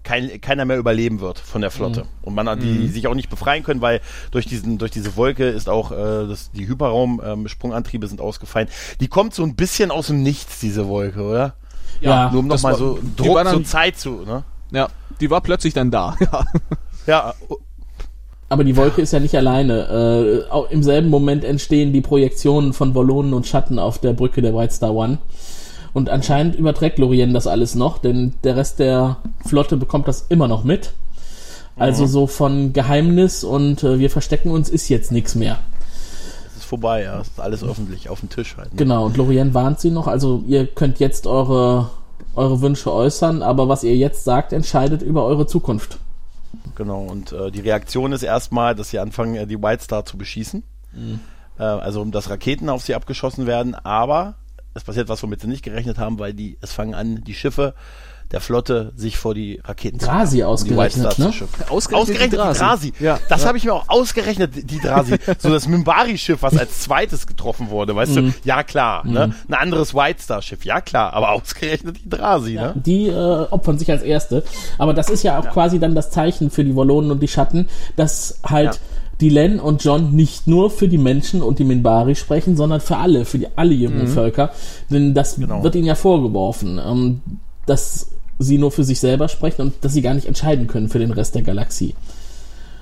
[0.03, 2.05] kein, keiner mehr überleben wird von der Flotte.
[2.21, 3.99] Und man hat die sich auch nicht befreien können, weil
[4.31, 8.69] durch diesen, durch diese Wolke ist auch äh, das, die Hyperraum-Sprungantriebe sind ausgefallen.
[9.01, 11.55] Die kommt so ein bisschen aus dem Nichts, diese Wolke, oder?
[12.01, 12.29] Ja.
[12.31, 14.43] Nur um nochmal so die Druck war dann- zur Zeit zu, ne?
[14.71, 14.87] Ja,
[15.19, 16.15] die war plötzlich dann da.
[16.31, 16.43] Ja.
[17.07, 17.33] Ja,
[18.49, 20.45] Aber die Wolke ist ja nicht alleine.
[20.47, 24.41] Äh, auch Im selben Moment entstehen die Projektionen von Wollonen und Schatten auf der Brücke
[24.41, 25.17] der White Star One.
[25.93, 30.47] Und anscheinend überträgt Lorien das alles noch, denn der Rest der Flotte bekommt das immer
[30.47, 30.91] noch mit.
[31.77, 35.57] Also so von Geheimnis und äh, wir verstecken uns ist jetzt nichts mehr.
[36.69, 37.19] Vorbei, ja.
[37.19, 38.71] Ist alles öffentlich auf dem Tisch halt.
[38.71, 38.77] Ne?
[38.77, 41.89] Genau, und Lorien warnt sie noch, also ihr könnt jetzt eure,
[42.35, 45.97] eure Wünsche äußern, aber was ihr jetzt sagt, entscheidet über eure Zukunft.
[46.75, 50.17] Genau, und äh, die Reaktion ist erstmal, dass sie anfangen, äh, die White Star zu
[50.17, 50.63] beschießen.
[51.57, 54.35] Äh, also, um dass Raketen auf sie abgeschossen werden, aber
[54.73, 57.73] es passiert was, womit sie nicht gerechnet haben, weil die, es fangen an, die Schiffe
[58.31, 61.31] der Flotte sich vor die Raketen Drasi um White ausgerechnet, Star ne?
[61.33, 61.45] zu.
[61.71, 62.59] Ausgerechnet Ausgerechnet die die Drasi.
[62.59, 62.93] Drasi.
[62.99, 63.19] Ja.
[63.27, 65.15] Das habe ich mir auch ausgerechnet, die Drasi.
[65.39, 68.15] so das Mimbari-Schiff, was als zweites getroffen wurde, weißt Mhm.
[68.15, 68.33] du?
[68.43, 69.05] Ja, klar.
[69.07, 69.33] Ne?
[69.47, 71.13] Ein anderes White Star-Schiff, ja klar.
[71.13, 72.73] Aber ausgerechnet die Drasi, ne?
[72.75, 73.13] Die äh,
[73.49, 74.43] opfern sich als Erste.
[74.77, 77.67] Aber das ist ja auch quasi dann das Zeichen für die Wallonen und die Schatten,
[77.95, 78.79] dass halt Ja.
[79.21, 82.97] die Len und John nicht nur für die Menschen und die Minbari sprechen, sondern für
[82.97, 84.51] alle, für die alle jungen Völker.
[84.91, 85.63] Denn das Genau.
[85.63, 87.21] wird ihnen ja vorgeworfen, ähm,
[87.65, 88.08] dass
[88.39, 91.11] sie nur für sich selber sprechen und dass sie gar nicht entscheiden können für den
[91.11, 91.93] Rest der Galaxie.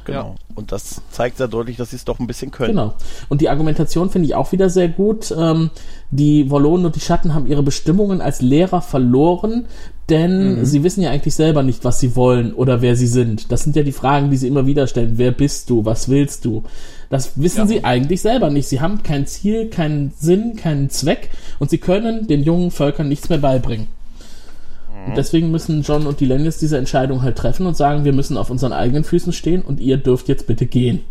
[0.08, 0.36] Genau.
[0.56, 2.70] Und das zeigt sehr deutlich, dass sie es doch ein bisschen können.
[2.70, 2.94] Genau.
[3.28, 5.36] Und die Argumentation finde ich auch wieder sehr gut.
[5.38, 5.70] Ähm,
[6.12, 9.66] die Wallonen und die Schatten haben ihre Bestimmungen als Lehrer verloren,
[10.10, 13.52] denn sie wissen ja eigentlich selber nicht, was sie wollen oder wer sie sind.
[13.52, 15.18] Das sind ja die Fragen, die sie immer wieder stellen.
[15.18, 15.84] Wer bist du?
[15.84, 16.64] Was willst du?
[17.10, 18.70] Das wissen sie eigentlich selber nicht.
[18.70, 23.28] Sie haben kein Ziel, keinen Sinn, keinen Zweck und sie können den jungen Völkern nichts
[23.28, 23.88] mehr beibringen.
[25.06, 28.38] Und deswegen müssen John und die Lennis diese Entscheidung halt treffen und sagen, wir müssen
[28.38, 31.04] auf unseren eigenen Füßen stehen und ihr dürft jetzt bitte gehen.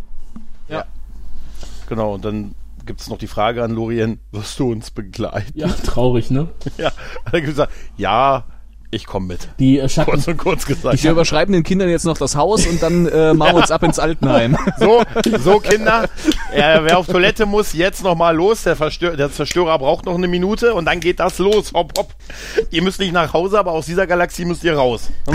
[1.87, 2.13] Genau.
[2.13, 2.53] Und dann
[2.85, 5.51] gibt es noch die Frage an Lorien, wirst du uns begleiten?
[5.55, 6.49] Ja, traurig, ne?
[6.77, 6.91] Ja.
[7.25, 8.45] Dann gibt gesagt, ja,
[8.89, 9.49] ich komme mit.
[9.59, 11.03] Die äh, Schatten, Kurz und kurz gesagt.
[11.03, 13.83] Wir überschreiben den Kindern jetzt noch das Haus und dann äh, machen wir uns ab
[13.83, 14.57] ins Altenheim.
[14.79, 15.03] So,
[15.39, 16.03] so Kinder,
[16.53, 18.63] äh, wer auf Toilette muss, jetzt noch mal los.
[18.63, 21.73] Der, Verstör der Zerstörer braucht noch eine Minute und dann geht das los.
[21.73, 22.13] Hopp, hopp.
[22.69, 25.09] Ihr müsst nicht nach Hause, aber aus dieser Galaxie müsst ihr raus.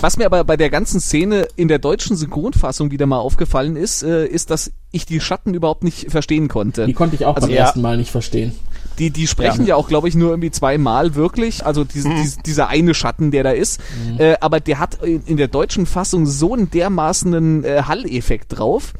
[0.00, 4.02] Was mir aber bei der ganzen Szene in der deutschen Synchronfassung wieder mal aufgefallen ist,
[4.02, 6.86] äh, ist, dass ich die Schatten überhaupt nicht verstehen konnte.
[6.86, 7.62] Die konnte ich auch Also beim ja.
[7.62, 8.58] ersten Mal nicht verstehen.
[9.00, 11.64] Die, die sprechen ja, auch, glaube ich, nur irgendwie zweimal wirklich.
[11.66, 13.80] Also dies, dies, dieser eine Schatten, der da ist.
[14.18, 18.92] Äh, aber der hat in, in der deutschen Fassung so einen dermaßenen äh, Hall-Effekt drauf.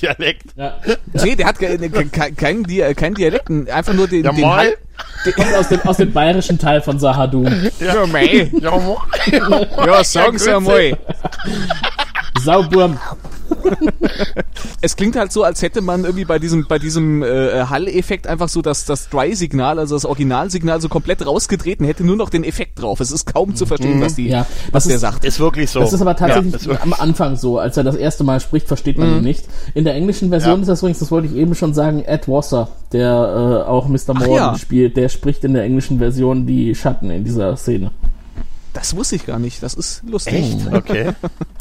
[0.00, 0.46] Dialekt.
[0.56, 0.74] Ja.
[1.24, 4.46] Nee, der hat ke- ke- ke- keinen Dia kein Dialekten, einfach nur den, Ja, den.
[4.46, 4.76] Hall.
[5.34, 7.46] Kommt aus dem, aus dem bayerischen Teil von Sahadum.
[7.80, 8.50] Ja, mei.
[8.60, 9.00] Ja, mo-
[9.84, 10.96] Ja, sagen Sie grüezi.
[12.46, 12.98] Sauburm.
[14.80, 18.48] Es klingt halt so, als hätte man irgendwie bei diesem, bei diesem äh, Hall-Effekt einfach
[18.48, 22.44] so das, das Dry-Signal, also das Originalsignal so komplett rausgedreht und hätte nur noch den
[22.44, 23.00] Effekt drauf.
[23.00, 25.24] Es ist kaum zu verstehen, was, die, Ja, was das der ist- sagt.
[25.24, 25.80] Ist wirklich so.
[25.80, 27.58] Das ist aber tatsächlich Ja, ist am Anfang so.
[27.58, 29.44] Als er das erste Mal spricht, versteht man ihn nicht.
[29.74, 30.60] In der englischen Version Ja.
[30.62, 34.14] ist das übrigens, das wollte ich eben schon sagen, Ed Wasser, der äh, auch Mr.
[34.14, 34.58] Morgan ja.
[34.58, 37.90] spielt, der spricht in der englischen Version die Schatten in dieser Szene.
[38.72, 39.62] Das wusste ich gar nicht.
[39.62, 40.34] Das ist lustig.
[40.34, 40.72] Echt?
[40.72, 41.12] Okay.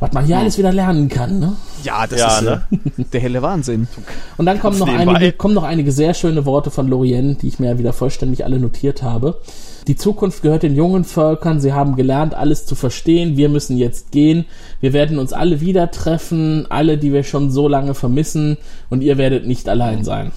[0.00, 1.56] Was man hier alles wieder lernen kann, ne?
[1.82, 2.62] Ja, das Ja, ist ne?
[2.98, 3.88] äh, der helle Wahnsinn.
[4.36, 5.16] Und dann kommen noch, nebenbei.
[5.16, 8.44] einige, kommen noch einige sehr schöne Worte von Lorien, die ich mir ja wieder vollständig
[8.44, 9.40] alle notiert habe.
[9.88, 11.60] Die Zukunft gehört den jungen Völkern.
[11.60, 13.36] Sie haben gelernt, alles zu verstehen.
[13.36, 14.44] Wir müssen jetzt gehen.
[14.80, 16.66] Wir werden uns alle wieder treffen.
[16.68, 18.56] Alle, die wir schon so lange vermissen.
[18.90, 20.30] Und ihr werdet nicht allein sein.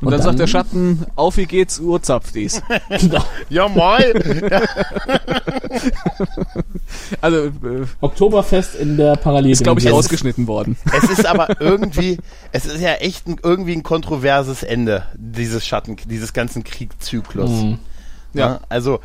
[0.00, 2.00] Und, dann, sagt der Schatten, auf wie geht's, Uhr
[2.34, 2.62] dies.
[3.00, 3.24] Genau.
[3.48, 4.12] Ja, moin.
[7.20, 7.50] Also, äh,
[8.00, 9.52] Oktoberfest in der Parallel.
[9.52, 10.76] ist glaube ich rausgeschnitten worden.
[10.96, 12.18] Es ist aber irgendwie,
[12.52, 17.50] es ist ja echt ein, irgendwie ein kontroverses Ende dieses Schatten, dieses ganzen Kriegzyklus.
[17.50, 17.78] Mhm.
[18.34, 18.60] Ja.
[18.68, 19.00] Also,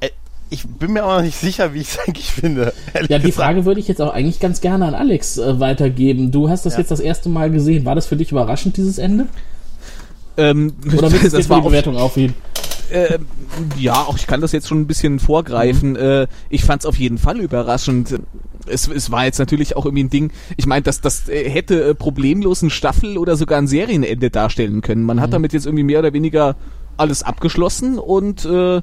[0.00, 0.10] äh,
[0.48, 2.72] ich bin mir auch noch nicht sicher, wie ich es eigentlich finde.
[2.94, 3.34] Ja, die gesagt.
[3.34, 6.32] Frage würde ich jetzt auch eigentlich ganz gerne an Alex äh, weitergeben.
[6.32, 7.84] Du hast das jetzt das erste Mal gesehen.
[7.84, 9.26] War das für dich überraschend, dieses Ende?
[10.36, 12.34] Ähm, Oder du das war die auf, Bewertung aufheben?
[12.90, 13.18] äh,
[13.78, 15.96] ja, auch ich kann das jetzt schon ein bisschen vorgreifen.
[15.96, 18.20] Äh, ich fand es auf jeden Fall überraschend.
[18.66, 20.32] Es, es war jetzt natürlich auch irgendwie ein Ding.
[20.56, 24.80] Ich meine, das, das äh, hätte äh, problemlos ein Staffel oder sogar ein Serienende darstellen
[24.80, 25.04] können.
[25.04, 26.56] Man hat damit jetzt irgendwie mehr oder weniger
[26.96, 28.82] alles abgeschlossen und äh,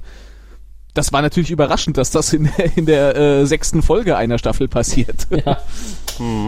[0.98, 5.28] das war natürlich überraschend, dass das in, in der äh, sechsten Folge einer Staffel passiert.
[5.30, 5.60] Ja.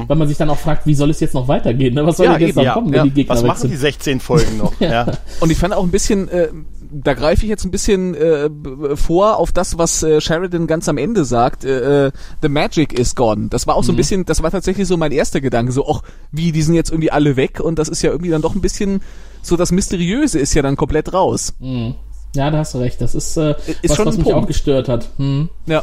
[0.08, 1.94] Weil man sich dann auch fragt, wie soll es jetzt noch weitergehen?
[1.94, 2.04] Ne?
[2.04, 3.04] Was soll Ja, denn jetzt eben, noch ja, kommen, wenn ja.
[3.04, 3.82] die Gegner Was machen die sind?
[3.82, 4.74] 16 Folgen noch?
[4.80, 5.06] ja.
[5.42, 6.50] Und ich fand auch ein bisschen, äh,
[6.92, 8.50] da greife ich jetzt ein bisschen äh,
[8.96, 11.66] vor auf das, was äh, Sheridan ganz am Ende sagt.
[11.66, 13.50] Äh, äh, The magic is gone.
[13.50, 15.72] Das war auch so ein bisschen, das war tatsächlich so mein erster Gedanke.
[15.72, 18.42] So, ach, wie, die sind jetzt irgendwie alle weg und das ist ja irgendwie dann
[18.42, 19.04] doch ein bisschen,
[19.44, 21.54] so das Mysteriöse ist ja dann komplett raus.
[21.60, 21.94] Mhm.
[22.36, 23.00] Ja, da hast du recht.
[23.02, 24.40] Das ist, äh, Ist was, schon was mich Punkt.
[24.44, 25.08] auch gestört hat.
[25.18, 25.50] Hm.
[25.66, 25.82] Ja.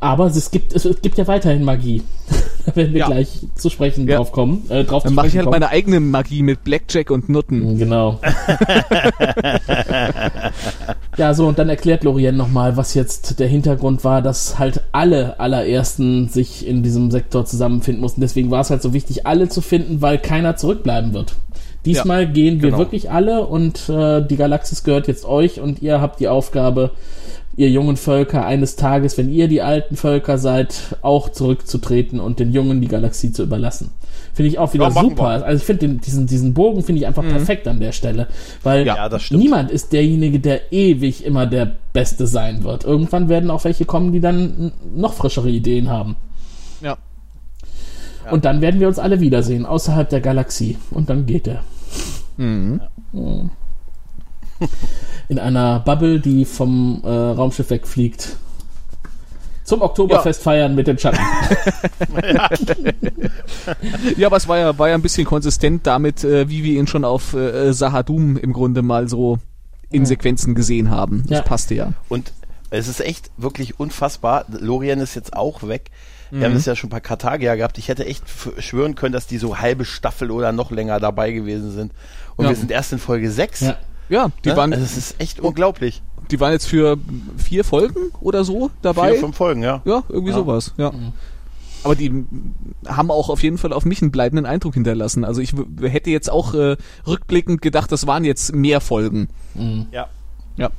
[0.00, 2.02] Aber es gibt, es, gibt ja weiterhin Magie.
[2.66, 3.06] da werden wir Ja.
[3.06, 4.18] gleich zu sprechen Ja.
[4.18, 4.64] drauf kommen.
[4.70, 5.58] Äh, drauf Dann mache ich halt kommen.
[5.58, 7.78] meine eigene Magie mit Blackjack und Nutten.
[7.78, 8.20] Genau.
[11.16, 15.38] ja, so, und dann erklärt Lorien nochmal, was jetzt der Hintergrund war, dass halt alle
[15.40, 18.20] allerersten sich in diesem Sektor zusammenfinden mussten.
[18.20, 21.34] Deswegen war es halt so wichtig, alle zu finden, weil keiner zurückbleiben wird.
[21.84, 22.78] Diesmal gehen wir genau.
[22.78, 26.90] wirklich alle und äh, die Galaxis gehört jetzt euch und ihr habt die Aufgabe,
[27.56, 32.52] ihr jungen Völker eines Tages, wenn ihr die alten Völker seid, auch zurückzutreten und den
[32.52, 33.90] Jungen die Galaxie zu überlassen.
[34.34, 35.22] Finde ich auch wieder Ja, super.
[35.40, 35.44] wir.
[35.46, 38.28] Also ich finde den- diesen, diesen Bogen finde ich einfach perfekt an der Stelle,
[38.62, 42.84] weil Ja, niemand ist derjenige, der ewig immer der Beste sein wird.
[42.84, 46.14] Irgendwann werden auch welche kommen, die dann noch frischere Ideen haben.
[48.28, 48.32] Ja.
[48.34, 50.76] Und dann werden wir uns alle wiedersehen, außerhalb der Galaxie.
[50.90, 51.64] Und dann geht er.
[52.36, 52.80] Mhm.
[55.28, 58.36] In einer Bubble, die vom äh, Raumschiff wegfliegt.
[59.64, 61.20] Zum Oktoberfest feiern mit den Schatten.
[64.16, 66.86] Ja, aber es war ja, war ja ein bisschen konsistent damit, äh, wie wir ihn
[66.86, 69.38] schon auf äh, Sahadum im Grunde mal so
[69.90, 71.24] in Sequenzen gesehen haben.
[71.28, 71.42] Das Ja.
[71.44, 71.92] passte ja.
[72.08, 72.32] Und
[72.70, 74.44] es ist echt wirklich unfassbar.
[74.48, 75.90] Lorien ist jetzt auch weg.
[76.30, 77.78] Wir haben das ja schon bei Kartagia gehabt.
[77.78, 78.24] Ich hätte echt
[78.58, 81.92] schwören können, dass die so halbe Staffel oder noch länger dabei gewesen sind.
[82.36, 82.50] Und Ja.
[82.50, 83.60] wir sind erst in Folge 6.
[83.62, 83.76] ja.
[84.10, 84.56] Ja, die ne?
[84.56, 86.02] waren, also es ist echt unglaublich.
[86.30, 86.96] die waren jetzt für
[87.36, 89.12] vier Folgen oder so dabei.
[89.12, 89.82] Vier, fünf Folgen, ja.
[89.84, 90.38] Ja, irgendwie Ja.
[90.38, 90.92] sowas, ja.
[91.84, 92.24] Aber die
[92.86, 95.24] haben auch auf jeden Fall auf mich einen bleibenden Eindruck hinterlassen.
[95.24, 95.52] Also ich
[95.82, 96.76] hätte jetzt auch äh,
[97.06, 99.28] rückblickend gedacht, das waren jetzt mehr Folgen.
[99.92, 100.08] Ja.
[100.58, 100.70] Ja.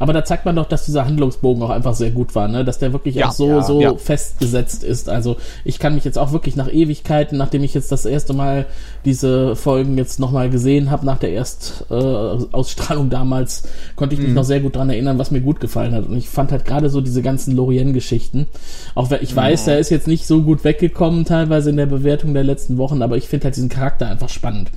[0.00, 2.64] Aber da zeigt man doch, dass dieser Handlungsbogen auch einfach sehr gut war, ne?
[2.64, 3.94] Dass der wirklich Ja, auch so, ja, so ja.
[3.94, 5.08] festgesetzt ist.
[5.08, 8.66] Also ich kann mich jetzt auch wirklich nach Ewigkeiten, nachdem ich jetzt das erste Mal
[9.04, 13.62] diese Folgen jetzt nochmal gesehen habe, nach der Erstausstrahlung äh, damals,
[13.94, 16.06] konnte ich mich noch sehr gut dran erinnern, was mir gut gefallen hat.
[16.06, 18.48] Und ich fand halt gerade so diese ganzen Lorien-Geschichten,
[18.96, 22.34] auch wenn ich weiß, er ist jetzt nicht so gut weggekommen, teilweise in der Bewertung
[22.34, 24.70] der letzten Wochen, aber ich finde halt diesen Charakter einfach spannend.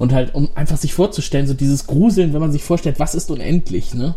[0.00, 3.30] Und halt, um einfach sich vorzustellen, so dieses Gruseln, wenn man sich vorstellt, was ist
[3.30, 4.14] unendlich, ne?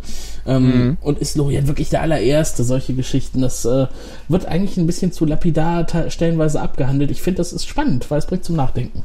[0.48, 2.64] Ähm, Und ist Lorien wirklich der allererste?
[2.64, 3.88] Solche Geschichten, das äh,
[4.30, 7.12] wird eigentlich ein bisschen zu lapidar te- stellenweise abgehandelt.
[7.12, 9.04] Ich finde, das ist spannend, weil es bringt zum Nachdenken.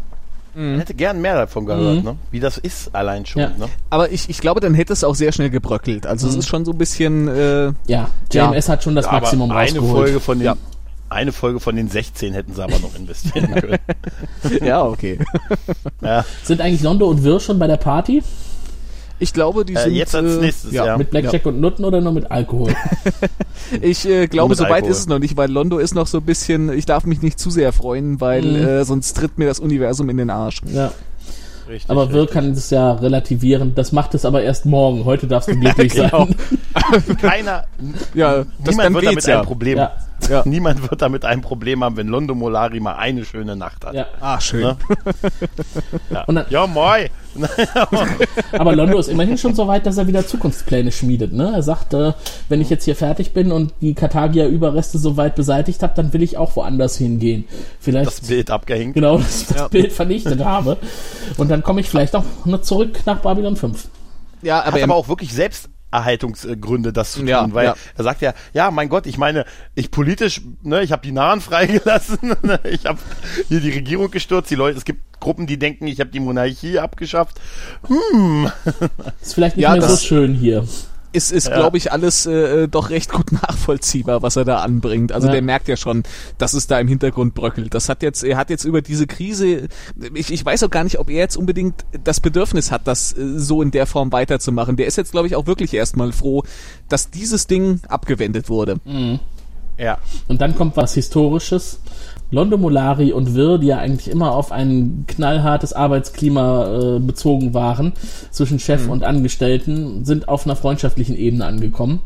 [0.55, 2.17] Man hätte gern mehr davon gehört, ne?
[2.33, 3.49] Wie das ist allein schon, Ja.
[3.59, 3.67] ne?
[3.91, 6.07] Aber ich, ich glaube, dann hätte es auch sehr schnell gebröckelt.
[6.07, 9.51] Also es ist schon so ein bisschen, äh, Ja, JMS hat schon das Aber Maximum
[9.53, 9.93] eine rausgeholt.
[9.93, 10.57] Folge von den Ja.
[11.11, 13.79] Eine Folge von den 16 hätten sie aber noch investieren können.
[14.65, 15.19] ja, okay.
[16.03, 16.25] ja.
[16.45, 18.23] Sind eigentlich Londo und Wirr schon bei der Party?
[19.21, 20.97] Ich glaube, die Äh, sind jetzt als äh, nächstes, ja.
[20.97, 22.73] Mit Blackjack und Nutten oder nur mit Alkohol?
[23.83, 24.91] Ich äh, glaube, Mit so weit Alkohol.
[24.93, 27.39] ist es noch nicht, weil Londo ist noch so ein bisschen, ich darf mich nicht
[27.39, 28.57] zu sehr freuen, weil Mhm.
[28.67, 30.61] äh, sonst tritt mir das Universum in den Arsch.
[30.73, 30.93] ja.
[31.69, 33.75] Richtig, Aber Wirr kann das ja relativieren.
[33.75, 35.05] Das macht es aber erst morgen.
[35.05, 36.27] Heute darfst du glücklich Genau.
[36.27, 37.17] sein.
[37.21, 37.65] keiner,
[38.15, 39.41] Ja, das niemand dann wird damit ja.
[39.41, 39.77] ein Problem.
[39.77, 39.93] Ja.
[40.29, 40.43] Ja.
[40.47, 43.95] Niemand wird damit ein Problem haben, wenn Londo Molari mal eine schöne Nacht hat.
[43.95, 44.07] Ja.
[44.21, 44.63] Ah, schön.
[44.63, 44.77] Ne?
[46.11, 47.09] Ja, Und dann- ja moi.
[48.53, 51.33] Aber Londo ist immerhin schon so weit, dass er wieder Zukunftspläne schmiedet.
[51.33, 51.53] Ne?
[51.55, 52.13] Er sagt, äh,
[52.49, 56.23] wenn ich jetzt hier fertig bin und die Kartagier-Überreste so weit beseitigt habe, dann will
[56.23, 57.45] ich auch woanders hingehen.
[57.81, 58.95] Vielleicht Das Bild abgehängt.
[58.95, 60.79] genau das, das Bild vernichtet habe.
[61.37, 63.89] Und dann komme ich vielleicht auch noch zurück nach Babylon 5.
[64.43, 65.33] Ja, Hat aber, aber er- auch wirklich
[65.91, 67.75] Selbsterhaltungsgründe, das zu tun, Ja, weil ja.
[67.97, 71.41] er sagt ja, ja, mein Gott, ich meine, ich politisch, ne, ich habe die Nahen
[71.43, 72.99] freigelassen, ne, ich habe
[73.49, 76.79] hier die Regierung gestürzt, die Leute, es gibt Gruppen, die denken, ich habe die Monarchie
[76.79, 77.41] abgeschafft.
[79.21, 80.67] Ist vielleicht nicht Ja, mehr so das- schön hier.
[81.13, 81.57] Ist, ist Ja.
[81.57, 85.13] glaube ich, alles äh, doch recht gut nachvollziehbar, was er da anbringt.
[85.13, 85.33] Also Ja.
[85.35, 86.03] der merkt ja schon,
[86.39, 87.73] dass es da im Hintergrund bröckelt.
[87.75, 89.69] Das hat jetzt, er hat jetzt über diese Krise,
[90.15, 93.39] ich, ich weiß auch gar nicht, ob er jetzt unbedingt das Bedürfnis hat, das äh,
[93.39, 94.77] so in der Form weiterzumachen.
[94.77, 96.43] Der ist jetzt, glaube ich, auch wirklich erstmal froh,
[96.89, 98.77] dass dieses Ding abgewendet wurde.
[99.79, 99.99] Ja.
[100.27, 101.81] Und dann kommt was Historisches.
[102.31, 107.93] Londo Molari und Wirr, die ja eigentlich immer auf ein knallhartes Arbeitsklima äh, bezogen waren,
[108.31, 108.91] zwischen Chef Mhm.
[108.91, 112.01] und Angestellten, sind auf einer freundschaftlichen Ebene angekommen.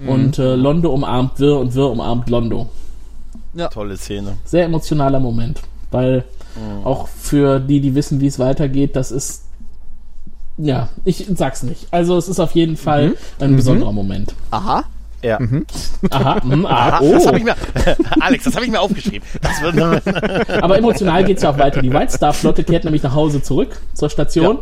[0.00, 0.08] Mhm.
[0.08, 2.68] Und äh, Londo umarmt Wirr und Wirr umarmt Londo.
[3.70, 4.38] Tolle Szene.
[4.44, 5.60] Sehr emotionaler Moment.
[5.90, 6.24] Weil
[6.56, 6.86] Mhm.
[6.86, 9.44] auch für die, die wissen, wie es weitergeht, das ist.
[10.56, 11.86] Ja, ich sag's nicht.
[11.92, 14.34] Also es ist auf jeden Fall ein besonderer Moment.
[14.50, 14.84] Aha.
[15.22, 15.38] Ja.
[16.10, 17.12] Aha, mm, aha, Aha, oh.
[17.12, 17.56] Das habe ich mir,
[18.20, 19.26] Alex, das habe ich mir aufgeschrieben.
[19.40, 21.82] Das wird, Aber emotional geht's ja auch weiter.
[21.82, 24.58] Die White Star Flotte kehrt nämlich nach Hause zurück zur Station.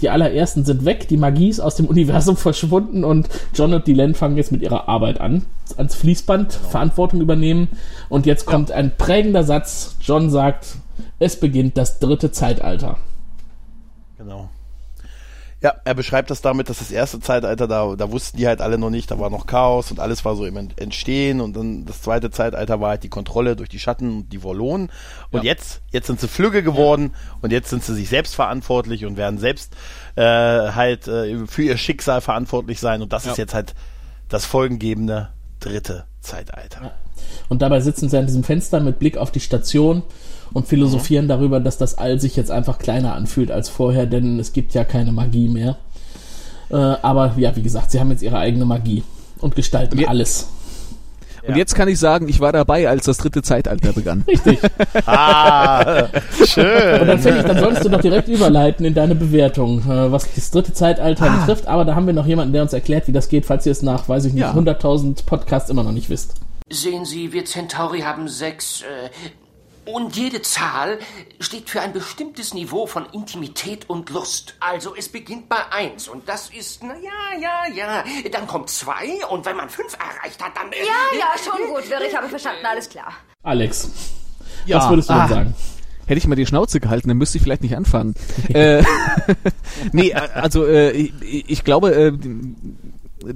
[0.00, 4.14] Die allerersten sind weg, die Magie ist aus dem Universum verschwunden und John und Dylan
[4.14, 5.46] fangen jetzt mit ihrer Arbeit an.
[5.76, 7.68] Ans Fließband Verantwortung übernehmen.
[8.08, 9.96] Und jetzt kommt ein prägender Satz.
[10.00, 10.76] John sagt,
[11.20, 12.96] es beginnt das dritte Zeitalter.
[14.18, 14.48] Genau.
[15.62, 18.78] Ja, er beschreibt das damit, dass das erste Zeitalter, da, da wussten die halt alle
[18.78, 21.84] noch nicht, da war noch Chaos und alles war so im Ent- Entstehen und dann
[21.84, 24.90] das zweite Zeitalter war halt die Kontrolle durch die Schatten und die Volonen.
[25.30, 27.12] Und jetzt, jetzt sind sie flügge geworden
[27.42, 29.74] und jetzt sind sie sich selbst verantwortlich und werden selbst
[30.16, 33.02] äh, halt äh, für ihr Schicksal verantwortlich sein.
[33.02, 33.32] Und das Ja.
[33.32, 33.74] ist jetzt halt
[34.30, 35.28] das folgengebende
[35.60, 36.92] dritte Zeitalter.
[37.50, 40.02] Und dabei sitzen sie an diesem Fenster mit Blick auf die Station
[40.52, 44.52] und philosophieren darüber, dass das All sich jetzt einfach kleiner anfühlt als vorher, denn es
[44.52, 45.76] gibt ja keine Magie mehr.
[46.70, 49.02] Äh, aber ja, wie gesagt, sie haben jetzt ihre eigene Magie.
[49.40, 50.48] Und gestalten Wir- alles.
[51.48, 54.24] Und jetzt kann ich sagen, ich war dabei, als das dritte Zeitalter begann.
[54.28, 54.58] Richtig.
[55.06, 55.80] Ah,
[56.38, 57.06] Und schön.
[57.06, 60.50] dann finde ich, dann solltest du doch direkt überleiten in deine Bewertung, äh, was das
[60.50, 61.66] dritte Zeitalter betrifft.
[61.66, 63.80] Aber da haben wir noch jemanden, der uns erklärt, wie das geht, falls ihr es
[63.80, 64.52] nach, weiß ich nicht, Ja.
[64.52, 66.34] 100.000 Podcasts immer noch nicht wisst.
[66.68, 68.82] Sehen Sie, wir Centauri haben sechs.
[68.82, 69.08] Äh,
[69.86, 70.98] und jede Zahl
[71.40, 74.54] steht für ein bestimmtes Niveau von Intimität und Lust.
[74.60, 78.04] Also es beginnt bei eins und das ist, na ja, ja, ja.
[78.30, 80.70] Dann kommt zwei und wenn man fünf erreicht hat, dann.
[80.72, 83.12] Äh, Ja, ja, schon gut, Wirr, ich habe verstanden, alles klar.
[83.42, 83.90] Alex,
[84.66, 84.78] Ja.
[84.78, 85.28] was würdest du denn Ah.
[85.28, 85.54] sagen?
[86.06, 88.14] Hätte ich mal die Schnauze gehalten, dann müsste ich vielleicht nicht anfangen.
[88.52, 88.82] äh,
[89.92, 91.12] nee, also äh, ich,
[91.48, 92.12] ich glaube, äh,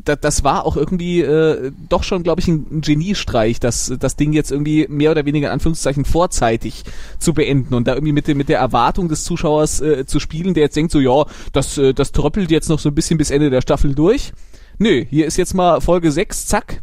[0.05, 4.17] da, das war auch irgendwie äh, doch schon, glaube ich, ein, ein Geniestreich, das, das
[4.17, 6.85] Ding jetzt irgendwie mehr oder weniger in Anführungszeichen vorzeitig
[7.19, 10.55] zu beenden und da irgendwie mit, der- mit der Erwartung des Zuschauers äh, zu spielen,
[10.55, 13.31] der jetzt denkt so, ja, das, äh, das tröppelt jetzt noch so ein bisschen bis
[13.31, 14.33] Ende der Staffel durch.
[14.79, 16.83] Nö, hier ist jetzt mal Folge 6, zack,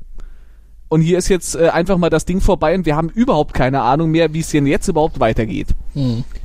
[0.87, 3.81] und hier ist jetzt äh, einfach mal das Ding vorbei und wir haben überhaupt keine
[3.81, 5.67] Ahnung mehr, wie es denn jetzt überhaupt weitergeht.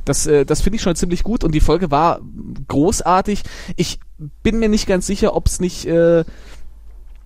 [0.05, 2.21] Das, äh, das finde ich schon ziemlich gut und die Folge war
[2.67, 3.43] großartig.
[3.75, 3.99] Ich
[4.43, 6.23] bin mir nicht ganz sicher, ob es nicht äh,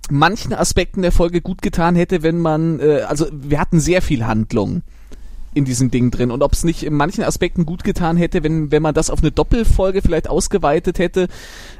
[0.09, 4.25] manchen Aspekten der Folge gut getan hätte, wenn man, äh, also wir hatten sehr viel
[4.25, 4.83] Handlung
[5.53, 8.71] in diesem Ding drin und ob es nicht in manchen Aspekten gut getan hätte, wenn,
[8.71, 11.27] wenn man das auf eine Doppelfolge vielleicht ausgeweitet hätte.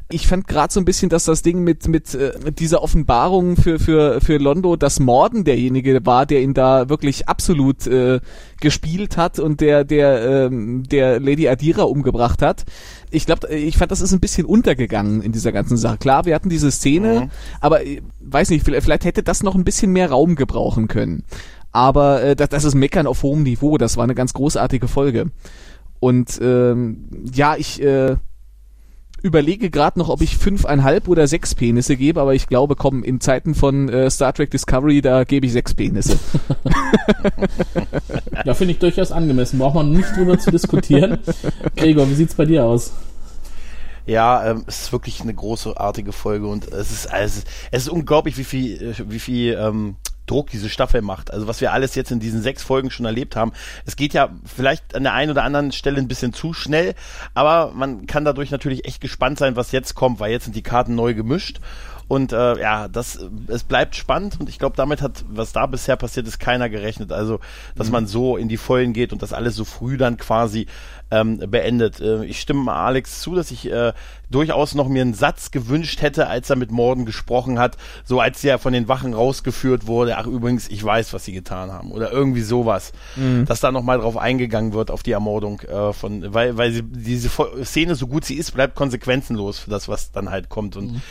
[0.10, 3.80] Ich fand gerade so ein bisschen, dass das Ding mit, mit, äh, dieser Offenbarung für,
[3.80, 8.20] für, für Londo, dass Morden derjenige war, der ihn da wirklich absolut äh,
[8.60, 12.66] gespielt hat und der, der, ähm, der Lady Adira umgebracht hat.
[13.12, 15.98] Ich glaube, ich fand, das ist ein bisschen untergegangen in dieser ganzen Sache.
[15.98, 17.30] Klar, wir hatten diese Szene,
[17.60, 21.24] aber äh, weiß nicht, vielleicht, vielleicht hätte das noch ein bisschen mehr Raum gebrauchen können.
[21.72, 23.78] Aber äh, das, das ist Meckern auf hohem Niveau.
[23.78, 25.32] Das war eine ganz großartige Folge.
[26.00, 28.16] Und ähm, ja, ich äh,
[29.22, 33.20] überlege gerade noch, ob ich fünfeinhalb oder sechs Penisse gebe, aber ich glaube, komm, in
[33.20, 36.20] Zeiten von äh, Star Trek Discovery, da gebe ich sechs Penisse.
[38.46, 39.60] Ja, finde ich durchaus angemessen.
[39.60, 41.20] Braucht man nicht drüber zu diskutieren.
[41.76, 42.92] Gregor, wie sieht's bei dir aus?
[44.06, 48.38] Ja, ähm, es ist wirklich eine großartige Folge und es ist, ist, es ist unglaublich,
[48.38, 49.96] wie viel, äh, wie viel ähm,
[50.32, 51.32] Druck diese Staffel macht.
[51.32, 53.52] Also was wir alles jetzt in diesen sechs Folgen schon erlebt haben.
[53.86, 56.96] Es geht ja vielleicht an der einen oder anderen Stelle ein bisschen zu schnell,
[57.34, 60.64] aber man kann dadurch natürlich echt gespannt sein, was jetzt kommt, weil jetzt sind die
[60.64, 61.60] Karten neu gemischt.
[62.08, 65.96] Und äh, ja, das es bleibt spannend und ich glaube, damit hat, was da bisher
[65.96, 67.12] passiert ist, keiner gerechnet.
[67.12, 67.40] Also,
[67.76, 70.68] dass man so in die Vollen geht und das alles so früh dann quasi
[71.12, 72.00] ähm, beendet.
[72.00, 73.94] Äh, ich stimme mal Alex zu, dass ich äh,
[74.30, 78.44] durchaus noch mir einen Satz gewünscht hätte, als er mit Morden gesprochen hat, so als
[78.44, 80.18] er von den Wachen rausgeführt wurde.
[80.18, 82.94] Ach übrigens, ich weiß, was sie getan haben oder irgendwie sowas,
[83.46, 86.84] dass da noch mal drauf eingegangen wird auf die Ermordung äh, von, weil weil sie,
[86.84, 87.30] diese
[87.64, 91.02] Szene so gut sie ist, bleibt konsequenzenlos für das, was dann halt kommt und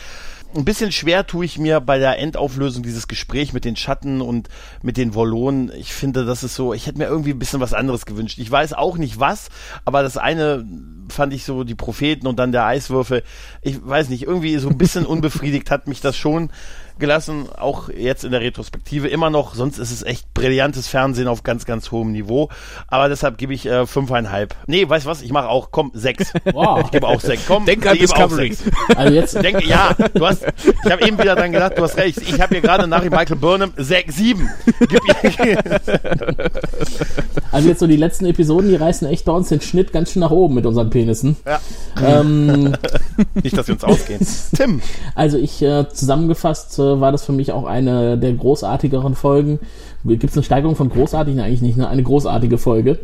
[0.55, 4.49] ein bisschen schwer tue ich mir bei der Endauflösung dieses Gespräch mit den Schatten und
[4.81, 5.71] mit den Wollonen.
[5.75, 8.37] Ich finde, das ist so, ich hätte mir irgendwie ein bisschen was anderes gewünscht.
[8.39, 9.49] Ich weiß auch nicht was,
[9.85, 10.65] aber das eine
[11.09, 13.23] fand ich so die Propheten und dann der Eiswürfel.
[13.61, 16.49] Ich weiß nicht, irgendwie so ein bisschen unbefriedigt hat mich das schon
[17.01, 21.43] gelassen, auch jetzt in der Retrospektive immer noch, sonst ist es echt brillantes Fernsehen auf
[21.43, 22.47] ganz, ganz hohem Niveau.
[22.87, 24.55] Aber deshalb gebe ich äh, fünfeinhalb.
[24.67, 26.31] Nee, weißt du was, ich mache auch, komm, sechs.
[26.53, 26.81] Wow.
[26.85, 27.43] Ich gebe auch sechs.
[27.47, 28.55] Komm, Denk an Discovery.
[28.95, 30.45] Also jetzt, Denke, ja, du hast,
[30.85, 32.19] ich habe eben wieder dran gedacht, du hast recht.
[32.21, 34.49] Ich habe hier gerade nach Michael Burnham sechs, sieben.
[34.79, 35.01] Gib
[37.51, 40.19] also jetzt so die letzten Episoden, die reißen echt bei uns den Schnitt ganz schön
[40.21, 41.37] nach oben mit unseren Penissen.
[41.45, 41.59] ja,
[42.01, 42.73] Ähm,
[43.43, 44.25] nicht, dass wir uns ausgehen.
[44.55, 44.81] Tim,
[45.15, 49.59] Also ich äh, zusammengefasst äh, war das für mich auch eine der großartigeren Folgen.
[50.03, 51.35] Gibt es eine Steigerung von großartig?
[51.35, 51.77] Nein, eigentlich nicht.
[51.77, 51.87] Ne?
[51.87, 52.99] Eine großartige Folge.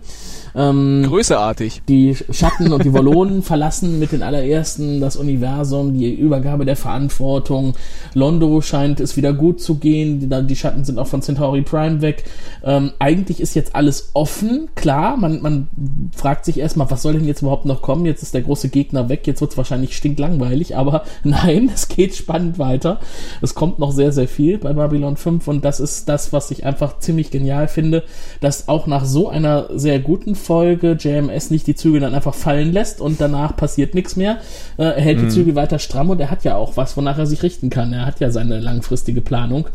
[0.57, 1.83] Ähm, Größeartig.
[1.87, 7.75] die Schatten und die Wollonen verlassen mit den allerersten das Universum, die Übergabe der Verantwortung.
[8.15, 10.19] Londo scheint es wieder gut zu gehen.
[10.19, 12.23] Die, die Schatten sind auch von Centauri Prime weg.
[12.63, 15.15] Ähm, eigentlich ist jetzt alles offen, klar.
[15.15, 15.67] Man, man
[16.15, 18.07] fragt sich erstmal, was soll denn jetzt überhaupt noch kommen?
[18.07, 19.27] Jetzt ist der große Gegner weg.
[19.27, 22.99] Jetzt wird es wahrscheinlich stinklangweilig, aber nein, es geht spannend weiter.
[23.43, 26.65] Es kommt noch sehr, sehr viel bei Babylon 5 und das ist das, was ich
[26.65, 28.03] einfach ziemlich genial finde,
[28.41, 32.71] dass auch nach so einer sehr guten Folge JMS nicht die Zügel dann einfach fallen
[32.71, 34.37] lässt und danach passiert nichts mehr.
[34.77, 37.25] Äh, er hält die Zügel weiter stramm und er hat ja auch was, wonach er
[37.25, 37.91] sich richten kann.
[37.91, 39.67] Er hat ja seine langfristige Planung,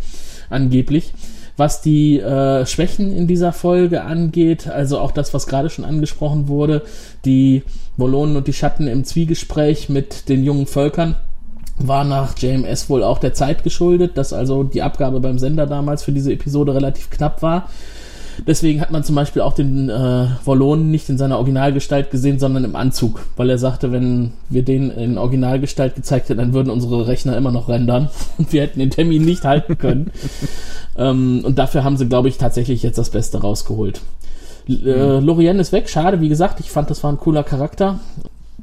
[0.48, 1.12] angeblich.
[1.58, 6.48] Was die äh, Schwächen in dieser Folge angeht, also auch das, was gerade schon angesprochen
[6.48, 6.80] wurde,
[7.26, 7.64] die
[7.98, 11.16] Wollonen und die Schatten im Zwiegespräch mit den jungen Völkern,
[11.76, 16.02] war nach JMS wohl auch der Zeit geschuldet, dass also die Abgabe beim Sender damals
[16.02, 17.68] für diese Episode relativ knapp war.
[18.46, 22.64] Deswegen hat man zum Beispiel auch den äh, Volon nicht in seiner Originalgestalt gesehen, sondern
[22.64, 27.06] im Anzug, weil er sagte, wenn wir den in Originalgestalt gezeigt hätten, dann würden unsere
[27.06, 30.10] Rechner immer noch rendern und wir hätten den Termin nicht halten können.
[30.96, 34.00] ähm, und dafür haben sie, glaube ich, tatsächlich jetzt das Beste rausgeholt.
[34.68, 38.00] L äh, Lorien ist weg, schade, wie gesagt, ich fand, das war ein cooler Charakter.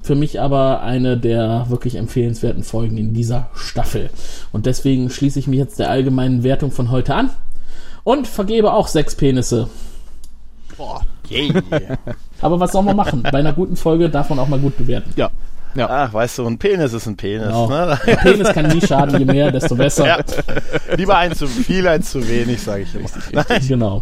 [0.02, 4.10] Für mich aber eine der wirklich empfehlenswerten Folgen in dieser Staffel.
[4.54, 7.32] Und deswegen schließe ich mich jetzt der allgemeinen Wertung von heute an
[8.10, 9.70] und vergebe auch sechs Penisse.
[10.78, 11.02] Boah.
[11.30, 11.54] Yay.
[12.42, 13.22] Aber was soll man machen?
[13.22, 15.14] Bei einer guten Folge darf man auch mal gut bewerten.
[15.16, 15.30] Ja.
[15.76, 15.88] Ja.
[15.88, 17.46] Ach, weißt du, ein Penis ist ein Penis.
[17.46, 17.70] Genau.
[17.70, 18.00] Ne?
[18.08, 20.08] Der Penis kann nie schaden, je mehr, desto besser.
[20.08, 20.18] Ja.
[20.98, 23.46] Lieber ein zu viel, ein zu wenig, sage ich immer.
[23.68, 24.02] Genau.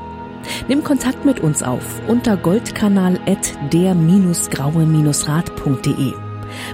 [0.67, 6.13] Nimm Kontakt mit uns auf unter goldkanal at der-graue-rat.de.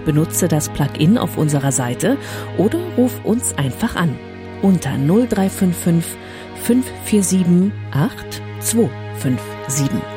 [0.05, 2.17] Benutze das Plugin auf unserer Seite
[2.57, 4.17] oder ruf uns einfach an
[4.61, 6.17] unter 0355
[6.63, 10.16] 547 8257.